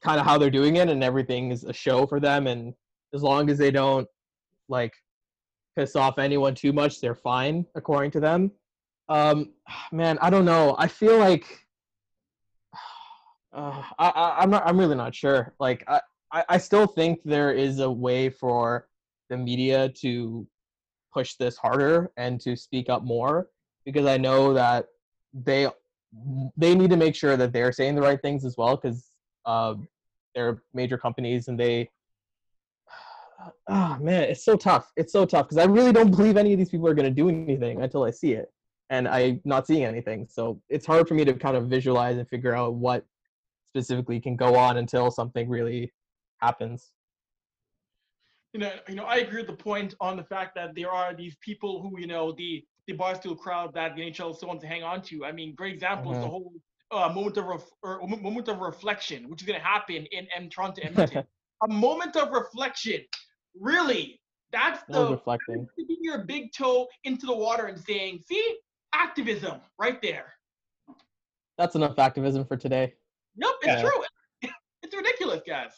kind 0.02 0.18
of 0.18 0.26
how 0.26 0.38
they're 0.38 0.50
doing 0.50 0.76
it, 0.76 0.88
and 0.88 1.04
everything 1.04 1.50
is 1.50 1.64
a 1.64 1.74
show 1.74 2.06
for 2.06 2.20
them. 2.20 2.46
And 2.46 2.74
as 3.12 3.22
long 3.22 3.50
as 3.50 3.58
they 3.58 3.70
don't 3.70 4.08
like 4.70 4.94
piss 5.76 5.94
off 5.94 6.18
anyone 6.18 6.54
too 6.54 6.72
much, 6.72 7.02
they're 7.02 7.14
fine, 7.14 7.66
according 7.74 8.12
to 8.12 8.20
them. 8.20 8.50
Um, 9.10 9.52
man, 9.92 10.18
I 10.22 10.30
don't 10.30 10.46
know. 10.46 10.74
I 10.78 10.88
feel 10.88 11.18
like 11.18 11.63
uh, 13.54 13.82
I, 13.98 14.36
I'm 14.38 14.50
not. 14.50 14.66
I'm 14.66 14.78
really 14.78 14.96
not 14.96 15.14
sure. 15.14 15.54
Like, 15.60 15.84
I, 15.88 16.00
I 16.48 16.58
still 16.58 16.86
think 16.86 17.20
there 17.24 17.52
is 17.52 17.78
a 17.78 17.90
way 17.90 18.28
for 18.28 18.88
the 19.30 19.36
media 19.36 19.88
to 20.00 20.46
push 21.12 21.34
this 21.34 21.56
harder 21.56 22.10
and 22.16 22.40
to 22.40 22.56
speak 22.56 22.88
up 22.90 23.04
more 23.04 23.48
because 23.84 24.06
I 24.06 24.16
know 24.16 24.52
that 24.54 24.86
they 25.32 25.68
they 26.56 26.74
need 26.74 26.90
to 26.90 26.96
make 26.96 27.14
sure 27.14 27.36
that 27.36 27.52
they're 27.52 27.72
saying 27.72 27.94
the 27.94 28.02
right 28.02 28.20
things 28.20 28.44
as 28.44 28.56
well 28.56 28.76
because 28.76 29.10
uh, 29.46 29.74
they're 30.34 30.62
major 30.72 30.98
companies 30.98 31.48
and 31.48 31.58
they 31.58 31.88
oh 33.68 33.98
man, 34.00 34.24
it's 34.24 34.44
so 34.44 34.56
tough. 34.56 34.92
It's 34.96 35.12
so 35.12 35.24
tough 35.24 35.46
because 35.48 35.58
I 35.58 35.64
really 35.64 35.92
don't 35.92 36.10
believe 36.10 36.36
any 36.36 36.52
of 36.52 36.58
these 36.58 36.70
people 36.70 36.88
are 36.88 36.94
going 36.94 37.08
to 37.08 37.14
do 37.14 37.28
anything 37.28 37.82
until 37.82 38.04
I 38.04 38.10
see 38.10 38.32
it, 38.32 38.52
and 38.90 39.08
I'm 39.08 39.40
not 39.44 39.66
seeing 39.66 39.84
anything. 39.84 40.26
So 40.30 40.60
it's 40.68 40.86
hard 40.86 41.08
for 41.08 41.14
me 41.14 41.24
to 41.24 41.34
kind 41.34 41.56
of 41.56 41.68
visualize 41.68 42.16
and 42.16 42.28
figure 42.28 42.54
out 42.54 42.74
what 42.74 43.04
specifically 43.74 44.20
can 44.20 44.36
go 44.36 44.54
on 44.54 44.76
until 44.76 45.10
something 45.10 45.48
really 45.48 45.92
happens. 46.38 46.92
You 48.52 48.60
know, 48.60 48.72
you 48.88 48.94
know, 48.94 49.04
I 49.04 49.16
agree 49.16 49.38
with 49.38 49.48
the 49.48 49.64
point 49.64 49.94
on 50.00 50.16
the 50.16 50.22
fact 50.22 50.54
that 50.54 50.76
there 50.76 50.90
are 50.90 51.12
these 51.12 51.34
people 51.40 51.82
who, 51.82 51.98
you 51.98 52.06
know, 52.06 52.32
the 52.32 52.64
the 52.86 52.92
barstool 52.92 53.36
crowd 53.36 53.74
that 53.74 53.96
the 53.96 54.02
NHL 54.02 54.36
still 54.36 54.48
wants 54.48 54.62
to 54.62 54.68
hang 54.68 54.82
on 54.82 55.02
to. 55.02 55.24
I 55.24 55.32
mean, 55.32 55.54
great 55.54 55.74
example 55.74 56.12
mm-hmm. 56.12 56.20
is 56.20 56.24
the 56.24 56.30
whole 56.30 56.52
uh, 56.92 57.08
moment 57.08 57.36
of 57.38 57.46
ref- 57.46 57.72
or 57.82 58.06
moment 58.06 58.48
of 58.48 58.58
reflection, 58.58 59.28
which 59.28 59.42
is 59.42 59.46
going 59.46 59.58
to 59.58 59.64
happen 59.64 60.06
in, 60.12 60.26
in 60.36 60.50
Toronto, 60.50 60.82
Edmonton. 60.84 61.24
a 61.62 61.68
moment 61.68 62.14
of 62.16 62.30
reflection 62.30 63.00
Really, 63.58 64.20
that's 64.52 64.82
the 64.88 65.10
reflecting. 65.10 65.68
Sticking 65.74 65.98
your 66.00 66.24
big 66.24 66.52
toe 66.52 66.88
into 67.04 67.26
the 67.26 67.34
water 67.34 67.66
and 67.66 67.78
saying, 67.78 68.20
"See, 68.26 68.56
activism 68.92 69.60
right 69.78 70.00
there." 70.02 70.34
That's 71.56 71.76
enough 71.76 71.98
activism 71.98 72.44
for 72.44 72.56
today. 72.56 72.94
Nope, 73.36 73.56
it's 73.62 73.82
yeah. 73.82 73.82
true. 73.82 74.04
It's 74.82 74.94
ridiculous, 74.94 75.40
guys. 75.46 75.70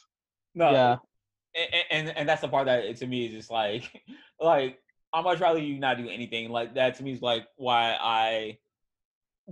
No. 0.57 0.73
Yeah. 0.73 0.97
And, 1.55 1.85
and, 2.09 2.17
and 2.19 2.29
that's 2.29 2.41
the 2.41 2.49
part 2.49 2.67
that 2.67 2.97
to 2.97 3.07
me 3.07 3.27
is 3.27 3.33
just 3.33 3.53
like 3.53 3.85
like 4.41 4.81
I 5.13 5.23
much 5.23 5.39
rather 5.39 5.61
you 5.61 5.79
not 5.79 5.97
do 5.97 6.09
anything 6.09 6.51
like 6.51 6.75
that. 6.75 6.97
To 6.97 7.05
me 7.05 7.13
is 7.13 7.23
like 7.23 7.47
why 7.57 7.97
I 8.01 8.59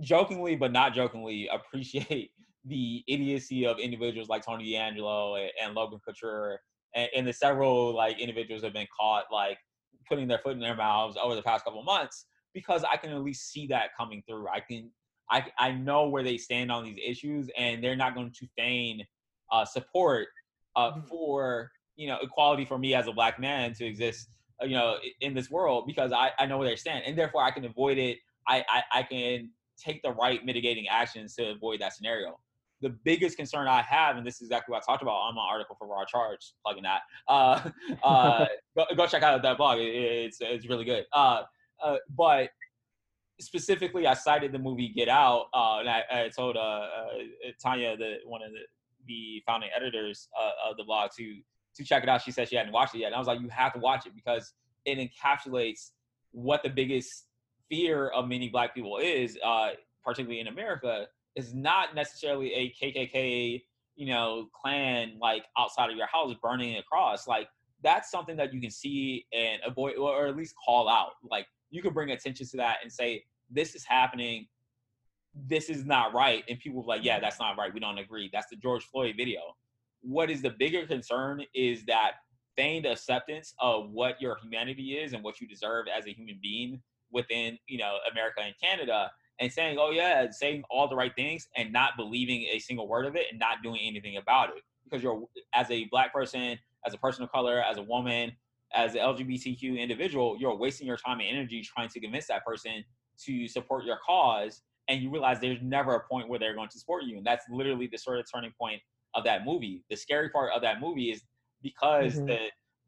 jokingly 0.01 0.57
but 0.57 0.73
not 0.73 0.93
jokingly 0.93 1.47
appreciate 1.47 2.31
the 2.65 3.01
idiocy 3.07 3.65
of 3.65 3.79
individuals 3.79 4.27
like 4.27 4.45
Tony 4.45 4.73
DeAngelo 4.73 5.41
and, 5.41 5.51
and 5.63 5.73
Logan 5.73 5.99
Couture 6.05 6.59
and, 6.95 7.09
and 7.15 7.25
the 7.25 7.31
several 7.31 7.95
like 7.95 8.19
individuals 8.19 8.63
have 8.63 8.73
been 8.73 8.87
caught 8.99 9.25
like 9.31 9.57
putting 10.07 10.27
their 10.27 10.39
foot 10.39 10.53
in 10.53 10.59
their 10.59 10.75
mouths 10.75 11.17
over 11.21 11.35
the 11.35 11.41
past 11.41 11.63
couple 11.63 11.81
months 11.83 12.25
because 12.53 12.83
I 12.83 12.97
can 12.97 13.11
at 13.11 13.23
least 13.23 13.51
see 13.51 13.67
that 13.67 13.89
coming 13.97 14.23
through. 14.27 14.47
I 14.47 14.59
can 14.59 14.91
I 15.29 15.45
I 15.57 15.71
know 15.71 16.09
where 16.09 16.23
they 16.23 16.37
stand 16.37 16.71
on 16.71 16.83
these 16.83 16.99
issues, 17.03 17.49
and 17.57 17.83
they're 17.83 17.95
not 17.95 18.15
going 18.15 18.31
to 18.31 18.47
feign 18.57 19.03
uh, 19.51 19.65
support 19.65 20.27
uh, 20.75 20.91
mm-hmm. 20.91 21.07
for 21.07 21.71
you 21.95 22.07
know 22.07 22.17
equality 22.21 22.65
for 22.65 22.77
me 22.77 22.93
as 22.93 23.07
a 23.07 23.11
black 23.11 23.39
man 23.39 23.73
to 23.75 23.85
exist 23.85 24.29
uh, 24.61 24.65
you 24.65 24.75
know 24.75 24.97
in 25.21 25.33
this 25.33 25.49
world 25.49 25.85
because 25.87 26.11
I 26.11 26.31
I 26.39 26.45
know 26.45 26.57
where 26.57 26.67
they 26.67 26.75
stand, 26.75 27.03
and 27.05 27.17
therefore 27.17 27.43
I 27.43 27.51
can 27.51 27.65
avoid 27.65 27.97
it. 27.97 28.17
I 28.47 28.63
I, 28.69 28.99
I 28.99 29.03
can 29.03 29.51
take 29.77 30.01
the 30.03 30.11
right 30.11 30.43
mitigating 30.45 30.87
actions 30.87 31.35
to 31.35 31.51
avoid 31.51 31.81
that 31.81 31.93
scenario 31.93 32.39
the 32.81 32.89
biggest 33.03 33.37
concern 33.37 33.67
I 33.67 33.81
have, 33.81 34.17
and 34.17 34.25
this 34.25 34.35
is 34.35 34.43
exactly 34.43 34.73
what 34.73 34.83
I 34.83 34.91
talked 34.91 35.01
about 35.01 35.15
on 35.15 35.35
my 35.35 35.41
article 35.41 35.75
for 35.79 35.87
Raw 35.87 36.05
Charge, 36.05 36.53
plugging 36.63 36.83
that. 36.83 37.01
Uh, 37.27 37.69
uh, 38.03 38.45
go, 38.77 38.85
go, 38.95 39.07
check 39.07 39.23
out 39.23 39.41
that 39.41 39.57
blog. 39.57 39.79
It, 39.79 39.95
it's 39.95 40.37
it's 40.41 40.67
really 40.67 40.85
good. 40.85 41.05
Uh, 41.13 41.43
uh, 41.83 41.97
but 42.15 42.49
specifically, 43.39 44.07
I 44.07 44.13
cited 44.13 44.51
the 44.51 44.59
movie 44.59 44.89
Get 44.89 45.09
Out, 45.09 45.47
uh, 45.53 45.79
and 45.79 45.89
I, 45.89 46.03
I 46.11 46.29
told 46.29 46.57
uh, 46.57 46.87
Tanya, 47.61 47.97
the 47.97 48.17
one 48.25 48.41
of 48.41 48.51
the, 48.51 48.59
the 49.07 49.43
founding 49.45 49.69
editors 49.75 50.27
of 50.67 50.77
the 50.77 50.83
blog, 50.83 51.11
to 51.17 51.37
to 51.75 51.83
check 51.83 52.03
it 52.03 52.09
out. 52.09 52.21
She 52.21 52.31
said 52.31 52.49
she 52.49 52.55
hadn't 52.55 52.71
watched 52.71 52.95
it 52.95 52.99
yet, 52.99 53.07
and 53.07 53.15
I 53.15 53.19
was 53.19 53.27
like, 53.27 53.41
you 53.41 53.49
have 53.49 53.73
to 53.73 53.79
watch 53.79 54.05
it 54.05 54.15
because 54.15 54.53
it 54.85 54.97
encapsulates 54.97 55.91
what 56.31 56.63
the 56.63 56.69
biggest 56.69 57.25
fear 57.69 58.09
of 58.09 58.27
many 58.27 58.49
black 58.49 58.73
people 58.75 58.97
is, 58.97 59.37
uh, 59.43 59.71
particularly 60.03 60.39
in 60.39 60.47
America, 60.47 61.07
is 61.35 61.53
not 61.53 61.95
necessarily 61.95 62.53
a 62.53 62.73
KKK, 62.81 63.63
you 63.95 64.07
know, 64.07 64.47
clan 64.53 65.17
like 65.19 65.45
outside 65.57 65.89
of 65.89 65.97
your 65.97 66.07
house 66.07 66.33
burning 66.41 66.77
a 66.77 66.83
cross. 66.83 67.27
Like 67.27 67.47
that's 67.83 68.11
something 68.11 68.37
that 68.37 68.53
you 68.53 68.61
can 68.61 68.71
see 68.71 69.25
and 69.33 69.61
avoid, 69.65 69.95
or 69.97 70.27
at 70.27 70.35
least 70.35 70.55
call 70.63 70.87
out. 70.87 71.11
Like 71.29 71.47
you 71.75 71.81
can 71.81 71.93
bring 71.93 72.11
attention 72.11 72.47
to 72.47 72.57
that 72.57 72.77
and 72.81 72.91
say, 72.91 73.25
this 73.51 73.75
is 73.75 73.83
happening. 73.83 74.47
This 75.35 75.69
is 75.69 75.85
not 75.85 76.13
right. 76.13 76.43
And 76.49 76.57
people 76.59 76.83
like, 76.87 77.03
yeah, 77.03 77.19
that's 77.19 77.39
not 77.39 77.57
right. 77.57 77.73
We 77.73 77.79
don't 77.79 77.97
agree. 77.97 78.29
That's 78.31 78.47
the 78.49 78.55
George 78.55 78.83
Floyd 78.85 79.15
video. 79.17 79.41
What 80.01 80.29
is 80.29 80.41
the 80.41 80.51
bigger 80.51 80.87
concern 80.87 81.43
is 81.53 81.83
that 81.85 82.13
feigned 82.55 82.85
acceptance 82.85 83.53
of 83.59 83.89
what 83.91 84.21
your 84.21 84.37
humanity 84.41 84.93
is 84.93 85.13
and 85.13 85.23
what 85.23 85.41
you 85.41 85.47
deserve 85.47 85.87
as 85.95 86.07
a 86.07 86.13
human 86.13 86.39
being 86.41 86.81
within, 87.11 87.57
you 87.67 87.77
know, 87.77 87.97
America 88.11 88.41
and 88.41 88.53
Canada 88.61 89.11
and 89.39 89.51
saying, 89.51 89.77
oh, 89.77 89.91
yeah, 89.91 90.25
saying 90.31 90.63
all 90.69 90.87
the 90.87 90.95
right 90.95 91.13
things 91.15 91.49
and 91.57 91.73
not 91.73 91.97
believing 91.97 92.47
a 92.53 92.59
single 92.59 92.87
word 92.87 93.05
of 93.05 93.15
it 93.15 93.25
and 93.29 93.39
not 93.39 93.61
doing 93.61 93.81
anything 93.83 94.15
about 94.17 94.49
it. 94.49 94.63
Because 94.85 95.03
you're, 95.03 95.23
as 95.53 95.69
a 95.69 95.85
black 95.85 96.13
person, 96.13 96.57
as 96.85 96.93
a 96.93 96.97
person 96.97 97.23
of 97.23 97.31
color, 97.31 97.61
as 97.61 97.77
a 97.77 97.81
woman, 97.81 98.31
as 98.75 98.95
an 98.95 99.01
LGBTQ 99.01 99.79
individual, 99.79 100.37
you're 100.39 100.55
wasting 100.55 100.87
your 100.87 100.97
time 100.97 101.19
and 101.19 101.29
energy 101.29 101.61
trying 101.61 101.89
to 101.89 101.99
convince 101.99 102.27
that 102.27 102.45
person 102.45 102.83
to 103.23 103.47
support 103.47 103.85
your 103.85 103.97
cause. 104.05 104.61
And 104.87 105.01
you 105.01 105.09
realize 105.09 105.39
there's 105.39 105.61
never 105.61 105.95
a 105.95 106.01
point 106.07 106.29
where 106.29 106.37
they're 106.37 106.53
going 106.53 106.69
to 106.69 106.79
support 106.79 107.03
you. 107.05 107.17
And 107.17 107.25
that's 107.25 107.45
literally 107.49 107.87
the 107.87 107.97
sort 107.97 108.19
of 108.19 108.25
turning 108.31 108.51
point 108.59 108.81
of 109.15 109.23
that 109.23 109.45
movie. 109.45 109.83
The 109.89 109.95
scary 109.95 110.29
part 110.29 110.51
of 110.53 110.61
that 110.61 110.79
movie 110.79 111.11
is 111.11 111.23
because 111.63 112.15
mm-hmm. 112.15 112.27
the 112.27 112.37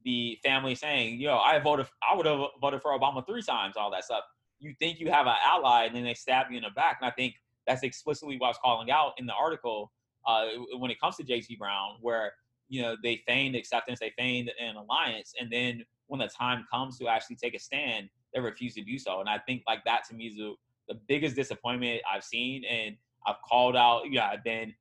the 0.03 0.37
family 0.43 0.73
saying, 0.75 1.19
you 1.19 1.27
know, 1.27 1.37
I 1.37 1.59
voted, 1.59 1.87
I 2.09 2.15
would 2.15 2.25
have 2.25 2.39
voted 2.61 2.81
for 2.81 2.97
Obama 2.97 3.25
three 3.27 3.41
times, 3.41 3.75
all 3.75 3.91
that 3.91 4.05
stuff. 4.05 4.23
You 4.59 4.73
think 4.79 5.01
you 5.01 5.11
have 5.11 5.27
an 5.27 5.35
ally, 5.45 5.85
and 5.85 5.95
then 5.95 6.03
they 6.03 6.13
stab 6.13 6.47
you 6.49 6.57
in 6.57 6.63
the 6.63 6.69
back. 6.69 6.99
And 7.01 7.09
I 7.09 7.11
think 7.11 7.33
that's 7.65 7.83
explicitly 7.83 8.37
what 8.37 8.47
I 8.47 8.49
was 8.51 8.59
calling 8.63 8.89
out 8.89 9.13
in 9.17 9.25
the 9.25 9.33
article 9.33 9.91
uh, 10.25 10.45
when 10.77 10.91
it 10.91 10.99
comes 10.99 11.17
to 11.17 11.23
JT 11.23 11.57
Brown, 11.57 11.97
where 11.99 12.31
you 12.69 12.81
know 12.81 12.95
they 13.03 13.21
feigned 13.27 13.55
acceptance, 13.55 13.99
they 13.99 14.13
feigned 14.17 14.51
an 14.59 14.75
alliance, 14.75 15.33
and 15.39 15.51
then 15.51 15.83
when 16.07 16.19
the 16.19 16.27
time 16.27 16.65
comes 16.71 16.97
to 16.97 17.07
actually 17.07 17.35
take 17.35 17.53
a 17.53 17.59
stand, 17.59 18.09
they 18.33 18.39
refuse 18.39 18.73
to 18.75 18.83
do 18.83 18.97
so. 18.97 19.19
And 19.19 19.29
I 19.29 19.37
think 19.39 19.63
like 19.67 19.83
that 19.85 20.03
to 20.09 20.15
me 20.15 20.27
is 20.27 20.37
the, 20.37 20.53
the 20.87 20.99
biggest 21.07 21.35
disappointment 21.35 22.01
I've 22.11 22.23
seen. 22.23 22.63
And 22.65 22.95
I've 23.25 23.35
called 23.47 23.75
out, 23.75 24.05
You 24.05 24.15
know, 24.15 24.23
I've 24.23 24.43
been 24.43 24.73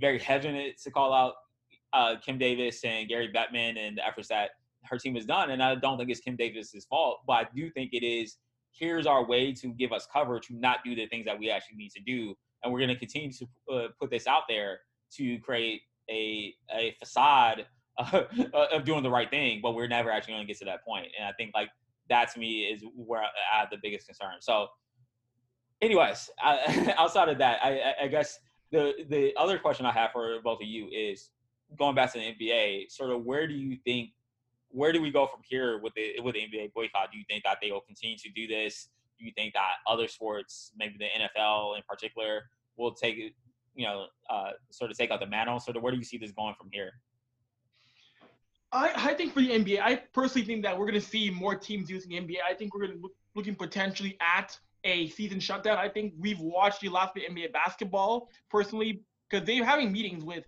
very 0.00 0.18
hesitant 0.18 0.78
to 0.82 0.90
call 0.90 1.12
out 1.12 1.34
uh, 1.92 2.16
Kim 2.24 2.38
Davis 2.38 2.84
and 2.84 3.08
Gary 3.08 3.32
Bettman 3.34 3.76
and 3.78 3.98
the 3.98 4.06
efforts 4.06 4.28
that 4.28 4.50
her 4.84 4.98
team 4.98 5.14
has 5.14 5.26
done. 5.26 5.50
And 5.50 5.62
I 5.62 5.74
don't 5.74 5.98
think 5.98 6.10
it's 6.10 6.20
Kim 6.20 6.36
Davis's 6.36 6.84
fault, 6.84 7.20
but 7.26 7.32
I 7.32 7.46
do 7.54 7.70
think 7.70 7.90
it 7.92 8.04
is. 8.04 8.36
Here's 8.72 9.04
our 9.04 9.26
way 9.26 9.52
to 9.54 9.68
give 9.72 9.92
us 9.92 10.06
cover 10.12 10.38
to 10.38 10.54
not 10.54 10.78
do 10.84 10.94
the 10.94 11.06
things 11.08 11.26
that 11.26 11.36
we 11.36 11.50
actually 11.50 11.76
need 11.76 11.90
to 11.90 12.00
do, 12.00 12.36
and 12.62 12.72
we're 12.72 12.78
going 12.78 12.90
to 12.90 12.96
continue 12.96 13.32
to 13.32 13.46
uh, 13.74 13.88
put 14.00 14.10
this 14.10 14.28
out 14.28 14.42
there 14.48 14.78
to 15.16 15.40
create 15.40 15.80
a 16.08 16.54
a 16.74 16.96
facade 16.98 17.66
of, 17.98 18.26
of 18.72 18.84
doing 18.84 19.02
the 19.02 19.10
right 19.10 19.30
thing, 19.30 19.60
but 19.62 19.74
we're 19.74 19.88
never 19.88 20.10
actually 20.10 20.34
going 20.34 20.46
to 20.46 20.46
get 20.46 20.58
to 20.58 20.64
that 20.66 20.84
point. 20.84 21.06
And 21.18 21.28
I 21.28 21.32
think 21.32 21.52
like 21.54 21.70
that 22.08 22.32
to 22.34 22.40
me 22.40 22.62
is 22.62 22.82
where 22.94 23.22
I 23.22 23.60
have 23.60 23.70
the 23.70 23.78
biggest 23.82 24.06
concern. 24.06 24.34
So, 24.40 24.68
anyways, 25.80 26.30
I, 26.42 26.94
outside 26.98 27.28
of 27.28 27.38
that, 27.38 27.60
I, 27.62 27.94
I 28.02 28.08
guess 28.08 28.38
the 28.70 28.94
the 29.08 29.32
other 29.36 29.58
question 29.58 29.86
I 29.86 29.92
have 29.92 30.12
for 30.12 30.40
both 30.42 30.60
of 30.60 30.68
you 30.68 30.88
is 30.88 31.30
going 31.78 31.94
back 31.94 32.12
to 32.12 32.18
the 32.18 32.34
NBA. 32.34 32.90
Sort 32.90 33.10
of 33.10 33.24
where 33.24 33.46
do 33.46 33.54
you 33.54 33.76
think 33.84 34.10
where 34.72 34.92
do 34.92 35.02
we 35.02 35.10
go 35.10 35.26
from 35.26 35.40
here 35.48 35.78
with 35.78 35.94
the 35.94 36.20
with 36.20 36.34
the 36.34 36.40
NBA 36.40 36.72
boycott? 36.74 37.10
Do 37.12 37.18
you 37.18 37.24
think 37.28 37.44
that 37.44 37.58
they 37.60 37.70
will 37.70 37.80
continue 37.80 38.16
to 38.18 38.30
do 38.30 38.46
this? 38.46 38.88
Do 39.18 39.24
you 39.26 39.32
think 39.36 39.54
that 39.54 39.72
other 39.86 40.08
sports, 40.08 40.72
maybe 40.76 40.94
the 40.98 41.06
NFL 41.06 41.76
in 41.76 41.82
particular, 41.88 42.44
will 42.76 42.94
take 42.94 43.34
you 43.74 43.86
know 43.86 44.06
uh, 44.28 44.50
sort 44.70 44.90
of 44.90 44.96
take 44.96 45.10
out 45.10 45.20
the 45.20 45.26
mantle? 45.26 45.60
Sort 45.60 45.76
of 45.76 45.82
where 45.82 45.92
do 45.92 45.98
you 45.98 46.04
see 46.04 46.18
this 46.18 46.32
going 46.32 46.54
from 46.58 46.68
here? 46.72 46.92
I, 48.72 48.92
I 49.10 49.14
think 49.14 49.34
for 49.34 49.40
the 49.40 49.50
NBA, 49.50 49.80
I 49.82 49.96
personally 50.12 50.46
think 50.46 50.62
that 50.62 50.78
we're 50.78 50.86
going 50.86 51.00
to 51.00 51.06
see 51.06 51.30
more 51.30 51.54
teams 51.56 51.90
using 51.90 52.12
NBA. 52.12 52.36
I 52.48 52.54
think 52.54 52.72
we're 52.72 52.86
going 52.86 52.96
to 52.96 53.02
look, 53.02 53.12
looking 53.34 53.56
potentially 53.56 54.16
at 54.20 54.56
a 54.84 55.08
season 55.08 55.40
shutdown. 55.40 55.76
I 55.76 55.88
think 55.88 56.14
we've 56.18 56.40
watched 56.40 56.80
the 56.80 56.88
last 56.88 57.14
bit 57.14 57.28
of 57.28 57.34
NBA 57.34 57.52
basketball 57.52 58.28
personally 58.48 59.02
because 59.28 59.46
they're 59.46 59.64
having 59.64 59.92
meetings 59.92 60.24
with 60.24 60.44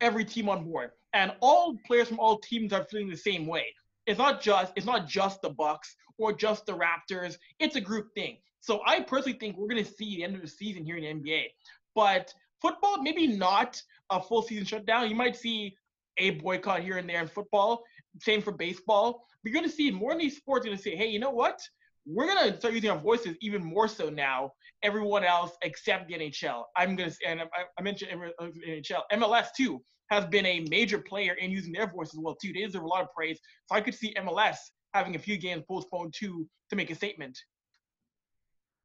every 0.00 0.24
team 0.24 0.48
on 0.48 0.64
board, 0.64 0.90
and 1.12 1.32
all 1.40 1.76
players 1.86 2.08
from 2.08 2.18
all 2.18 2.38
teams 2.38 2.72
are 2.72 2.84
feeling 2.84 3.08
the 3.08 3.16
same 3.16 3.46
way. 3.46 3.66
It's 4.06 4.18
not 4.18 4.40
just 4.40 4.72
it's 4.76 4.86
not 4.86 5.06
just 5.06 5.40
the 5.42 5.50
Bucks 5.50 5.94
or 6.18 6.32
just 6.32 6.66
the 6.66 6.72
Raptors. 6.72 7.36
It's 7.60 7.76
a 7.76 7.80
group 7.80 8.12
thing. 8.14 8.38
So 8.60 8.80
I 8.86 9.00
personally 9.00 9.38
think 9.38 9.56
we're 9.56 9.68
going 9.68 9.84
to 9.84 9.90
see 9.90 10.16
the 10.16 10.24
end 10.24 10.36
of 10.36 10.42
the 10.42 10.48
season 10.48 10.84
here 10.84 10.96
in 10.96 11.02
the 11.02 11.30
NBA. 11.30 11.46
But 11.94 12.32
football, 12.62 13.02
maybe 13.02 13.26
not 13.26 13.82
a 14.10 14.22
full 14.22 14.42
season 14.42 14.64
shutdown. 14.64 15.10
You 15.10 15.16
might 15.16 15.36
see 15.36 15.74
a 16.18 16.30
boycott 16.30 16.80
here 16.80 16.98
and 16.98 17.08
there 17.08 17.20
in 17.20 17.28
football. 17.28 17.82
Same 18.20 18.40
for 18.40 18.52
baseball. 18.52 19.26
We're 19.44 19.52
going 19.52 19.68
to 19.68 19.70
see 19.70 19.90
more 19.90 20.12
in 20.12 20.18
these 20.18 20.36
sports 20.36 20.64
going 20.64 20.76
to 20.76 20.82
say, 20.82 20.94
hey, 20.94 21.08
you 21.08 21.18
know 21.18 21.30
what? 21.30 21.60
We're 22.06 22.26
going 22.26 22.52
to 22.52 22.58
start 22.58 22.74
using 22.74 22.90
our 22.90 22.98
voices 22.98 23.36
even 23.40 23.62
more 23.62 23.88
so 23.88 24.08
now. 24.08 24.52
Everyone 24.82 25.24
else 25.24 25.52
except 25.62 26.08
the 26.08 26.14
NHL. 26.14 26.64
I'm 26.76 26.96
going 26.96 27.10
to, 27.10 27.16
and 27.26 27.42
I, 27.42 27.46
I 27.78 27.82
mentioned 27.82 28.10
NHL. 28.12 29.02
MLS 29.12 29.48
too 29.56 29.82
has 30.10 30.26
been 30.26 30.44
a 30.44 30.60
major 30.68 30.98
player 30.98 31.34
in 31.34 31.50
using 31.50 31.72
their 31.72 31.86
voice 31.86 32.12
as 32.12 32.20
well 32.20 32.34
too. 32.34 32.52
They 32.52 32.64
deserve 32.64 32.82
a 32.82 32.86
lot 32.86 33.02
of 33.02 33.08
praise. 33.16 33.38
So 33.66 33.76
I 33.76 33.80
could 33.80 33.94
see 33.94 34.14
MLS 34.18 34.56
having 34.92 35.16
a 35.16 35.18
few 35.18 35.38
games 35.38 35.62
postponed 35.68 36.14
too 36.16 36.46
to 36.70 36.76
make 36.76 36.90
a 36.90 36.94
statement. 36.94 37.38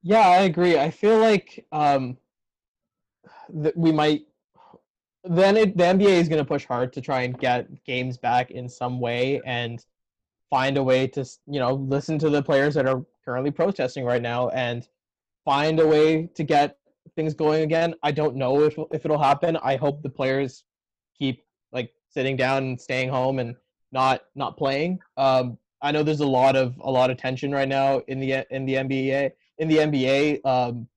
Yeah, 0.03 0.28
I 0.28 0.43
agree. 0.43 0.78
I 0.80 0.91
feel 0.91 1.17
like 1.17 1.65
um, 1.71 2.17
that 3.49 3.75
we 3.78 3.91
might 3.91 4.23
then 5.23 5.57
it, 5.57 5.78
the 5.78 5.84
NBA 5.84 6.09
is 6.09 6.30
going 6.30 6.39
to 6.41 6.45
push 6.45 6.65
hard 6.65 6.93
to 6.93 7.01
try 7.01 7.21
and 7.21 7.38
get 7.38 7.84
games 7.84 8.17
back 8.17 8.51
in 8.51 8.69
some 8.69 8.99
way 8.99 9.41
and 9.45 9.86
find 10.49 10.78
a 10.78 10.84
way 10.84 11.07
to 11.07 11.25
you 11.47 11.59
know 11.59 11.73
listen 11.73 12.17
to 12.19 12.30
the 12.30 12.41
players 12.41 12.73
that 12.75 12.88
are 12.88 13.05
currently 13.25 13.51
protesting 13.51 14.05
right 14.05 14.21
now 14.21 14.49
and 14.49 14.88
find 15.43 15.80
a 15.80 15.88
way 15.88 16.30
to 16.36 16.43
get 16.43 16.78
things 17.15 17.34
going 17.34 17.63
again. 17.63 17.95
I 18.03 18.11
don't 18.11 18.36
know 18.36 18.63
if 18.63 18.78
if 18.91 19.05
it'll 19.05 19.21
happen. 19.21 19.57
I 19.57 19.75
hope 19.75 20.01
the 20.01 20.09
players 20.09 20.63
keep 21.17 21.43
like 21.71 21.91
sitting 22.09 22.38
down 22.38 22.63
and 22.63 22.82
staying 22.82 23.09
home 23.09 23.39
and 23.39 23.55
not 23.91 24.21
not 24.36 24.57
playing. 24.57 24.99
Um, 25.17 25.57
I 25.82 25.91
know 25.91 26.03
there's 26.03 26.21
a 26.21 26.28
lot 26.28 26.55
of 26.55 26.75
a 26.82 26.89
lot 26.89 27.09
of 27.09 27.17
tension 27.17 27.51
right 27.51 27.67
now 27.67 27.99
in 28.07 28.19
the 28.19 28.45
in 28.49 28.65
the 28.65 28.75
NBA 28.75 29.32
in 29.57 29.67
the 29.67 29.78
NBA. 29.78 30.45
Um, 30.45 30.88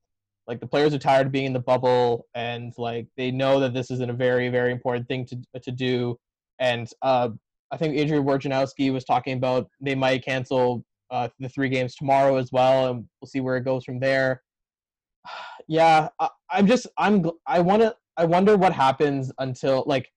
like 0.51 0.59
the 0.59 0.67
players 0.67 0.93
are 0.93 0.99
tired 0.99 1.29
of 1.29 1.33
being 1.33 1.47
in 1.47 1.53
the 1.53 1.61
bubble 1.61 2.27
and 2.35 2.73
like 2.77 3.07
they 3.17 3.31
know 3.31 3.61
that 3.61 3.73
this 3.73 3.89
isn't 3.89 4.11
a 4.11 4.13
very 4.13 4.49
very 4.49 4.73
important 4.73 5.07
thing 5.07 5.25
to 5.25 5.37
to 5.63 5.71
do 5.71 6.19
and 6.59 6.91
uh, 7.03 7.29
I 7.71 7.77
think 7.77 7.97
Adrian 7.97 8.25
Wojnarowski 8.25 8.93
was 8.93 9.05
talking 9.05 9.37
about 9.37 9.71
they 9.81 9.95
might 9.95 10.25
cancel 10.25 10.85
uh, 11.13 11.29
the 11.39 11.49
three 11.49 11.69
games 11.69 11.95
tomorrow 11.95 12.37
as 12.37 12.51
well 12.51 12.91
and 12.91 13.07
we'll 13.21 13.29
see 13.29 13.39
where 13.39 13.57
it 13.57 13.65
goes 13.65 13.85
from 13.85 14.01
there 14.01 14.43
yeah 15.69 16.09
I, 16.19 16.29
I'm 16.51 16.67
just 16.67 16.89
I'm 16.99 17.31
I 17.47 17.61
want 17.61 17.83
to 17.83 17.95
I 18.17 18.25
wonder 18.25 18.57
what 18.57 18.73
happens 18.73 19.31
until 19.39 19.85
like 19.87 20.11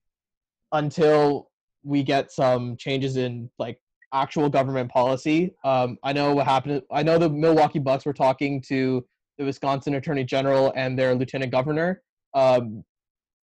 until 0.72 1.48
we 1.84 2.02
get 2.02 2.32
some 2.32 2.76
changes 2.76 3.16
in 3.16 3.48
like 3.60 3.78
actual 4.12 4.48
government 4.48 4.90
policy. 4.90 5.54
Um, 5.64 5.98
I 6.02 6.12
know 6.12 6.34
what 6.34 6.46
happened. 6.46 6.82
I 6.90 7.02
know 7.02 7.18
the 7.18 7.28
Milwaukee 7.28 7.80
Bucks 7.80 8.06
were 8.06 8.12
talking 8.12 8.62
to 8.62 9.04
the 9.38 9.44
Wisconsin 9.44 9.94
Attorney 9.94 10.24
General 10.24 10.72
and 10.76 10.98
their 10.98 11.14
Lieutenant 11.14 11.52
Governor. 11.52 12.02
Um, 12.34 12.84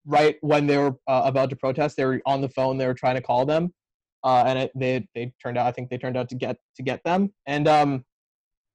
right 0.05 0.37
when 0.41 0.67
they 0.67 0.77
were 0.77 0.95
uh, 1.07 1.21
about 1.25 1.49
to 1.49 1.55
protest, 1.55 1.97
they 1.97 2.05
were 2.05 2.21
on 2.25 2.41
the 2.41 2.49
phone. 2.49 2.77
They 2.77 2.87
were 2.87 2.93
trying 2.93 3.15
to 3.15 3.21
call 3.21 3.45
them, 3.45 3.73
uh, 4.23 4.43
and 4.45 4.59
it, 4.59 4.71
they 4.75 5.07
they 5.15 5.33
turned 5.41 5.57
out. 5.57 5.67
I 5.67 5.71
think 5.71 5.89
they 5.89 5.97
turned 5.97 6.17
out 6.17 6.29
to 6.29 6.35
get 6.35 6.57
to 6.75 6.83
get 6.83 7.03
them. 7.03 7.33
And 7.45 7.67
um, 7.67 8.05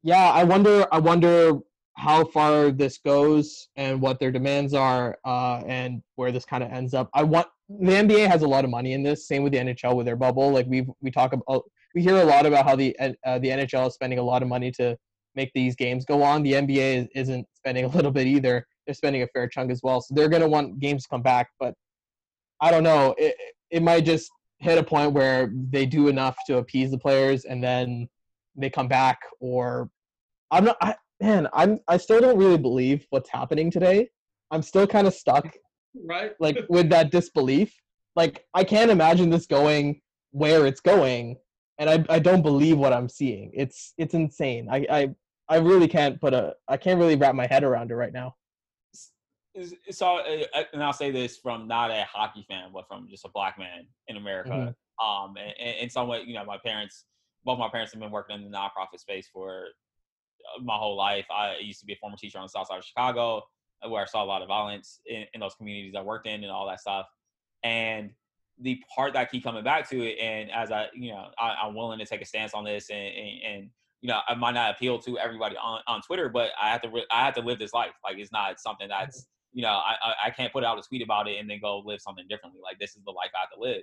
yeah, 0.03 0.31
I 0.31 0.45
wonder. 0.45 0.87
I 0.93 0.99
wonder 0.99 1.59
how 1.97 2.27
far 2.27 2.71
this 2.71 2.99
goes 2.99 3.69
and 3.77 4.03
what 4.03 4.21
their 4.21 4.31
demands 4.31 4.75
are, 4.75 5.19
uh, 5.25 5.63
and 5.67 6.03
where 6.17 6.31
this 6.31 6.45
kind 6.45 6.63
of 6.63 6.71
ends 6.71 6.95
up. 6.95 7.09
I 7.15 7.23
want 7.23 7.47
the 7.69 7.93
NBA 7.93 8.29
has 8.29 8.43
a 8.43 8.49
lot 8.49 8.65
of 8.65 8.71
money 8.71 8.93
in 8.93 9.03
this. 9.03 9.27
Same 9.27 9.43
with 9.43 9.53
the 9.53 9.59
NHL 9.59 9.97
with 9.97 10.07
their 10.07 10.17
bubble. 10.17 10.51
Like 10.51 10.67
we 10.67 10.87
we 11.01 11.11
talk 11.11 11.33
about, 11.33 11.65
we 11.95 12.03
hear 12.03 12.17
a 12.17 12.25
lot 12.25 12.47
about 12.47 12.65
how 12.65 12.77
the 12.77 12.97
uh, 13.01 13.39
the 13.39 13.49
NHL 13.49 13.89
is 13.89 13.95
spending 13.95 14.19
a 14.19 14.23
lot 14.23 14.43
of 14.43 14.49
money 14.49 14.71
to 14.73 14.97
make 15.37 15.53
these 15.55 15.77
games 15.77 16.05
go 16.05 16.23
on. 16.23 16.43
The 16.43 16.55
NBA 16.55 17.09
isn't 17.15 17.47
spending 17.55 17.85
a 17.85 17.89
little 17.89 18.11
bit 18.11 18.27
either. 18.27 18.67
They're 18.87 18.95
spending 18.95 19.23
a 19.23 19.27
fair 19.29 19.49
chunk 19.49 19.71
as 19.71 19.81
well. 19.83 20.01
So 20.01 20.15
they're 20.15 20.29
going 20.29 20.43
to 20.43 20.49
want 20.49 20.79
games 20.81 21.05
to 21.05 21.09
come 21.09 21.23
back. 21.23 21.51
But 21.61 21.75
I 22.61 22.71
don't 22.71 22.83
know. 22.83 23.15
It, 23.19 23.37
it 23.71 23.83
might 23.83 24.05
just 24.05 24.31
hit 24.59 24.79
a 24.79 24.83
point 24.83 25.13
where 25.13 25.53
they 25.71 25.87
do 25.87 26.09
enough 26.09 26.37
to 26.47 26.59
appease 26.59 26.91
the 26.91 26.99
players 26.99 27.45
and 27.45 27.63
then 27.63 28.09
they 28.57 28.71
come 28.71 28.89
back 28.89 29.19
or 29.41 29.91
I'm 30.51 30.65
not 30.65 30.77
I, 30.81 30.95
man, 31.21 31.49
I'm 31.53 31.79
I 31.89 31.97
still 31.97 32.21
don't 32.21 32.39
really 32.39 32.59
believe 32.59 33.07
what's 33.11 33.31
happening 33.31 33.71
today. 33.71 34.09
I'm 34.51 34.63
still 34.63 34.87
kind 34.87 35.07
of 35.07 35.15
stuck 35.15 35.47
right 36.05 36.33
like 36.41 36.59
with 36.69 36.89
that 36.91 37.11
disbelief. 37.11 37.75
Like 38.15 38.45
I 38.55 38.65
can't 38.65 38.91
imagine 38.91 39.31
this 39.31 39.47
going 39.47 40.01
where 40.31 40.67
it's 40.67 40.81
going, 40.81 41.37
and 41.79 41.91
I 41.91 42.05
I 42.09 42.19
don't 42.19 42.43
believe 42.43 42.79
what 42.79 42.93
I'm 42.93 43.09
seeing. 43.09 43.51
It's 43.55 43.93
it's 43.99 44.15
insane. 44.15 44.69
I 44.71 44.87
I 44.91 45.09
I 45.49 45.57
really 45.57 45.89
can't 45.89 46.21
put 46.21 46.35
a 46.35 46.55
I 46.69 46.77
can't 46.77 46.99
really 46.99 47.17
wrap 47.17 47.35
my 47.35 47.47
head 47.47 47.65
around 47.65 47.91
it 47.91 47.95
right 47.95 48.13
now. 48.13 48.35
So, 49.91 50.19
uh, 50.19 50.65
and 50.73 50.83
I'll 50.83 50.93
say 50.93 51.11
this 51.11 51.39
from 51.39 51.67
not 51.67 51.91
a 51.91 52.05
hockey 52.05 52.45
fan, 52.49 52.71
but 52.75 52.87
from 52.89 53.09
just 53.09 53.25
a 53.25 53.31
black 53.31 53.59
man 53.59 53.87
in 54.09 54.17
America. 54.17 54.51
Mm-hmm. 54.51 55.07
Um, 55.07 55.37
and 55.37 55.77
in 55.79 55.91
some 55.91 56.09
way, 56.09 56.23
you 56.27 56.35
know, 56.35 56.45
my 56.45 56.59
parents, 56.59 57.05
both 57.45 57.59
my 57.59 57.69
parents 57.69 57.93
have 57.93 58.01
been 58.01 58.11
working 58.11 58.37
in 58.37 58.51
the 58.51 58.57
nonprofit 58.57 58.99
space 58.99 59.29
for 59.33 59.69
uh, 60.57 60.63
my 60.63 60.77
whole 60.77 60.97
life. 60.97 61.27
I 61.31 61.57
used 61.59 61.81
to 61.81 61.87
be 61.87 61.95
a 61.95 61.97
former 61.97 62.17
teacher 62.17 62.39
on 62.39 62.45
the 62.45 62.49
south 62.49 62.69
side 62.69 62.79
of 62.79 62.85
Chicago, 62.85 63.43
uh, 63.83 63.89
where 63.89 64.03
I 64.03 64.07
saw 64.07 64.23
a 64.23 64.27
lot 64.27 64.43
of 64.43 64.49
violence 64.49 65.01
in, 65.07 65.25
in 65.33 65.41
those 65.41 65.55
communities 65.55 65.95
I 65.97 66.03
worked 66.03 66.27
in 66.27 66.43
and 66.43 66.53
all 66.53 66.67
that 66.69 66.81
stuff. 66.81 67.07
And 67.63 68.11
the 68.61 68.83
part 68.95 69.13
that 69.15 69.21
I 69.21 69.25
keep 69.25 69.45
coming 69.45 69.65
back 69.65 69.89
to 69.91 70.03
it, 70.03 70.19
and 70.19 70.51
as 70.51 70.71
I, 70.71 70.89
you 70.95 71.13
know, 71.13 71.29
I, 71.39 71.67
am 71.67 71.75
willing 71.75 71.99
to 71.99 72.07
take 72.07 72.23
a 72.23 72.25
stance 72.25 72.55
on 72.55 72.65
this, 72.65 72.91
and, 72.91 72.99
and, 72.99 73.43
and, 73.45 73.71
you 74.07 74.13
know, 74.13 74.21
I 74.29 74.37
might 74.37 74.55
not 74.55 74.71
appeal 74.71 75.01
to 75.01 75.19
everybody 75.19 75.57
on, 75.57 75.81
on 75.89 76.01
Twitter, 76.01 76.29
but 76.29 76.51
I 76.63 76.69
have 76.69 76.81
to, 76.83 76.91
I 77.11 77.25
have 77.25 77.35
to 77.35 77.41
live 77.41 77.59
this 77.59 77.73
life. 77.73 77.91
Like 78.05 78.19
it's 78.19 78.31
not 78.31 78.61
something 78.61 78.87
that's, 78.87 79.27
you 79.53 79.63
know, 79.63 79.71
I, 79.71 79.97
I 80.27 80.31
can't 80.31 80.53
put 80.53 80.63
out 80.63 80.79
a 80.79 80.83
tweet 80.83 81.03
about 81.03 81.27
it 81.27 81.41
and 81.41 81.51
then 81.51 81.59
go 81.61 81.83
live 81.85 82.01
something 82.01 82.25
differently. 82.29 82.61
Like 82.63 82.79
this 82.79 82.91
is 82.91 83.03
the 83.05 83.11
life 83.11 83.31
I 83.35 83.41
have 83.41 83.51
to 83.51 83.61
live. 83.61 83.83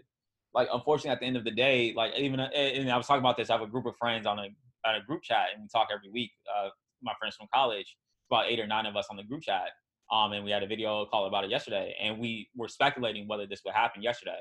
Like 0.54 0.70
unfortunately, 0.72 1.10
at 1.10 1.20
the 1.20 1.26
end 1.26 1.36
of 1.36 1.44
the 1.44 1.52
day, 1.52 1.94
like 1.94 2.14
even 2.16 2.40
and 2.40 2.90
I 2.90 2.96
was 2.96 3.06
talking 3.06 3.20
about 3.20 3.36
this. 3.36 3.50
I 3.50 3.54
have 3.54 3.62
a 3.64 3.68
group 3.68 3.86
of 3.86 3.98
friends 3.98 4.26
on 4.26 4.40
a 4.40 4.44
on 4.88 4.96
a 4.96 5.04
group 5.06 5.24
chat, 5.24 5.48
and 5.54 5.62
we 5.62 5.68
talk 5.68 5.90
every 5.94 6.10
week. 6.10 6.32
Uh, 6.48 6.70
my 7.02 7.12
friends 7.20 7.36
from 7.36 7.48
college, 7.54 7.98
about 8.32 8.46
eight 8.48 8.62
or 8.62 8.68
nine 8.68 8.86
of 8.86 8.96
us 8.96 9.08
on 9.12 9.18
the 9.18 9.24
group 9.24 9.42
chat. 9.42 9.72
Um, 10.10 10.32
and 10.32 10.46
we 10.46 10.52
had 10.52 10.64
a 10.64 10.68
video 10.68 11.06
call 11.06 11.26
about 11.26 11.44
it 11.44 11.50
yesterday, 11.50 11.98
and 12.02 12.18
we 12.18 12.48
were 12.56 12.70
speculating 12.70 13.28
whether 13.28 13.46
this 13.46 13.60
would 13.66 13.74
happen 13.74 14.02
yesterday. 14.02 14.40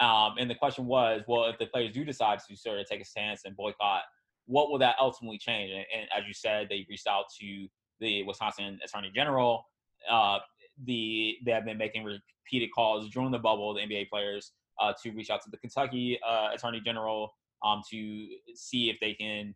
Um, 0.00 0.34
and 0.38 0.50
the 0.50 0.54
question 0.56 0.84
was, 0.84 1.22
well, 1.26 1.46
if 1.46 1.58
the 1.58 1.66
players 1.66 1.94
do 1.94 2.04
decide 2.04 2.40
to 2.50 2.56
sort 2.56 2.80
of 2.80 2.86
take 2.86 3.00
a 3.00 3.04
stance 3.04 3.42
and 3.46 3.56
boycott, 3.56 4.02
what 4.46 4.70
will 4.70 4.78
that 4.78 4.96
ultimately 5.00 5.38
change? 5.38 5.70
And, 5.70 5.84
and 5.96 6.08
as 6.16 6.26
you 6.26 6.34
said, 6.34 6.68
they 6.68 6.86
reached 6.88 7.06
out 7.06 7.24
to 7.40 7.66
the 8.00 8.22
Wisconsin 8.24 8.78
Attorney 8.84 9.10
General. 9.14 9.64
Uh, 10.10 10.38
the 10.84 11.36
they 11.44 11.52
have 11.52 11.64
been 11.64 11.78
making 11.78 12.04
repeated 12.04 12.70
calls 12.74 13.08
during 13.10 13.30
the 13.30 13.38
bubble, 13.38 13.74
the 13.74 13.80
NBA 13.80 14.08
players, 14.08 14.52
uh, 14.80 14.92
to 15.02 15.10
reach 15.10 15.30
out 15.30 15.42
to 15.42 15.50
the 15.50 15.56
Kentucky 15.58 16.18
uh, 16.26 16.48
Attorney 16.54 16.80
General 16.80 17.32
um, 17.64 17.82
to 17.90 18.28
see 18.54 18.90
if 18.90 18.96
they 19.00 19.14
can 19.14 19.54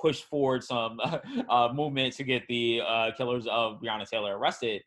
push 0.00 0.22
forward 0.22 0.64
some 0.64 1.00
uh, 1.48 1.68
movement 1.72 2.14
to 2.14 2.24
get 2.24 2.42
the 2.48 2.80
uh, 2.86 3.10
killers 3.16 3.46
of 3.46 3.80
Breonna 3.80 4.08
Taylor 4.08 4.36
arrested. 4.36 4.82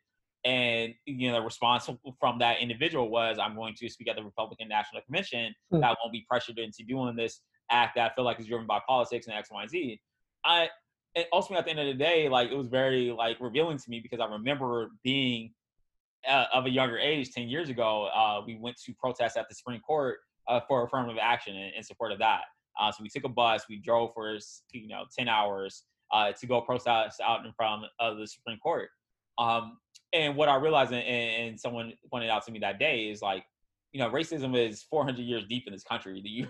And 0.45 0.93
you 1.05 1.29
know, 1.29 1.35
the 1.35 1.41
response 1.41 1.89
from 2.19 2.39
that 2.39 2.59
individual 2.61 3.09
was, 3.09 3.37
"I'm 3.39 3.55
going 3.55 3.75
to 3.75 3.89
speak 3.89 4.07
at 4.07 4.15
the 4.15 4.23
Republican 4.23 4.69
National 4.69 5.01
Convention. 5.01 5.53
Mm. 5.73 5.81
That 5.81 5.97
won't 6.01 6.13
be 6.13 6.25
pressured 6.29 6.59
into 6.59 6.83
doing 6.87 7.15
this 7.15 7.41
act 7.69 7.95
that 7.95 8.11
I 8.11 8.15
feel 8.15 8.25
like 8.25 8.39
is 8.39 8.47
driven 8.47 8.67
by 8.67 8.79
politics 8.87 9.27
and 9.27 9.35
X, 9.35 9.49
Y, 9.51 9.61
and 9.61 9.69
Z." 9.69 9.99
I 10.45 10.69
and 11.15 11.25
ultimately 11.33 11.59
at 11.59 11.65
the 11.65 11.71
end 11.71 11.79
of 11.79 11.97
the 11.97 12.03
day, 12.03 12.29
like 12.29 12.51
it 12.51 12.57
was 12.57 12.67
very 12.67 13.11
like 13.11 13.37
revealing 13.39 13.77
to 13.77 13.89
me 13.89 13.99
because 13.99 14.19
I 14.19 14.31
remember 14.31 14.89
being 15.03 15.51
uh, 16.27 16.45
of 16.53 16.65
a 16.65 16.69
younger 16.69 16.97
age, 16.97 17.31
10 17.31 17.47
years 17.47 17.69
ago, 17.69 18.09
uh, 18.13 18.41
we 18.45 18.55
went 18.55 18.77
to 18.85 18.93
protest 18.93 19.37
at 19.37 19.47
the 19.49 19.55
Supreme 19.55 19.79
Court 19.81 20.19
uh, 20.47 20.59
for 20.67 20.85
affirmative 20.85 21.17
action 21.21 21.55
in, 21.55 21.71
in 21.77 21.83
support 21.83 22.11
of 22.11 22.19
that. 22.19 22.41
Uh, 22.79 22.91
so 22.91 23.01
we 23.01 23.09
took 23.09 23.23
a 23.23 23.29
bus, 23.29 23.63
we 23.69 23.77
drove 23.77 24.13
for 24.13 24.37
you 24.71 24.87
know 24.87 25.03
10 25.17 25.27
hours 25.27 25.83
uh, 26.11 26.31
to 26.31 26.45
go 26.45 26.61
protest 26.61 27.19
out 27.21 27.45
in 27.45 27.51
front 27.53 27.85
of 27.99 28.17
the 28.17 28.27
Supreme 28.27 28.59
Court. 28.59 28.89
Um, 29.37 29.77
and 30.13 30.35
what 30.35 30.49
I 30.49 30.55
realized, 30.55 30.93
and, 30.93 31.03
and, 31.03 31.59
someone 31.59 31.93
pointed 32.09 32.29
out 32.29 32.45
to 32.45 32.51
me 32.51 32.59
that 32.59 32.79
day, 32.79 33.09
is 33.09 33.21
like, 33.21 33.43
you 33.91 33.99
know, 33.99 34.09
racism 34.09 34.57
is 34.57 34.83
400 34.83 35.21
years 35.21 35.45
deep 35.47 35.67
in 35.67 35.73
this 35.73 35.83
country. 35.83 36.21
You, 36.25 36.47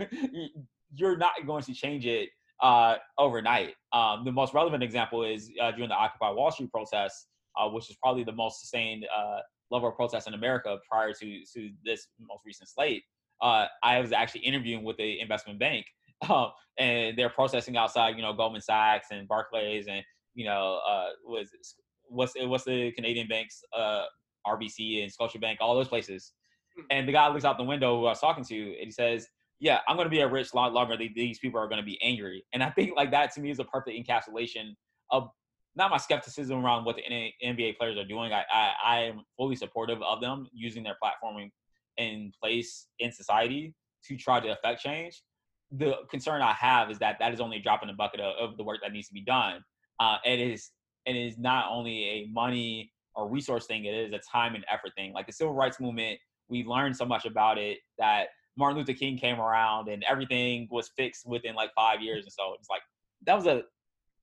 you're 0.94 1.18
not 1.18 1.34
going 1.46 1.64
to 1.64 1.74
change 1.74 2.06
it 2.06 2.30
uh, 2.62 2.96
overnight. 3.18 3.74
Um, 3.94 4.24
the 4.26 4.32
most 4.32 4.54
relevant 4.54 4.84
example 4.84 5.24
is 5.24 5.50
during 5.76 5.90
the 5.90 5.96
Occupy 5.96 6.32
Wall 6.32 6.52
Street 6.52 6.72
protests, 6.72 7.28
which 7.72 7.90
is 7.90 7.98
probably 8.02 8.24
the 8.24 8.32
most 8.32 8.62
sustained 8.62 9.06
level 9.72 9.90
of 9.90 9.96
protest 9.96 10.28
in 10.28 10.34
America 10.34 10.78
prior 10.90 11.14
to 11.14 11.42
to 11.54 11.70
this 11.84 12.08
most 12.20 12.44
recent 12.46 12.70
slate. 12.70 13.04
Uh, 13.42 13.68
I 13.84 14.00
was 14.00 14.12
actually 14.12 14.42
interviewing 14.42 14.84
with 14.84 14.98
the 14.98 15.20
investment 15.20 15.60
bank, 15.60 15.86
um, 16.30 16.52
and 16.78 17.18
they're 17.18 17.30
protesting 17.30 17.78
outside, 17.78 18.16
you 18.16 18.22
know, 18.22 18.34
Goldman 18.34 18.62
Sachs 18.62 19.08
and 19.12 19.28
Barclays, 19.28 19.88
and 19.88 20.04
you 20.34 20.46
know, 20.46 20.80
uh, 20.88 21.10
was 21.26 21.50
what's 22.10 22.34
what's 22.40 22.64
the 22.64 22.92
Canadian 22.94 23.28
banks, 23.28 23.64
uh, 23.76 24.06
RBC 24.46 25.04
and 25.04 25.12
Scotiabank, 25.12 25.58
all 25.60 25.76
those 25.76 25.88
places. 25.88 26.34
Hmm. 26.76 26.84
And 26.92 27.08
the 27.08 27.12
guy 27.12 27.28
looks 27.30 27.46
out 27.46 27.58
the 27.58 27.64
window 27.64 28.00
who 28.00 28.06
I 28.06 28.10
was 28.10 28.20
talking 28.20 28.44
to, 28.46 28.56
and 28.56 28.86
he 28.86 28.92
says, 28.92 29.28
"Yeah, 29.60 29.80
I'm 29.88 29.97
to 29.97 30.10
be 30.10 30.20
a 30.20 30.28
rich 30.28 30.53
lot 30.53 30.74
longer. 30.74 30.97
These 30.97 31.39
people 31.39 31.60
are 31.60 31.68
to 31.70 31.84
be 31.84 32.01
angry." 32.01 32.43
And 32.53 32.64
I 32.64 32.70
think 32.70 32.95
like 32.95 33.12
that 33.12 33.34
to 33.34 33.41
me 33.41 33.51
is 33.51 33.60
a 33.60 33.66
perfect 33.66 33.97
encapsulation 33.97 34.76
of 35.12 35.30
not 35.78 35.91
my 35.91 35.97
skepticism 35.97 36.66
around 36.66 36.86
what 36.86 36.95
the 36.95 37.03
NBA 37.03 37.78
players 37.78 37.97
are 37.97 38.05
doing. 38.05 38.34
I, 38.34 38.43
I, 38.51 38.74
I 38.84 38.99
am 39.03 39.22
fully 39.38 39.55
supportive 39.55 40.01
of 40.01 40.22
them 40.22 40.47
using 40.51 40.84
their 40.84 40.97
platforming 41.01 41.51
in 41.97 42.32
place 42.41 42.88
in 42.99 43.12
society 43.12 43.74
to 44.05 44.18
try 44.18 44.39
to 44.39 44.49
affect 44.49 44.82
change. 44.82 45.22
The 45.72 45.97
concern 46.10 46.41
I 46.41 46.53
have 46.53 46.89
is 46.89 46.97
that 46.99 47.18
that 47.20 47.34
is 47.34 47.39
only 47.39 47.58
a 47.58 47.62
drop 47.62 47.84
in 47.84 47.88
the 47.88 47.93
bucket 47.93 48.20
of, 48.20 48.36
of 48.38 48.58
the 48.58 48.64
work 48.64 48.80
that 48.82 48.91
needs 48.91 49.08
to 49.10 49.14
be 49.14 49.22
done. 49.22 49.62
Uh, 49.99 50.18
it 50.26 50.39
is 50.39 50.72
it 51.05 51.16
is 51.16 51.38
not 51.38 51.66
only 51.70 52.03
a 52.05 52.28
money 52.32 52.91
or 53.16 53.30
resource 53.30 53.66
thing; 53.68 53.86
it 53.86 53.93
is 53.93 54.14
a 54.14 54.20
time 54.20 54.55
and 54.55 54.66
effort 54.72 54.91
thing. 54.95 55.14
Like 55.14 55.28
the 55.28 55.34
civil 55.34 55.53
rights 55.53 55.80
movement, 55.80 56.20
we 56.49 56.64
learned 56.64 56.95
so 56.95 57.05
much 57.05 57.26
about 57.26 57.58
it 57.58 57.80
that 57.99 58.28
Martin 58.58 58.78
Luther 58.78 58.93
King 58.93 59.18
came 59.18 59.39
around 59.39 59.88
and 59.88 60.03
everything 60.10 60.68
was 60.72 60.89
fixed 60.97 61.28
within 61.28 61.55
like 61.55 61.72
five 61.76 62.01
years, 62.01 62.26
and 62.26 62.34
so. 62.34 62.55
It's 62.60 62.70
like 62.70 62.82
that 63.26 63.36
was 63.36 63.45
a 63.45 63.64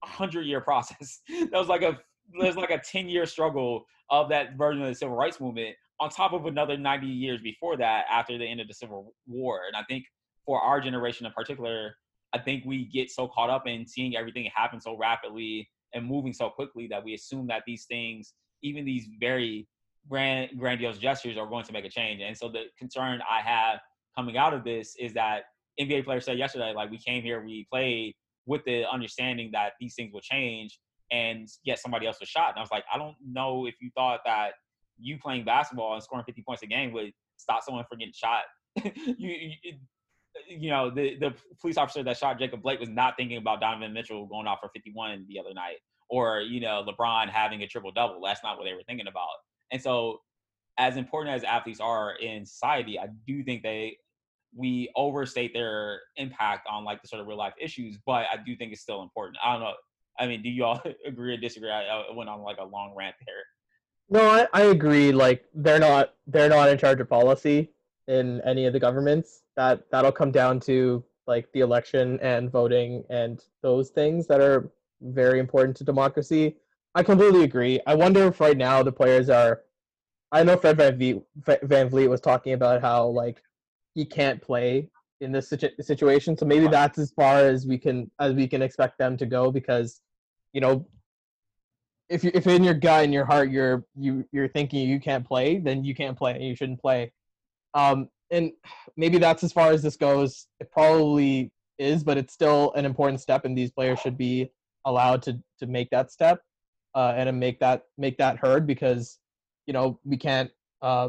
hundred 0.05 0.43
year 0.47 0.61
process. 0.71 1.21
that 1.29 1.53
was 1.53 1.69
like 1.69 1.83
a 1.83 1.99
there's 2.41 2.57
like 2.57 2.71
a 2.71 2.79
10 2.79 3.09
year 3.09 3.27
struggle 3.27 3.85
of 4.11 4.29
that 4.29 4.57
version 4.57 4.83
of 4.83 4.89
the 4.89 4.95
civil 4.95 5.17
rights 5.17 5.41
movement 5.41 5.75
on 6.01 6.11
top 6.11 6.33
of 6.33 6.47
another 6.47 6.77
90 6.77 7.07
years 7.07 7.41
before 7.41 7.77
that 7.77 8.05
after 8.11 8.37
the 8.39 8.45
end 8.45 8.61
of 8.61 8.69
the 8.69 8.75
civil 8.75 9.15
war. 9.27 9.61
And 9.67 9.77
i 9.77 9.83
think 9.89 10.05
for 10.45 10.61
our 10.61 10.81
generation 10.81 11.27
in 11.27 11.33
particular 11.33 11.97
i 12.33 12.39
think 12.39 12.65
we 12.65 12.87
get 12.87 13.11
so 13.11 13.29
caught 13.29 13.51
up 13.51 13.67
in 13.67 13.87
seeing 13.87 14.17
everything 14.17 14.49
happen 14.55 14.81
so 14.81 14.97
rapidly 14.97 15.69
and 15.93 16.05
moving 16.05 16.33
so 16.33 16.51
quickly 16.51 16.87
that 16.89 17.05
we 17.05 17.15
assume 17.15 17.47
that 17.47 17.63
these 17.67 17.85
things 17.85 18.35
even 18.63 18.85
these 18.85 19.07
very 19.21 19.69
grand 20.09 20.51
grandiose 20.59 20.99
gestures 20.99 21.37
are 21.39 21.47
going 21.47 21.65
to 21.65 21.73
make 21.73 21.85
a 21.85 21.89
change. 21.89 22.21
And 22.21 22.37
so 22.37 22.49
the 22.49 22.65
concern 22.79 23.21
i 23.31 23.41
have 23.41 23.81
coming 24.17 24.37
out 24.37 24.55
of 24.55 24.65
this 24.65 24.97
is 24.99 25.13
that 25.15 25.45
nba 25.81 26.05
players 26.05 26.25
said 26.25 26.39
yesterday 26.39 26.73
like 26.75 26.91
we 26.91 26.99
came 26.99 27.23
here 27.23 27.45
we 27.45 27.67
played 27.71 28.15
with 28.47 28.65
the 28.65 28.85
understanding 28.91 29.51
that 29.53 29.73
these 29.81 29.95
things 29.95 30.13
will 30.13 30.21
change 30.21 30.79
and 31.11 31.49
get 31.65 31.79
somebody 31.79 32.07
else 32.07 32.19
a 32.23 32.27
shot. 32.27 32.51
And 32.51 32.59
I 32.59 32.61
was 32.61 32.71
like, 32.71 32.85
I 32.93 32.99
don't 32.99 33.17
know 33.27 33.67
if 33.67 33.75
you 33.81 33.91
thought 33.95 34.21
that 34.25 34.53
you 34.99 35.19
playing 35.19 35.45
basketball 35.45 35.95
and 35.95 36.03
scoring 36.03 36.25
50 36.25 36.43
points 36.43 36.63
a 36.63 36.67
game 36.67 36.93
would 36.93 37.13
stop 37.37 37.63
someone 37.63 37.85
from 37.89 37.99
getting 37.99 38.15
shot. 38.15 38.43
you, 38.85 39.31
you, 39.63 39.73
you 40.49 40.71
know, 40.71 40.91
the, 40.91 41.17
the 41.17 41.35
police 41.61 41.77
officer 41.77 42.03
that 42.03 42.17
shot 42.17 42.39
Jacob 42.39 42.63
Blake 42.63 42.81
was 42.81 42.89
not 42.89 43.17
thinking 43.17 43.37
about 43.37 43.61
Donovan 43.61 43.93
Mitchell 43.93 44.27
going 44.27 44.47
off 44.47 44.59
for 44.61 44.71
51 44.75 45.27
the 45.29 45.39
other 45.39 45.55
night 45.55 45.77
or, 46.09 46.41
you 46.41 46.61
know, 46.61 46.85
LeBron 46.87 47.29
having 47.29 47.63
a 47.63 47.67
triple 47.67 47.93
double. 47.93 48.21
That's 48.23 48.43
not 48.43 48.59
what 48.59 48.65
they 48.65 48.73
were 48.73 48.83
thinking 48.87 49.07
about. 49.07 49.29
And 49.71 49.81
so, 49.81 50.21
as 50.77 50.97
important 50.97 51.37
as 51.37 51.45
athletes 51.45 51.79
are 51.79 52.17
in 52.17 52.45
society, 52.45 52.99
I 52.99 53.07
do 53.29 53.45
think 53.45 53.63
they 53.63 53.97
we 54.57 54.91
overstate 54.97 55.53
their 55.53 56.01
impact 56.17 56.67
on 56.71 56.85
like 56.85 57.03
the 57.03 57.09
sort 57.09 57.21
of 57.21 57.27
real 57.27 57.39
life 57.39 57.55
issues, 57.61 57.99
but 58.07 58.27
I 58.33 58.39
do 58.45 58.57
think 58.57 58.73
it's 58.73 58.83
still 58.83 59.03
important. 59.03 59.39
I 59.45 59.53
don't 59.53 59.63
know. 59.63 59.73
I 60.19 60.27
mean, 60.27 60.43
do 60.43 60.49
you 60.49 60.65
all 60.65 60.81
agree 61.07 61.35
or 61.35 61.37
disagree? 61.37 61.71
I, 61.71 61.83
I 61.83 62.15
went 62.15 62.31
on 62.31 62.41
like 62.43 62.59
a 62.59 62.65
long 62.65 62.95
rant 62.97 63.17
there. 63.27 63.43
No, 64.11 64.21
I, 64.29 64.47
I 64.53 64.63
agree. 64.67 65.13
Like 65.13 65.45
they're 65.55 65.79
not 65.79 66.15
they're 66.27 66.49
not 66.49 66.69
in 66.69 66.79
charge 66.79 67.01
of 67.01 67.09
policy 67.09 67.71
in 68.07 68.41
any 68.43 68.67
of 68.67 68.73
the 68.73 68.81
governments. 68.81 69.43
That 69.57 69.85
that'll 69.91 70.13
come 70.13 70.31
down 70.31 70.61
to 70.61 71.03
like 71.27 71.51
the 71.53 71.61
election 71.61 72.19
and 72.21 72.51
voting 72.51 73.05
and 73.09 73.43
those 73.63 73.91
things 73.91 74.27
that 74.27 74.41
are 74.41 74.71
very 75.01 75.39
important 75.39 75.77
to 75.79 75.85
democracy. 75.85 76.57
I 76.95 77.03
completely 77.03 77.43
agree. 77.43 77.81
I 77.87 77.95
wonder 77.95 78.27
if 78.27 78.41
right 78.41 78.57
now 78.57 78.83
the 78.83 78.93
players 78.93 79.29
are. 79.29 79.63
I 80.33 80.43
know 80.43 80.57
Fred 80.57 80.77
VanVleet, 80.77 81.23
Van 81.63 81.89
Vliet 81.89 82.11
was 82.11 82.21
talking 82.21 82.55
about 82.55 82.81
how 82.81 83.07
like 83.07 83.43
he 83.95 84.05
can't 84.05 84.41
play 84.43 84.89
in 85.21 85.33
this 85.33 85.49
situ- 85.49 85.71
situation. 85.81 86.37
So 86.37 86.47
maybe 86.47 86.69
that's 86.69 86.99
as 86.99 87.13
far 87.13 87.39
as 87.39 87.67
we 87.67 87.79
can 87.79 88.11
as 88.21 88.33
we 88.33 88.47
can 88.47 88.63
expect 88.63 88.99
them 88.99 89.17
to 89.17 89.27
go 89.27 89.51
because, 89.51 90.01
you 90.53 90.61
know, 90.61 90.87
if 92.09 92.23
you 92.23 92.31
if 92.35 92.47
in 92.47 92.65
your 92.65 92.75
gut 92.75 93.05
and 93.05 93.15
your 93.15 93.25
heart 93.25 93.51
you're 93.51 93.85
you 93.97 94.25
you're 94.33 94.49
thinking 94.49 94.89
you 94.89 95.01
can't 95.01 95.27
play, 95.27 95.59
then 95.59 95.85
you 95.85 95.95
can't 95.95 96.19
play 96.19 96.33
and 96.33 96.45
you 96.45 96.57
shouldn't 96.57 96.81
play. 96.81 97.13
Um, 97.75 98.09
and 98.31 98.53
maybe 98.97 99.19
that's 99.19 99.45
as 99.45 99.53
far 99.53 99.71
as 99.71 99.83
this 99.83 99.97
goes. 99.97 100.47
It 100.61 100.71
probably 100.71 101.53
is, 101.79 102.05
but 102.05 102.19
it's 102.19 102.33
still 102.33 102.73
an 102.75 102.85
important 102.85 103.21
step, 103.21 103.45
and 103.45 103.57
these 103.57 103.71
players 103.71 104.01
should 104.01 104.19
be 104.19 104.51
allowed 104.85 105.23
to 105.23 105.41
to 105.61 105.67
make 105.67 105.91
that 105.91 106.11
step 106.11 106.41
uh, 106.95 107.15
and 107.17 107.27
to 107.29 107.33
make 107.33 107.61
that 107.61 107.83
make 107.99 108.19
that 108.19 108.39
heard 108.39 108.67
because 108.67 109.19
you 109.67 109.73
know 109.73 109.99
we 110.05 110.17
can't 110.17 110.51
uh, 110.83 111.09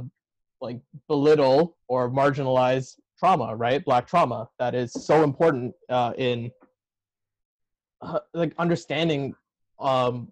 like 0.65 0.79
belittle 1.07 1.77
or 1.87 2.09
marginalize 2.09 2.95
trauma, 3.17 3.55
right? 3.55 3.83
Black 3.83 4.07
trauma 4.07 4.49
that 4.59 4.75
is 4.75 4.91
so 4.91 5.23
important 5.23 5.73
uh, 5.89 6.13
in 6.17 6.51
uh, 8.01 8.19
like 8.33 8.53
understanding 8.57 9.33
um, 9.79 10.31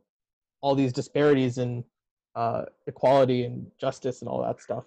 all 0.61 0.75
these 0.75 0.93
disparities 0.93 1.57
in 1.57 1.83
uh, 2.35 2.63
equality 2.87 3.43
and 3.43 3.67
justice 3.79 4.21
and 4.21 4.29
all 4.29 4.41
that 4.41 4.61
stuff. 4.61 4.85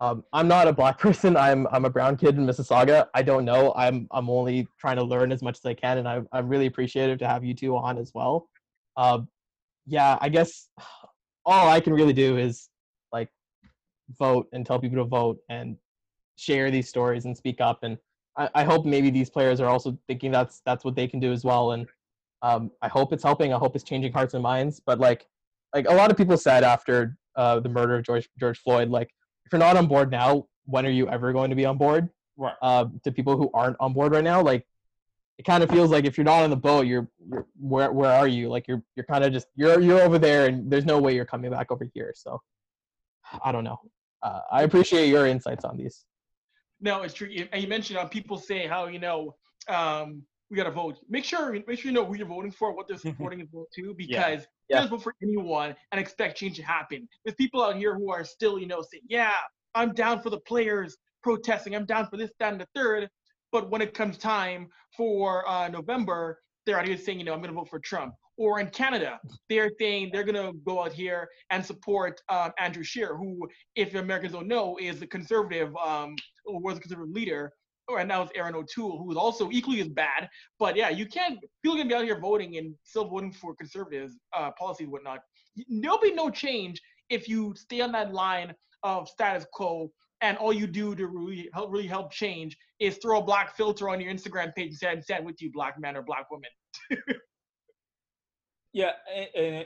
Um, 0.00 0.24
I'm 0.32 0.46
not 0.46 0.68
a 0.68 0.72
black 0.72 0.98
person. 1.06 1.36
I'm 1.36 1.66
I'm 1.68 1.84
a 1.84 1.90
brown 1.90 2.16
kid 2.16 2.36
in 2.36 2.46
Mississauga. 2.46 3.08
I 3.14 3.22
don't 3.22 3.44
know. 3.44 3.72
I'm 3.76 4.06
I'm 4.10 4.30
only 4.30 4.68
trying 4.78 4.96
to 4.96 5.04
learn 5.04 5.32
as 5.32 5.42
much 5.42 5.58
as 5.58 5.64
I 5.64 5.74
can, 5.74 5.98
and 5.98 6.08
I'm 6.08 6.28
I'm 6.32 6.48
really 6.48 6.66
appreciative 6.66 7.18
to 7.20 7.28
have 7.28 7.44
you 7.44 7.54
two 7.54 7.76
on 7.76 7.98
as 7.98 8.12
well. 8.14 8.48
Uh, 8.96 9.20
yeah, 9.86 10.18
I 10.20 10.28
guess 10.28 10.68
all 11.44 11.68
I 11.68 11.80
can 11.80 11.92
really 11.92 12.12
do 12.12 12.36
is 12.36 12.68
vote 14.18 14.48
and 14.52 14.64
tell 14.64 14.78
people 14.78 14.98
to 14.98 15.04
vote 15.04 15.38
and 15.48 15.76
share 16.36 16.70
these 16.70 16.88
stories 16.88 17.24
and 17.24 17.36
speak 17.36 17.60
up. 17.60 17.80
And 17.82 17.98
I, 18.36 18.48
I 18.54 18.64
hope 18.64 18.84
maybe 18.84 19.10
these 19.10 19.30
players 19.30 19.60
are 19.60 19.68
also 19.68 19.98
thinking 20.06 20.30
that's 20.30 20.62
that's 20.64 20.84
what 20.84 20.94
they 20.94 21.06
can 21.06 21.20
do 21.20 21.32
as 21.32 21.44
well. 21.44 21.72
And 21.72 21.86
um, 22.42 22.70
I 22.82 22.88
hope 22.88 23.12
it's 23.12 23.24
helping. 23.24 23.52
I 23.52 23.58
hope 23.58 23.74
it's 23.74 23.84
changing 23.84 24.12
hearts 24.12 24.34
and 24.34 24.42
minds. 24.42 24.80
But 24.84 24.98
like 24.98 25.26
like 25.74 25.88
a 25.88 25.94
lot 25.94 26.10
of 26.10 26.16
people 26.16 26.36
said 26.36 26.64
after 26.64 27.16
uh, 27.36 27.60
the 27.60 27.68
murder 27.68 27.96
of 27.96 28.04
George 28.04 28.28
George 28.38 28.58
Floyd, 28.58 28.88
like 28.88 29.10
if 29.44 29.52
you're 29.52 29.58
not 29.58 29.76
on 29.76 29.86
board 29.86 30.10
now, 30.10 30.46
when 30.64 30.86
are 30.86 30.90
you 30.90 31.08
ever 31.08 31.32
going 31.32 31.50
to 31.50 31.56
be 31.56 31.64
on 31.64 31.78
board? 31.78 32.08
Right. 32.36 32.54
Uh, 32.60 32.86
to 33.04 33.12
people 33.12 33.36
who 33.36 33.50
aren't 33.54 33.76
on 33.80 33.92
board 33.92 34.12
right 34.12 34.24
now, 34.24 34.42
like 34.42 34.66
it 35.38 35.44
kind 35.44 35.62
of 35.62 35.70
feels 35.70 35.90
like 35.90 36.04
if 36.04 36.16
you're 36.16 36.24
not 36.24 36.42
on 36.42 36.50
the 36.50 36.56
boat, 36.56 36.86
you're, 36.86 37.08
you're 37.30 37.46
where 37.58 37.92
where 37.92 38.10
are 38.12 38.28
you? 38.28 38.48
Like 38.48 38.68
you're 38.68 38.82
you're 38.94 39.06
kind 39.06 39.24
of 39.24 39.32
just 39.32 39.46
you're 39.54 39.80
you're 39.80 40.00
over 40.00 40.18
there, 40.18 40.46
and 40.46 40.70
there's 40.70 40.84
no 40.84 40.98
way 40.98 41.14
you're 41.14 41.24
coming 41.24 41.50
back 41.50 41.70
over 41.70 41.86
here. 41.94 42.12
So 42.14 42.42
I 43.44 43.52
don't 43.52 43.64
know. 43.64 43.78
Uh, 44.22 44.40
I 44.50 44.62
appreciate 44.62 45.08
your 45.08 45.26
insights 45.26 45.64
on 45.64 45.76
these. 45.76 46.04
No, 46.80 47.02
it's 47.02 47.14
true. 47.14 47.28
And 47.52 47.62
you 47.62 47.68
mentioned 47.68 47.98
uh, 47.98 48.06
people 48.06 48.38
say 48.38 48.66
how 48.66 48.86
you 48.86 48.98
know 48.98 49.34
um, 49.68 50.22
we 50.50 50.56
got 50.56 50.64
to 50.64 50.70
vote. 50.70 50.98
Make 51.08 51.24
sure 51.24 51.52
make 51.52 51.78
sure 51.78 51.90
you 51.90 51.92
know 51.92 52.04
who 52.04 52.16
you're 52.16 52.26
voting 52.26 52.50
for, 52.50 52.74
what 52.74 52.86
they're 52.88 52.98
supporting 53.10 53.40
as 53.40 53.48
well 53.52 53.66
too, 53.74 53.94
because 53.96 54.46
Yeah. 54.68 54.80
just 54.80 54.90
vote 54.90 55.02
for 55.02 55.14
anyone 55.22 55.74
and 55.92 56.00
expect 56.00 56.36
change 56.38 56.56
to 56.56 56.62
happen. 56.62 57.08
There's 57.24 57.36
people 57.36 57.62
out 57.62 57.76
here 57.76 57.94
who 57.96 58.10
are 58.10 58.24
still 58.24 58.58
you 58.58 58.66
know 58.66 58.82
saying, 58.82 59.04
yeah, 59.08 59.34
I'm 59.74 59.92
down 59.92 60.20
for 60.20 60.30
the 60.30 60.40
players 60.40 60.96
protesting. 61.22 61.74
I'm 61.74 61.86
down 61.86 62.08
for 62.08 62.16
this, 62.16 62.30
that, 62.38 62.52
and 62.52 62.60
the 62.60 62.68
third. 62.74 63.08
But 63.52 63.70
when 63.70 63.80
it 63.80 63.94
comes 63.94 64.18
time 64.18 64.68
for 64.96 65.48
uh, 65.48 65.68
November, 65.68 66.38
they're 66.66 66.78
out 66.78 66.86
here 66.86 66.96
saying, 66.96 67.18
you 67.18 67.24
know, 67.24 67.32
I'm 67.32 67.40
going 67.40 67.50
to 67.50 67.54
vote 67.54 67.68
for 67.70 67.78
Trump. 67.78 68.14
Or 68.38 68.60
in 68.60 68.68
Canada, 68.68 69.18
they're 69.48 69.70
saying 69.78 70.10
they're 70.12 70.24
going 70.24 70.34
to 70.34 70.52
go 70.66 70.84
out 70.84 70.92
here 70.92 71.28
and 71.50 71.64
support 71.64 72.20
um, 72.28 72.52
Andrew 72.58 72.82
Scheer, 72.82 73.16
who, 73.16 73.48
if 73.76 73.94
Americans 73.94 74.32
don't 74.32 74.48
know, 74.48 74.76
is 74.80 75.00
the 75.00 75.06
conservative, 75.06 75.74
um, 75.76 76.16
or 76.44 76.60
was 76.60 76.76
a 76.76 76.80
conservative 76.80 77.14
leader. 77.14 77.52
And 77.88 78.08
now 78.08 78.22
it's 78.22 78.32
Erin 78.34 78.54
O'Toole, 78.54 78.98
who 78.98 79.10
is 79.12 79.16
also 79.16 79.50
equally 79.50 79.80
as 79.80 79.88
bad. 79.88 80.28
But 80.58 80.76
yeah, 80.76 80.90
you 80.90 81.06
can't. 81.06 81.38
People 81.62 81.78
can 81.78 81.88
be 81.88 81.94
out 81.94 82.04
here 82.04 82.18
voting 82.18 82.56
and 82.56 82.74
still 82.82 83.06
voting 83.08 83.32
for 83.32 83.54
conservatives 83.54 84.14
uh, 84.36 84.50
policies 84.58 84.88
whatnot. 84.88 85.20
There'll 85.68 86.00
be 86.00 86.12
no 86.12 86.28
change 86.28 86.82
if 87.08 87.28
you 87.28 87.54
stay 87.56 87.80
on 87.80 87.92
that 87.92 88.12
line 88.12 88.52
of 88.82 89.08
status 89.08 89.46
quo 89.52 89.90
and 90.20 90.36
all 90.38 90.52
you 90.52 90.66
do 90.66 90.94
to 90.94 91.06
really 91.06 91.48
help 91.52 91.70
really 91.70 91.86
help 91.86 92.10
change 92.10 92.56
is 92.80 92.98
throw 92.98 93.18
a 93.18 93.22
black 93.22 93.56
filter 93.56 93.88
on 93.88 94.00
your 94.00 94.12
Instagram 94.12 94.54
page 94.54 94.68
and 94.68 94.76
say, 94.76 94.88
I 94.88 95.00
"Stand 95.00 95.26
with 95.26 95.40
you, 95.40 95.50
black 95.52 95.78
man 95.78 95.96
or 95.96 96.02
black 96.02 96.30
woman." 96.30 96.50
Yeah, 98.76 98.92
and, 99.34 99.64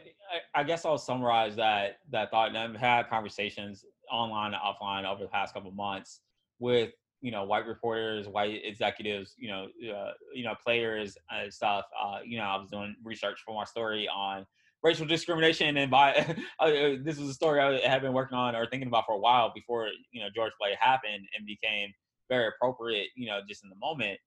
I, 0.54 0.62
guess 0.62 0.84
I'll 0.84 0.96
summarize 0.96 1.56
that 1.56 1.98
that 2.12 2.30
thought. 2.30 2.50
And 2.50 2.56
I've 2.56 2.76
had 2.76 3.10
conversations 3.10 3.84
online 4.08 4.54
and 4.54 4.62
offline 4.62 5.04
over 5.04 5.24
the 5.24 5.28
past 5.28 5.52
couple 5.52 5.72
months 5.72 6.20
with 6.60 6.92
you 7.20 7.32
know 7.32 7.42
white 7.42 7.66
reporters, 7.66 8.28
white 8.28 8.60
executives, 8.64 9.34
you 9.36 9.48
know, 9.48 9.66
uh, 9.92 10.12
you 10.32 10.44
know 10.44 10.54
players 10.64 11.18
and 11.28 11.52
stuff. 11.52 11.86
Uh, 12.00 12.18
you 12.24 12.38
know, 12.38 12.44
I 12.44 12.56
was 12.56 12.70
doing 12.70 12.94
research 13.02 13.40
for 13.44 13.52
my 13.52 13.64
story 13.64 14.08
on 14.08 14.46
racial 14.84 15.06
discrimination, 15.06 15.76
and 15.76 15.90
by 15.90 16.14
uh, 16.60 16.70
this 17.02 17.18
was 17.18 17.30
a 17.30 17.34
story 17.34 17.58
I 17.58 17.80
had 17.88 18.02
been 18.02 18.12
working 18.12 18.38
on 18.38 18.54
or 18.54 18.64
thinking 18.66 18.86
about 18.86 19.06
for 19.06 19.16
a 19.16 19.18
while 19.18 19.50
before 19.52 19.88
you 20.12 20.22
know 20.22 20.28
George 20.32 20.52
Floyd 20.56 20.76
happened 20.78 21.26
and 21.36 21.44
became 21.44 21.92
very 22.28 22.46
appropriate, 22.46 23.08
you 23.16 23.26
know, 23.26 23.40
just 23.48 23.64
in 23.64 23.70
the 23.70 23.76
moment. 23.80 24.20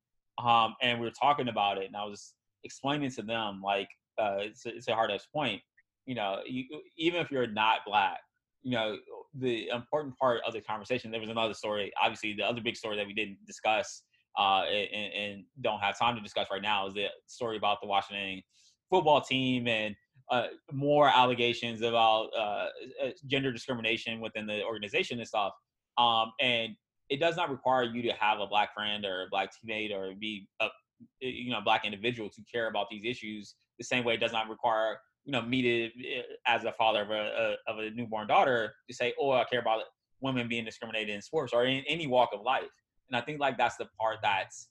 Um, 0.44 0.76
and 0.82 1.00
we 1.00 1.06
were 1.06 1.14
talking 1.14 1.48
about 1.48 1.78
it, 1.78 1.86
and 1.86 1.96
I 1.96 2.04
was 2.04 2.34
explaining 2.66 3.12
to 3.12 3.22
them 3.22 3.62
like 3.64 3.88
uh, 4.20 4.38
it's, 4.40 4.66
a, 4.66 4.76
it's 4.76 4.88
a 4.88 4.96
hard 4.96 5.12
ass 5.12 5.28
point. 5.34 5.62
You 6.06 6.16
know, 6.16 6.40
you, 6.46 6.66
even 6.98 7.22
if 7.22 7.32
you're 7.32 7.48
not 7.48 7.80
black, 7.86 8.20
you 8.62 8.72
know, 8.72 8.98
the 9.34 9.70
important 9.70 10.18
part 10.18 10.42
of 10.48 10.54
the 10.54 10.62
conversation. 10.62 11.12
There 11.12 11.20
was 11.20 11.30
another 11.30 11.54
story. 11.54 11.92
Obviously, 12.02 12.34
the 12.34 12.44
other 12.44 12.62
big 12.62 12.76
story 12.78 12.96
that 12.98 13.06
we 13.08 13.14
didn't 13.14 13.38
discuss 13.46 14.04
uh, 14.38 14.64
and, 14.64 15.14
and 15.14 15.44
don't 15.62 15.80
have 15.80 15.98
time 15.98 16.16
to 16.16 16.22
discuss 16.22 16.48
right 16.52 16.62
now 16.62 16.88
is 16.88 16.94
the 16.94 17.08
story 17.28 17.58
about 17.58 17.80
the 17.82 17.88
Washington 17.88 18.42
football 18.90 19.22
team 19.22 19.68
and 19.68 19.96
uh, 20.32 20.48
more 20.72 21.10
allegations 21.10 21.82
about 21.82 22.30
uh, 22.38 22.68
gender 23.28 23.52
discrimination 23.52 24.20
within 24.22 24.48
the 24.48 24.64
organization 24.64 25.20
and 25.20 25.28
stuff. 25.28 25.54
Um, 25.98 26.32
and 26.40 26.76
it 27.10 27.20
does 27.20 27.36
not 27.36 27.50
require 27.50 27.84
you 27.84 28.02
to 28.04 28.14
have 28.14 28.40
a 28.40 28.48
black 28.48 28.74
friend 28.74 29.06
or 29.06 29.24
a 29.24 29.28
black 29.30 29.52
teammate 29.52 29.94
or 29.94 30.14
be 30.20 30.48
a 30.62 30.68
you 31.20 31.52
know 31.52 31.62
black 31.64 31.86
individual 31.86 32.30
to 32.30 32.42
care 32.52 32.68
about 32.68 32.88
these 32.90 33.04
issues 33.06 33.56
the 33.78 33.84
same 33.84 34.04
way 34.04 34.14
it 34.14 34.20
does 34.20 34.34
not 34.34 34.50
require 34.50 34.98
you 35.26 35.32
know 35.32 35.42
me 35.42 35.62
to 35.62 35.86
eh, 35.86 36.22
as 36.46 36.64
a 36.66 36.72
father 36.74 37.02
of 37.02 37.10
a, 37.10 37.56
of 37.68 37.80
a 37.80 37.90
newborn 37.92 38.28
daughter 38.28 38.74
to 38.90 38.96
say 38.96 39.14
oh 39.20 39.32
i 39.32 39.44
care 39.46 39.60
about 39.60 39.82
women 40.24 40.48
being 40.48 40.66
discriminated 40.66 41.14
in 41.14 41.22
sports 41.22 41.54
or 41.54 41.66
in 41.66 41.84
any 41.88 42.08
walk 42.08 42.30
of 42.34 42.42
life. 42.42 42.72
And 43.10 43.16
i 43.16 43.22
think 43.22 43.40
like 43.40 43.58
that's 43.58 43.78
the 43.78 43.88
part 44.00 44.18
that's 44.24 44.70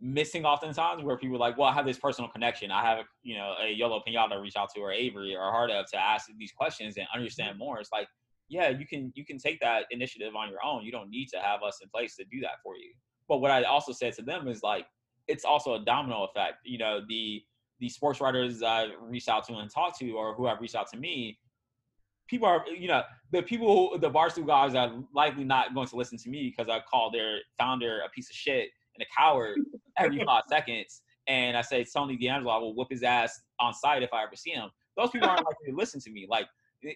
missing 0.00 0.44
oftentimes 0.44 1.02
where 1.02 1.16
people 1.16 1.36
are 1.36 1.40
like 1.40 1.56
well 1.56 1.68
i 1.68 1.72
have 1.72 1.86
this 1.86 1.98
personal 1.98 2.30
connection. 2.30 2.70
I 2.70 2.82
have 2.82 3.04
you 3.22 3.36
know 3.36 3.54
a 3.62 3.72
yellow 3.72 4.02
pinata 4.06 4.32
to 4.32 4.40
reach 4.40 4.56
out 4.56 4.68
to 4.74 4.80
or 4.80 4.90
Avry 4.90 5.34
or 5.34 5.52
Hardev 5.52 5.86
to 5.92 5.96
ask 5.98 6.26
these 6.38 6.52
questions 6.52 6.96
and 6.96 7.06
understand 7.14 7.50
mm-hmm. 7.50 7.58
more. 7.60 7.80
It's 7.80 7.92
like 7.92 8.08
yeah 8.48 8.68
you 8.68 8.86
can 8.86 9.12
you 9.16 9.24
can 9.24 9.38
take 9.38 9.58
that 9.60 9.84
initiative 9.90 10.36
on 10.36 10.48
your 10.50 10.64
own. 10.64 10.84
You 10.84 10.92
don't 10.92 11.10
need 11.10 11.28
to 11.28 11.38
have 11.38 11.62
us 11.62 11.78
in 11.82 11.88
place 11.88 12.14
to 12.16 12.24
do 12.24 12.40
that 12.40 12.62
for 12.62 12.76
you. 12.76 12.92
But 13.28 13.38
what 13.38 13.50
i 13.50 13.62
also 13.62 13.92
said 13.92 14.12
to 14.14 14.22
them 14.22 14.48
is 14.48 14.62
like 14.62 14.86
it's 15.28 15.44
also 15.44 15.74
a 15.74 15.84
domino 15.84 16.24
effect. 16.24 16.58
You 16.64 16.78
know, 16.78 17.00
the 17.08 17.42
the 17.78 17.88
sports 17.88 18.20
writers 18.20 18.62
I 18.62 18.88
reached 19.00 19.28
out 19.28 19.46
to 19.48 19.54
and 19.54 19.70
talked 19.70 19.98
to, 19.98 20.10
or 20.12 20.34
who 20.34 20.46
have 20.46 20.60
reached 20.60 20.74
out 20.74 20.88
to 20.92 20.96
me, 20.96 21.38
people 22.28 22.48
are, 22.48 22.64
you 22.68 22.88
know, 22.88 23.02
the 23.32 23.42
people, 23.42 23.90
who, 23.90 23.98
the 23.98 24.10
barstool 24.10 24.46
guys 24.46 24.74
are 24.74 24.92
likely 25.14 25.44
not 25.44 25.74
going 25.74 25.86
to 25.88 25.96
listen 25.96 26.18
to 26.18 26.30
me 26.30 26.54
because 26.56 26.70
I 26.70 26.80
call 26.90 27.10
their 27.10 27.38
founder 27.58 28.00
a 28.00 28.08
piece 28.10 28.30
of 28.30 28.36
shit 28.36 28.68
and 28.94 29.02
a 29.02 29.06
coward 29.16 29.58
every 29.98 30.24
five 30.24 30.44
seconds. 30.48 31.02
And 31.28 31.56
I 31.56 31.62
say 31.62 31.84
Tony 31.84 32.16
DeAngelo, 32.16 32.54
I 32.54 32.58
will 32.58 32.74
whip 32.74 32.88
his 32.90 33.02
ass 33.02 33.40
on 33.60 33.74
site 33.74 34.02
if 34.02 34.12
I 34.12 34.22
ever 34.22 34.36
see 34.36 34.52
him. 34.52 34.70
Those 34.96 35.10
people 35.10 35.28
aren't 35.28 35.44
likely 35.44 35.70
to 35.70 35.76
listen 35.76 36.00
to 36.00 36.10
me. 36.10 36.26
Like, 36.28 36.46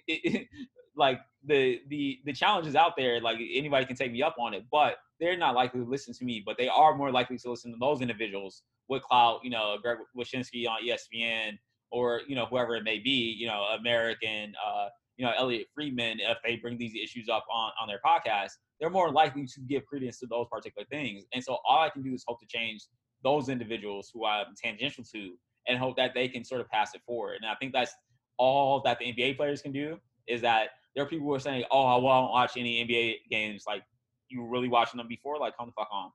like 0.97 1.20
the 1.45 1.80
the 1.88 2.20
the 2.24 2.32
challenge 2.32 2.66
is 2.66 2.76
out 2.76 2.97
there. 2.97 3.20
Like 3.20 3.38
anybody 3.38 3.86
can 3.86 3.97
take 3.97 4.12
me 4.12 4.22
up 4.22 4.36
on 4.38 4.55
it, 4.55 4.64
but 4.70 4.97
they're 5.18 5.36
not 5.36 5.55
likely 5.55 5.80
to 5.80 5.86
listen 5.86 6.14
to 6.14 6.24
me. 6.24 6.43
But 6.45 6.57
they 6.59 6.68
are 6.68 6.95
more 6.95 7.11
likely 7.11 7.38
to 7.38 7.51
listen 7.51 7.72
to 7.72 7.78
those 7.78 8.01
individuals 8.01 8.62
with 8.88 9.03
clout. 9.03 9.41
You 9.43 9.51
know, 9.51 9.76
Greg 9.82 9.99
Wyshynski 10.16 10.68
on 10.68 10.78
ESPN 10.84 11.59
or 11.91 12.20
you 12.28 12.34
know 12.34 12.47
whoever 12.47 12.76
it 12.76 12.84
may 12.84 12.99
be. 12.99 13.34
You 13.38 13.49
know, 13.49 13.64
American. 13.78 14.55
Uh, 14.64 14.88
you 15.16 15.26
know, 15.26 15.32
Elliotte 15.36 15.66
Friedman. 15.74 16.18
If 16.20 16.38
they 16.43 16.57
bring 16.57 16.78
these 16.78 16.95
issues 16.95 17.28
up 17.28 17.45
on 17.53 17.72
on 17.80 17.88
their 17.88 18.01
podcast, 18.05 18.53
they're 18.80 18.88
more 18.88 19.12
likely 19.12 19.45
to 19.45 19.61
give 19.68 19.84
credence 19.84 20.18
to 20.20 20.26
those 20.26 20.47
particular 20.51 20.86
things. 20.91 21.24
And 21.34 21.45
so 21.45 21.59
all 21.68 21.80
I 21.80 21.91
can 21.91 22.03
do 22.03 22.14
is 22.14 22.24
hope 22.26 22.41
to 22.41 22.47
change 22.47 22.86
those 23.22 23.51
individuals 23.51 24.11
who 24.14 24.24
I'm 24.24 24.47
tangential 24.57 25.05
to, 25.12 25.32
and 25.68 25.78
hope 25.78 25.97
that 25.97 26.14
they 26.14 26.26
can 26.26 26.43
sort 26.43 26.62
of 26.62 26.70
pass 26.70 26.95
it 26.95 27.03
forward. 27.07 27.36
And 27.43 27.51
I 27.51 27.55
think 27.57 27.74
that's 27.74 27.95
all 28.41 28.80
that 28.80 28.99
the 28.99 29.05
NBA 29.05 29.36
players 29.36 29.61
can 29.61 29.70
do 29.70 29.99
is 30.26 30.41
that 30.41 30.70
there 30.95 31.05
are 31.05 31.07
people 31.07 31.26
who 31.26 31.34
are 31.34 31.41
saying, 31.41 31.64
"Oh, 31.70 31.84
I 31.84 31.97
won't 31.97 32.32
watch 32.32 32.57
any 32.57 32.82
NBA 32.84 33.28
games." 33.30 33.64
Like, 33.66 33.82
you 34.28 34.41
were 34.43 34.49
really 34.49 34.68
watching 34.68 34.97
them 34.97 35.09
before? 35.09 35.38
Like, 35.38 35.57
come 35.57 35.66
the 35.66 35.72
fuck 35.72 35.88
on. 35.93 36.11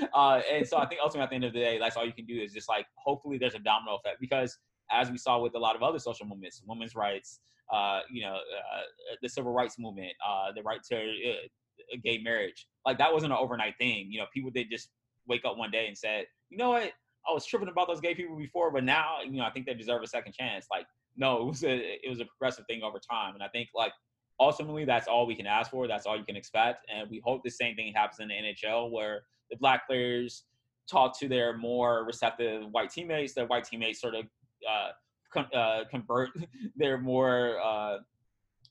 uh, 0.14 0.40
and 0.50 0.66
so 0.66 0.78
I 0.78 0.86
think 0.86 1.00
ultimately 1.02 1.24
at 1.24 1.30
the 1.30 1.34
end 1.34 1.44
of 1.44 1.52
the 1.52 1.58
day, 1.58 1.78
that's 1.78 1.96
all 1.96 2.06
you 2.06 2.12
can 2.12 2.26
do 2.26 2.40
is 2.40 2.52
just 2.52 2.68
like 2.68 2.86
hopefully 2.96 3.38
there's 3.38 3.54
a 3.54 3.58
domino 3.58 3.96
effect 3.96 4.20
because 4.20 4.56
as 4.90 5.10
we 5.10 5.18
saw 5.18 5.40
with 5.40 5.54
a 5.54 5.58
lot 5.58 5.74
of 5.74 5.82
other 5.82 5.98
social 5.98 6.26
movements, 6.26 6.62
women's 6.66 6.94
rights, 6.94 7.40
uh, 7.72 8.00
you 8.10 8.22
know, 8.22 8.34
uh, 8.34 9.14
the 9.20 9.28
civil 9.28 9.52
rights 9.52 9.78
movement, 9.78 10.12
uh, 10.26 10.52
the 10.54 10.62
right 10.62 10.80
to 10.90 10.96
uh, 10.96 11.96
gay 12.04 12.18
marriage, 12.18 12.68
like 12.86 12.98
that 12.98 13.12
wasn't 13.12 13.32
an 13.32 13.38
overnight 13.38 13.74
thing. 13.78 14.12
You 14.12 14.20
know, 14.20 14.26
people 14.32 14.50
did 14.50 14.70
just 14.70 14.90
wake 15.26 15.44
up 15.44 15.56
one 15.56 15.70
day 15.70 15.88
and 15.88 15.98
said, 15.98 16.26
you 16.50 16.56
know 16.56 16.70
what, 16.70 16.92
I 17.28 17.32
was 17.32 17.44
tripping 17.44 17.68
about 17.68 17.88
those 17.88 18.00
gay 18.00 18.14
people 18.14 18.36
before, 18.36 18.70
but 18.70 18.84
now, 18.84 19.16
you 19.24 19.38
know, 19.38 19.44
I 19.44 19.50
think 19.50 19.66
they 19.66 19.74
deserve 19.74 20.02
a 20.02 20.06
second 20.06 20.32
chance. 20.34 20.66
Like, 20.70 20.86
no, 21.18 21.42
it 21.42 21.46
was 21.46 21.64
a 21.64 21.76
it 22.04 22.08
was 22.08 22.20
a 22.20 22.24
progressive 22.24 22.64
thing 22.66 22.82
over 22.82 22.98
time, 22.98 23.34
and 23.34 23.42
I 23.42 23.48
think 23.48 23.68
like 23.74 23.92
ultimately 24.40 24.84
that's 24.84 25.08
all 25.08 25.26
we 25.26 25.34
can 25.34 25.46
ask 25.46 25.70
for. 25.70 25.88
That's 25.88 26.06
all 26.06 26.16
you 26.16 26.24
can 26.24 26.36
expect, 26.36 26.86
and 26.92 27.10
we 27.10 27.20
hope 27.24 27.42
the 27.44 27.50
same 27.50 27.74
thing 27.74 27.92
happens 27.94 28.20
in 28.20 28.28
the 28.28 28.34
NHL 28.34 28.90
where 28.92 29.22
the 29.50 29.56
black 29.56 29.86
players 29.86 30.44
talk 30.88 31.18
to 31.18 31.28
their 31.28 31.56
more 31.56 32.04
receptive 32.04 32.64
white 32.70 32.90
teammates. 32.90 33.34
Their 33.34 33.46
white 33.46 33.64
teammates 33.64 34.00
sort 34.00 34.14
of 34.14 34.24
uh, 34.70 34.90
con- 35.32 35.48
uh, 35.54 35.84
convert 35.90 36.30
their 36.76 36.98
more 36.98 37.58
uh, 37.62 37.98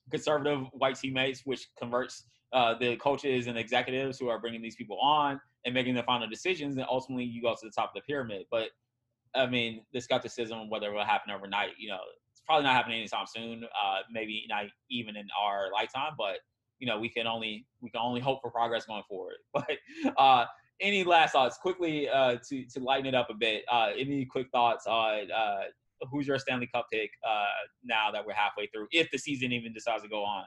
conservative 0.09 0.67
white 0.71 0.95
teammates, 0.95 1.41
which 1.45 1.67
converts 1.77 2.23
uh, 2.53 2.75
the 2.79 2.95
coaches 2.95 3.47
and 3.47 3.57
executives 3.57 4.17
who 4.17 4.29
are 4.29 4.39
bringing 4.39 4.61
these 4.61 4.77
people 4.77 4.97
on 5.01 5.39
and 5.65 5.73
making 5.73 5.95
the 5.95 6.03
final 6.03 6.29
decisions, 6.29 6.77
and 6.77 6.85
ultimately 6.89 7.25
you 7.25 7.41
go 7.41 7.53
to 7.53 7.65
the 7.65 7.71
top 7.75 7.89
of 7.89 7.95
the 7.95 8.01
pyramid. 8.01 8.45
But 8.49 8.69
I 9.35 9.45
mean, 9.47 9.81
the 9.93 9.99
skepticism 9.99 10.69
whether 10.69 10.87
it 10.87 10.93
will 10.93 11.03
happen 11.03 11.33
overnight, 11.33 11.71
you 11.77 11.89
know, 11.89 11.99
probably 12.47 12.63
not 12.63 12.75
happening 12.75 12.99
anytime 12.99 13.25
soon. 13.27 13.63
Uh, 13.65 13.99
maybe 14.09 14.45
not 14.49 14.65
even 14.89 15.15
in 15.15 15.27
our 15.39 15.71
lifetime, 15.71 16.13
but 16.17 16.37
you 16.79 16.87
know, 16.87 16.99
we 16.99 17.09
can 17.09 17.27
only 17.27 17.67
we 17.81 17.89
can 17.89 18.01
only 18.01 18.21
hope 18.21 18.39
for 18.41 18.49
progress 18.49 18.85
going 18.85 19.03
forward. 19.07 19.35
But 19.53 19.77
uh, 20.17 20.45
any 20.79 21.03
last 21.03 21.33
thoughts 21.33 21.57
quickly 21.57 22.09
uh, 22.09 22.37
to 22.49 22.65
to 22.65 22.79
lighten 22.79 23.05
it 23.05 23.15
up 23.15 23.29
a 23.29 23.33
bit? 23.33 23.63
Uh, 23.71 23.89
any 23.97 24.25
quick 24.25 24.47
thoughts 24.51 24.87
on 24.87 25.31
uh, 25.31 25.63
who's 26.11 26.27
your 26.27 26.39
Stanley 26.39 26.69
Cup 26.73 26.87
pick 26.91 27.11
uh, 27.27 27.45
now 27.83 28.11
that 28.11 28.25
we're 28.25 28.33
halfway 28.33 28.67
through, 28.67 28.87
if 28.91 29.09
the 29.11 29.17
season 29.17 29.51
even 29.51 29.73
decides 29.73 30.03
to 30.03 30.09
go 30.09 30.23
on? 30.23 30.45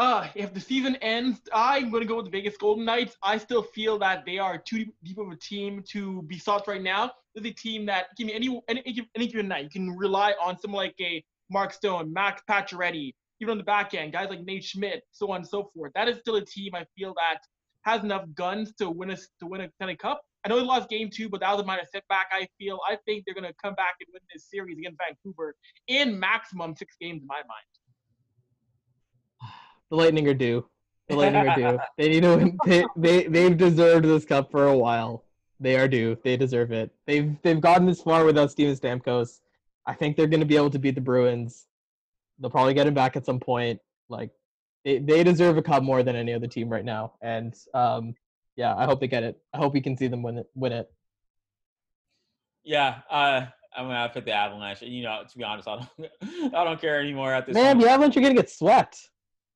Uh, 0.00 0.26
if 0.34 0.54
the 0.54 0.60
season 0.60 0.96
ends, 1.02 1.42
I'm 1.52 1.90
going 1.90 2.00
to 2.00 2.06
go 2.08 2.16
with 2.16 2.24
the 2.24 2.30
Vegas 2.30 2.56
Golden 2.56 2.86
Knights. 2.86 3.18
I 3.22 3.36
still 3.36 3.62
feel 3.62 3.98
that 3.98 4.24
they 4.24 4.38
are 4.38 4.56
too 4.56 4.86
deep 5.04 5.18
of 5.18 5.28
a 5.30 5.36
team 5.36 5.84
to 5.90 6.22
be 6.22 6.38
soft 6.38 6.68
right 6.68 6.80
now. 6.80 7.12
This 7.34 7.44
is 7.44 7.50
a 7.50 7.54
team 7.54 7.84
that 7.84 8.06
give 8.16 8.26
me 8.26 8.32
any 8.32 8.62
any 8.66 9.06
any 9.14 9.26
given 9.26 9.48
night. 9.48 9.64
You 9.64 9.68
can 9.68 9.90
rely 9.94 10.32
on 10.42 10.58
someone 10.58 10.86
like 10.86 10.94
a 11.02 11.22
Mark 11.50 11.74
Stone, 11.74 12.14
Max 12.14 12.40
Pacioretty, 12.48 13.12
even 13.40 13.52
on 13.52 13.58
the 13.58 13.64
back 13.64 13.92
end, 13.92 14.14
guys 14.14 14.30
like 14.30 14.40
Nate 14.40 14.64
Schmidt, 14.64 15.02
so 15.12 15.30
on 15.32 15.40
and 15.40 15.46
so 15.46 15.70
forth. 15.74 15.92
That 15.94 16.08
is 16.08 16.16
still 16.20 16.36
a 16.36 16.44
team 16.46 16.74
I 16.74 16.86
feel 16.96 17.12
that 17.16 17.40
has 17.82 18.02
enough 18.02 18.24
guns 18.34 18.72
to 18.78 18.88
win 18.88 19.10
a 19.10 19.16
to 19.16 19.46
win 19.46 19.60
a 19.60 19.70
Stanley 19.74 19.96
Cup. 19.96 20.22
I 20.46 20.48
know 20.48 20.56
they 20.56 20.64
lost 20.64 20.88
game 20.88 21.10
two, 21.12 21.28
but 21.28 21.40
that 21.40 21.52
was 21.52 21.60
a 21.60 21.66
minor 21.66 21.84
setback. 21.92 22.28
I 22.32 22.48
feel 22.58 22.78
I 22.88 22.96
think 23.04 23.24
they're 23.26 23.34
gonna 23.34 23.52
come 23.62 23.74
back 23.74 23.96
and 24.00 24.08
win 24.14 24.22
this 24.32 24.48
series 24.48 24.78
against 24.78 24.96
Vancouver 24.96 25.54
in 25.88 26.18
maximum 26.18 26.74
six 26.74 26.96
games 26.98 27.20
in 27.20 27.26
my 27.26 27.36
mind. 27.36 27.79
The 29.90 29.96
Lightning 29.96 30.28
are 30.28 30.34
due. 30.34 30.66
The 31.08 31.16
Lightning 31.16 31.48
are 31.48 31.56
due. 31.56 31.78
They 31.98 32.08
need 32.08 32.20
to 32.22 32.36
win. 32.36 32.58
They, 32.64 32.84
they 32.96 33.24
they've 33.24 33.56
deserved 33.56 34.04
this 34.04 34.24
cup 34.24 34.50
for 34.50 34.66
a 34.68 34.76
while. 34.76 35.24
They 35.58 35.76
are 35.76 35.88
due. 35.88 36.16
They 36.24 36.36
deserve 36.36 36.72
it. 36.72 36.90
They've 37.06 37.36
they've 37.42 37.60
gotten 37.60 37.86
this 37.86 38.00
far 38.00 38.24
without 38.24 38.50
Steven 38.50 38.76
Stamkos. 38.76 39.40
I 39.86 39.94
think 39.94 40.16
they're 40.16 40.26
going 40.26 40.40
to 40.40 40.46
be 40.46 40.56
able 40.56 40.70
to 40.70 40.78
beat 40.78 40.94
the 40.94 41.00
Bruins. 41.00 41.66
They'll 42.38 42.50
probably 42.50 42.74
get 42.74 42.86
him 42.86 42.94
back 42.94 43.16
at 43.16 43.26
some 43.26 43.40
point. 43.40 43.80
Like 44.08 44.30
they, 44.84 44.98
they 44.98 45.24
deserve 45.24 45.58
a 45.58 45.62
cup 45.62 45.82
more 45.82 46.02
than 46.02 46.16
any 46.16 46.32
other 46.32 46.46
team 46.46 46.68
right 46.68 46.84
now. 46.84 47.14
And 47.20 47.54
um, 47.74 48.14
yeah, 48.56 48.74
I 48.76 48.84
hope 48.84 49.00
they 49.00 49.08
get 49.08 49.22
it. 49.22 49.40
I 49.52 49.58
hope 49.58 49.74
we 49.74 49.80
can 49.80 49.96
see 49.96 50.06
them 50.06 50.22
win 50.22 50.38
it. 50.38 50.46
Win 50.54 50.72
it. 50.72 50.90
Yeah, 52.62 52.98
uh, 53.10 53.46
I'm 53.76 53.86
gonna 53.86 54.10
put 54.12 54.24
the 54.24 54.32
Avalanche. 54.32 54.82
You 54.82 55.02
know, 55.02 55.22
to 55.28 55.38
be 55.38 55.44
honest, 55.44 55.68
I 55.68 55.76
don't, 55.76 56.54
I 56.54 56.64
don't 56.64 56.80
care 56.80 57.00
anymore 57.00 57.32
at 57.32 57.46
this. 57.46 57.54
Man, 57.54 57.76
point. 57.76 57.84
the 57.84 57.90
Avalanche 57.90 58.16
are 58.16 58.20
gonna 58.20 58.34
get 58.34 58.50
swept. 58.50 59.10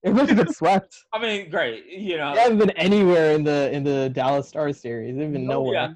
They're 0.04 0.12
going 0.12 0.26
to 0.26 0.34
get 0.34 0.54
swept. 0.54 0.96
I 1.14 1.18
mean, 1.18 1.48
great. 1.50 1.86
You 1.86 2.18
know, 2.18 2.34
They 2.34 2.40
haven't 2.42 2.58
been 2.58 2.70
anywhere 2.72 3.32
in 3.32 3.42
the 3.42 3.72
in 3.72 3.82
the 3.84 4.10
Dallas 4.10 4.46
Stars 4.48 4.78
series. 4.80 5.16
They've 5.16 5.32
been 5.32 5.46
No, 5.46 5.54
nowhere. 5.54 5.74
yeah. 5.74 5.88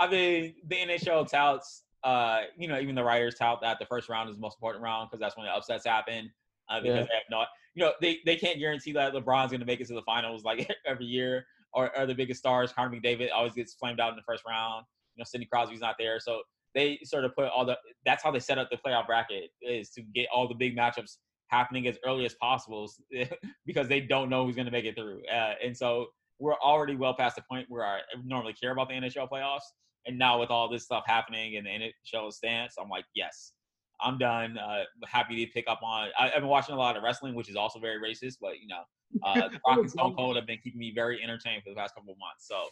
I 0.00 0.10
mean, 0.10 0.54
the 0.66 0.76
NHL 0.76 1.28
touts, 1.30 1.84
uh, 2.02 2.40
you 2.58 2.66
know, 2.66 2.78
even 2.80 2.96
the 2.96 3.04
writers 3.04 3.36
tout 3.38 3.60
that 3.62 3.78
the 3.78 3.86
first 3.86 4.08
round 4.08 4.28
is 4.28 4.34
the 4.34 4.40
most 4.40 4.56
important 4.56 4.82
round 4.82 5.08
because 5.08 5.20
that's 5.20 5.36
when 5.36 5.46
the 5.46 5.52
upsets 5.52 5.86
happen. 5.86 6.30
Uh, 6.68 6.80
because 6.80 6.96
Yeah. 6.96 7.02
they 7.02 7.14
have 7.14 7.22
not, 7.30 7.46
you 7.74 7.84
know, 7.84 7.92
they, 8.00 8.18
they 8.26 8.34
can't 8.36 8.58
guarantee 8.58 8.92
that 8.92 9.12
LeBron's 9.12 9.50
going 9.50 9.60
to 9.60 9.66
make 9.66 9.80
it 9.80 9.86
to 9.88 9.94
the 9.94 10.02
finals 10.02 10.42
like 10.42 10.68
every 10.86 11.04
year, 11.06 11.44
or, 11.72 11.96
or 11.96 12.04
the 12.06 12.14
biggest 12.14 12.40
stars. 12.40 12.72
Connor 12.72 12.96
McDavid 12.98 13.28
always 13.32 13.52
gets 13.52 13.74
flamed 13.74 14.00
out 14.00 14.10
in 14.10 14.16
the 14.16 14.22
first 14.26 14.42
round. 14.46 14.84
You 15.14 15.20
know, 15.20 15.24
Sidney 15.24 15.46
Crosby's 15.46 15.80
not 15.80 15.96
there, 15.98 16.18
so 16.18 16.42
they 16.74 16.98
sort 17.04 17.24
of 17.24 17.34
put 17.36 17.46
all 17.48 17.64
the. 17.64 17.76
That's 18.04 18.22
how 18.24 18.30
they 18.32 18.38
set 18.40 18.58
up 18.58 18.70
the 18.70 18.78
playoff 18.78 19.06
bracket 19.06 19.50
is 19.60 19.90
to 19.90 20.02
get 20.14 20.26
all 20.34 20.48
the 20.48 20.54
big 20.54 20.76
matchups 20.76 21.18
happening 21.52 21.86
as 21.86 21.98
early 22.04 22.24
as 22.24 22.34
possible 22.34 22.90
because 23.66 23.86
they 23.86 24.00
don't 24.00 24.28
know 24.30 24.44
who's 24.44 24.56
going 24.56 24.66
to 24.66 24.72
make 24.72 24.86
it 24.86 24.96
through. 24.96 25.22
Uh, 25.32 25.54
and 25.62 25.76
so 25.76 26.06
we're 26.40 26.54
already 26.54 26.96
well 26.96 27.14
past 27.14 27.36
the 27.36 27.42
point 27.48 27.66
where 27.68 27.84
I 27.84 28.00
normally 28.24 28.54
care 28.54 28.72
about 28.72 28.88
the 28.88 28.94
NHL 28.94 29.28
playoffs. 29.30 29.68
And 30.06 30.18
now 30.18 30.40
with 30.40 30.50
all 30.50 30.68
this 30.68 30.84
stuff 30.84 31.04
happening 31.06 31.54
in 31.54 31.64
the 31.64 31.70
NHL 31.70 32.32
stance, 32.32 32.74
I'm 32.80 32.88
like, 32.88 33.04
yes, 33.14 33.52
I'm 34.00 34.18
done. 34.18 34.58
Uh, 34.58 34.82
happy 35.06 35.44
to 35.44 35.52
pick 35.52 35.66
up 35.68 35.80
on. 35.82 36.08
I, 36.18 36.28
I've 36.28 36.40
been 36.40 36.48
watching 36.48 36.74
a 36.74 36.78
lot 36.78 36.96
of 36.96 37.04
wrestling, 37.04 37.34
which 37.34 37.48
is 37.48 37.54
also 37.54 37.78
very 37.78 38.00
racist, 38.00 38.38
but 38.40 38.54
you 38.60 38.66
know, 38.66 38.82
uh, 39.22 39.48
Rock 39.68 39.78
and 39.78 39.90
Stone 39.90 40.16
Cold 40.16 40.36
have 40.36 40.46
been 40.46 40.58
keeping 40.58 40.80
me 40.80 40.92
very 40.92 41.22
entertained 41.22 41.62
for 41.62 41.70
the 41.70 41.76
past 41.76 41.94
couple 41.94 42.12
of 42.12 42.18
months. 42.18 42.48
So, 42.48 42.64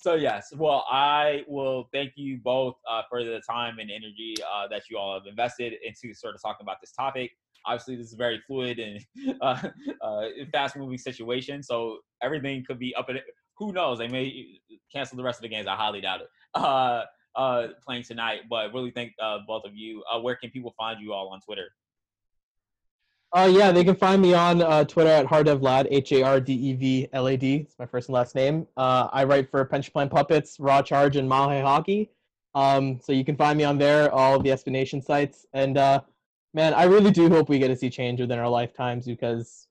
so 0.00 0.14
yes. 0.14 0.52
Well, 0.56 0.86
I 0.90 1.44
will 1.46 1.88
thank 1.92 2.12
you 2.16 2.38
both 2.42 2.76
uh, 2.90 3.02
for 3.08 3.22
the 3.22 3.42
time 3.48 3.78
and 3.78 3.90
energy 3.90 4.34
uh, 4.40 4.66
that 4.68 4.84
you 4.88 4.96
all 4.96 5.12
have 5.14 5.26
invested 5.26 5.74
into 5.84 6.14
sort 6.14 6.34
of 6.34 6.42
talking 6.42 6.64
about 6.64 6.78
this 6.80 6.92
topic. 6.92 7.32
Obviously, 7.66 7.96
this 7.96 8.06
is 8.06 8.14
a 8.14 8.16
very 8.16 8.40
fluid 8.46 8.78
and 8.78 9.04
uh, 9.42 9.62
uh, 10.00 10.28
fast-moving 10.50 10.96
situation, 10.96 11.62
so 11.62 11.98
everything 12.22 12.64
could 12.66 12.78
be 12.78 12.94
up 12.94 13.10
in. 13.10 13.18
Who 13.58 13.72
knows? 13.72 13.98
They 13.98 14.08
may 14.08 14.58
cancel 14.90 15.18
the 15.18 15.22
rest 15.22 15.38
of 15.38 15.42
the 15.42 15.48
games. 15.48 15.66
I 15.66 15.76
highly 15.76 16.00
doubt 16.00 16.22
it. 16.22 16.28
Uh, 16.54 17.04
uh, 17.36 17.68
playing 17.86 18.02
tonight, 18.02 18.40
but 18.48 18.72
really 18.72 18.90
thank 18.90 19.12
both 19.46 19.64
of 19.66 19.74
you. 19.74 20.02
Uh, 20.10 20.18
where 20.20 20.34
can 20.34 20.50
people 20.50 20.74
find 20.78 20.98
you 20.98 21.12
all 21.12 21.28
on 21.28 21.40
Twitter? 21.42 21.68
Uh, 23.32 23.48
yeah, 23.52 23.70
they 23.70 23.84
can 23.84 23.94
find 23.94 24.20
me 24.20 24.34
on 24.34 24.60
uh, 24.60 24.82
Twitter 24.84 25.10
at 25.10 25.24
hardevlad, 25.26 25.86
H 25.90 26.10
A 26.12 26.22
R 26.22 26.40
D 26.40 26.52
E 26.52 26.72
V 26.72 27.08
L 27.12 27.28
A 27.28 27.36
D. 27.36 27.56
It's 27.56 27.78
my 27.78 27.86
first 27.86 28.08
and 28.08 28.14
last 28.14 28.34
name. 28.34 28.66
Uh, 28.76 29.08
I 29.12 29.22
write 29.22 29.48
for 29.50 29.64
Pension 29.64 29.92
Plan 29.92 30.08
Puppets, 30.08 30.58
Raw 30.58 30.82
Charge, 30.82 31.14
and 31.14 31.30
High 31.30 31.60
Hockey. 31.60 32.10
Um, 32.56 32.98
so 33.00 33.12
you 33.12 33.24
can 33.24 33.36
find 33.36 33.56
me 33.56 33.62
on 33.62 33.78
there, 33.78 34.10
all 34.12 34.40
the 34.40 34.50
SB 34.50 34.68
Nation 34.72 35.00
sites. 35.00 35.46
And 35.52 35.78
uh, 35.78 36.00
man, 36.54 36.74
I 36.74 36.84
really 36.84 37.12
do 37.12 37.28
hope 37.28 37.48
we 37.48 37.60
get 37.60 37.68
to 37.68 37.76
see 37.76 37.88
change 37.88 38.20
within 38.20 38.40
our 38.40 38.48
lifetimes 38.48 39.06
because 39.06 39.68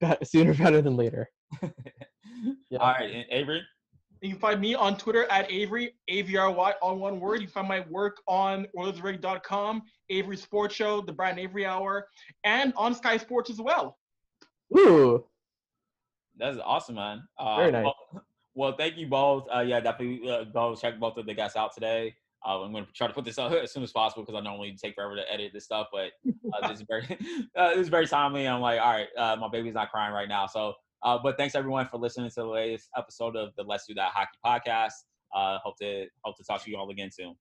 be- 0.00 0.14
sooner 0.24 0.54
better 0.62 0.80
than 0.82 0.96
later. 0.96 1.30
Yeah. 2.68 2.78
All 2.78 2.92
right, 2.92 3.10
and 3.10 3.24
Avry. 3.32 3.60
You 4.22 4.30
can 4.30 4.38
find 4.38 4.60
me 4.60 4.74
on 4.74 4.96
Twitter 4.96 5.24
at 5.30 5.48
Avry, 5.50 5.90
A-V-R-Y, 6.08 6.74
all 6.80 6.96
one 6.96 7.20
word. 7.20 7.40
You 7.40 7.46
can 7.46 7.52
find 7.52 7.68
my 7.68 7.84
work 7.90 8.20
on 8.26 8.66
OilersReg.com, 8.76 9.82
Avry 10.10 10.38
Sports 10.38 10.74
Show, 10.74 11.02
the 11.02 11.12
Brad 11.12 11.36
Avry 11.36 11.66
Hour, 11.66 12.08
and 12.44 12.72
on 12.76 12.94
Sky 12.94 13.18
Sports 13.18 13.50
as 13.50 13.60
well. 13.60 13.98
Ooh, 14.76 15.24
That's 16.36 16.58
awesome, 16.64 16.96
man. 16.96 17.22
Uh, 17.38 17.56
Very 17.56 17.72
nice. 17.72 17.84
Well, 17.84 18.24
well, 18.54 18.74
thank 18.76 18.96
you 18.96 19.06
both. 19.06 19.46
Uh, 19.54 19.60
yeah, 19.60 19.80
definitely 19.80 20.28
uh, 20.30 20.44
go 20.44 20.74
check 20.74 20.98
both 20.98 21.18
of 21.18 21.26
the 21.26 21.34
guests 21.34 21.56
out 21.56 21.74
today. 21.74 22.14
Uh, 22.44 22.62
I'm 22.62 22.72
going 22.72 22.86
to 22.86 22.92
try 22.92 23.06
to 23.06 23.12
put 23.12 23.24
this 23.24 23.38
out 23.38 23.52
as 23.62 23.72
soon 23.72 23.82
as 23.82 23.92
possible 23.92 24.24
because 24.24 24.38
I 24.38 24.42
normally 24.42 24.76
take 24.82 24.94
forever 24.94 25.14
to 25.16 25.32
edit 25.32 25.52
this 25.52 25.64
stuff, 25.64 25.88
but 25.92 26.12
uh, 26.26 26.68
this 26.68 26.80
is 26.80 26.86
very, 26.88 27.04
uh, 27.56 27.70
this 27.70 27.80
is 27.80 27.88
very 27.88 28.06
timely. 28.06 28.48
I'm 28.48 28.60
like, 28.60 28.80
all 28.80 28.92
right, 28.92 29.08
uh, 29.16 29.36
my 29.36 29.48
baby's 29.48 29.74
not 29.74 29.90
crying 29.90 30.14
right 30.14 30.28
now, 30.28 30.46
so. 30.46 30.74
Uh, 31.02 31.18
but 31.22 31.36
thanks 31.36 31.54
everyone 31.54 31.86
for 31.88 31.98
listening 31.98 32.28
to 32.30 32.34
the 32.36 32.46
latest 32.46 32.88
episode 32.96 33.36
of 33.36 33.54
the 33.56 33.62
Let's 33.62 33.86
Do 33.86 33.94
That 33.94 34.12
Hockey 34.12 34.38
podcast. 34.44 34.92
Uh, 35.34 35.58
hope 35.62 35.76
to 35.78 36.06
hope 36.24 36.36
to 36.36 36.44
talk 36.44 36.62
to 36.64 36.70
you 36.70 36.76
all 36.76 36.90
again 36.90 37.10
soon. 37.10 37.34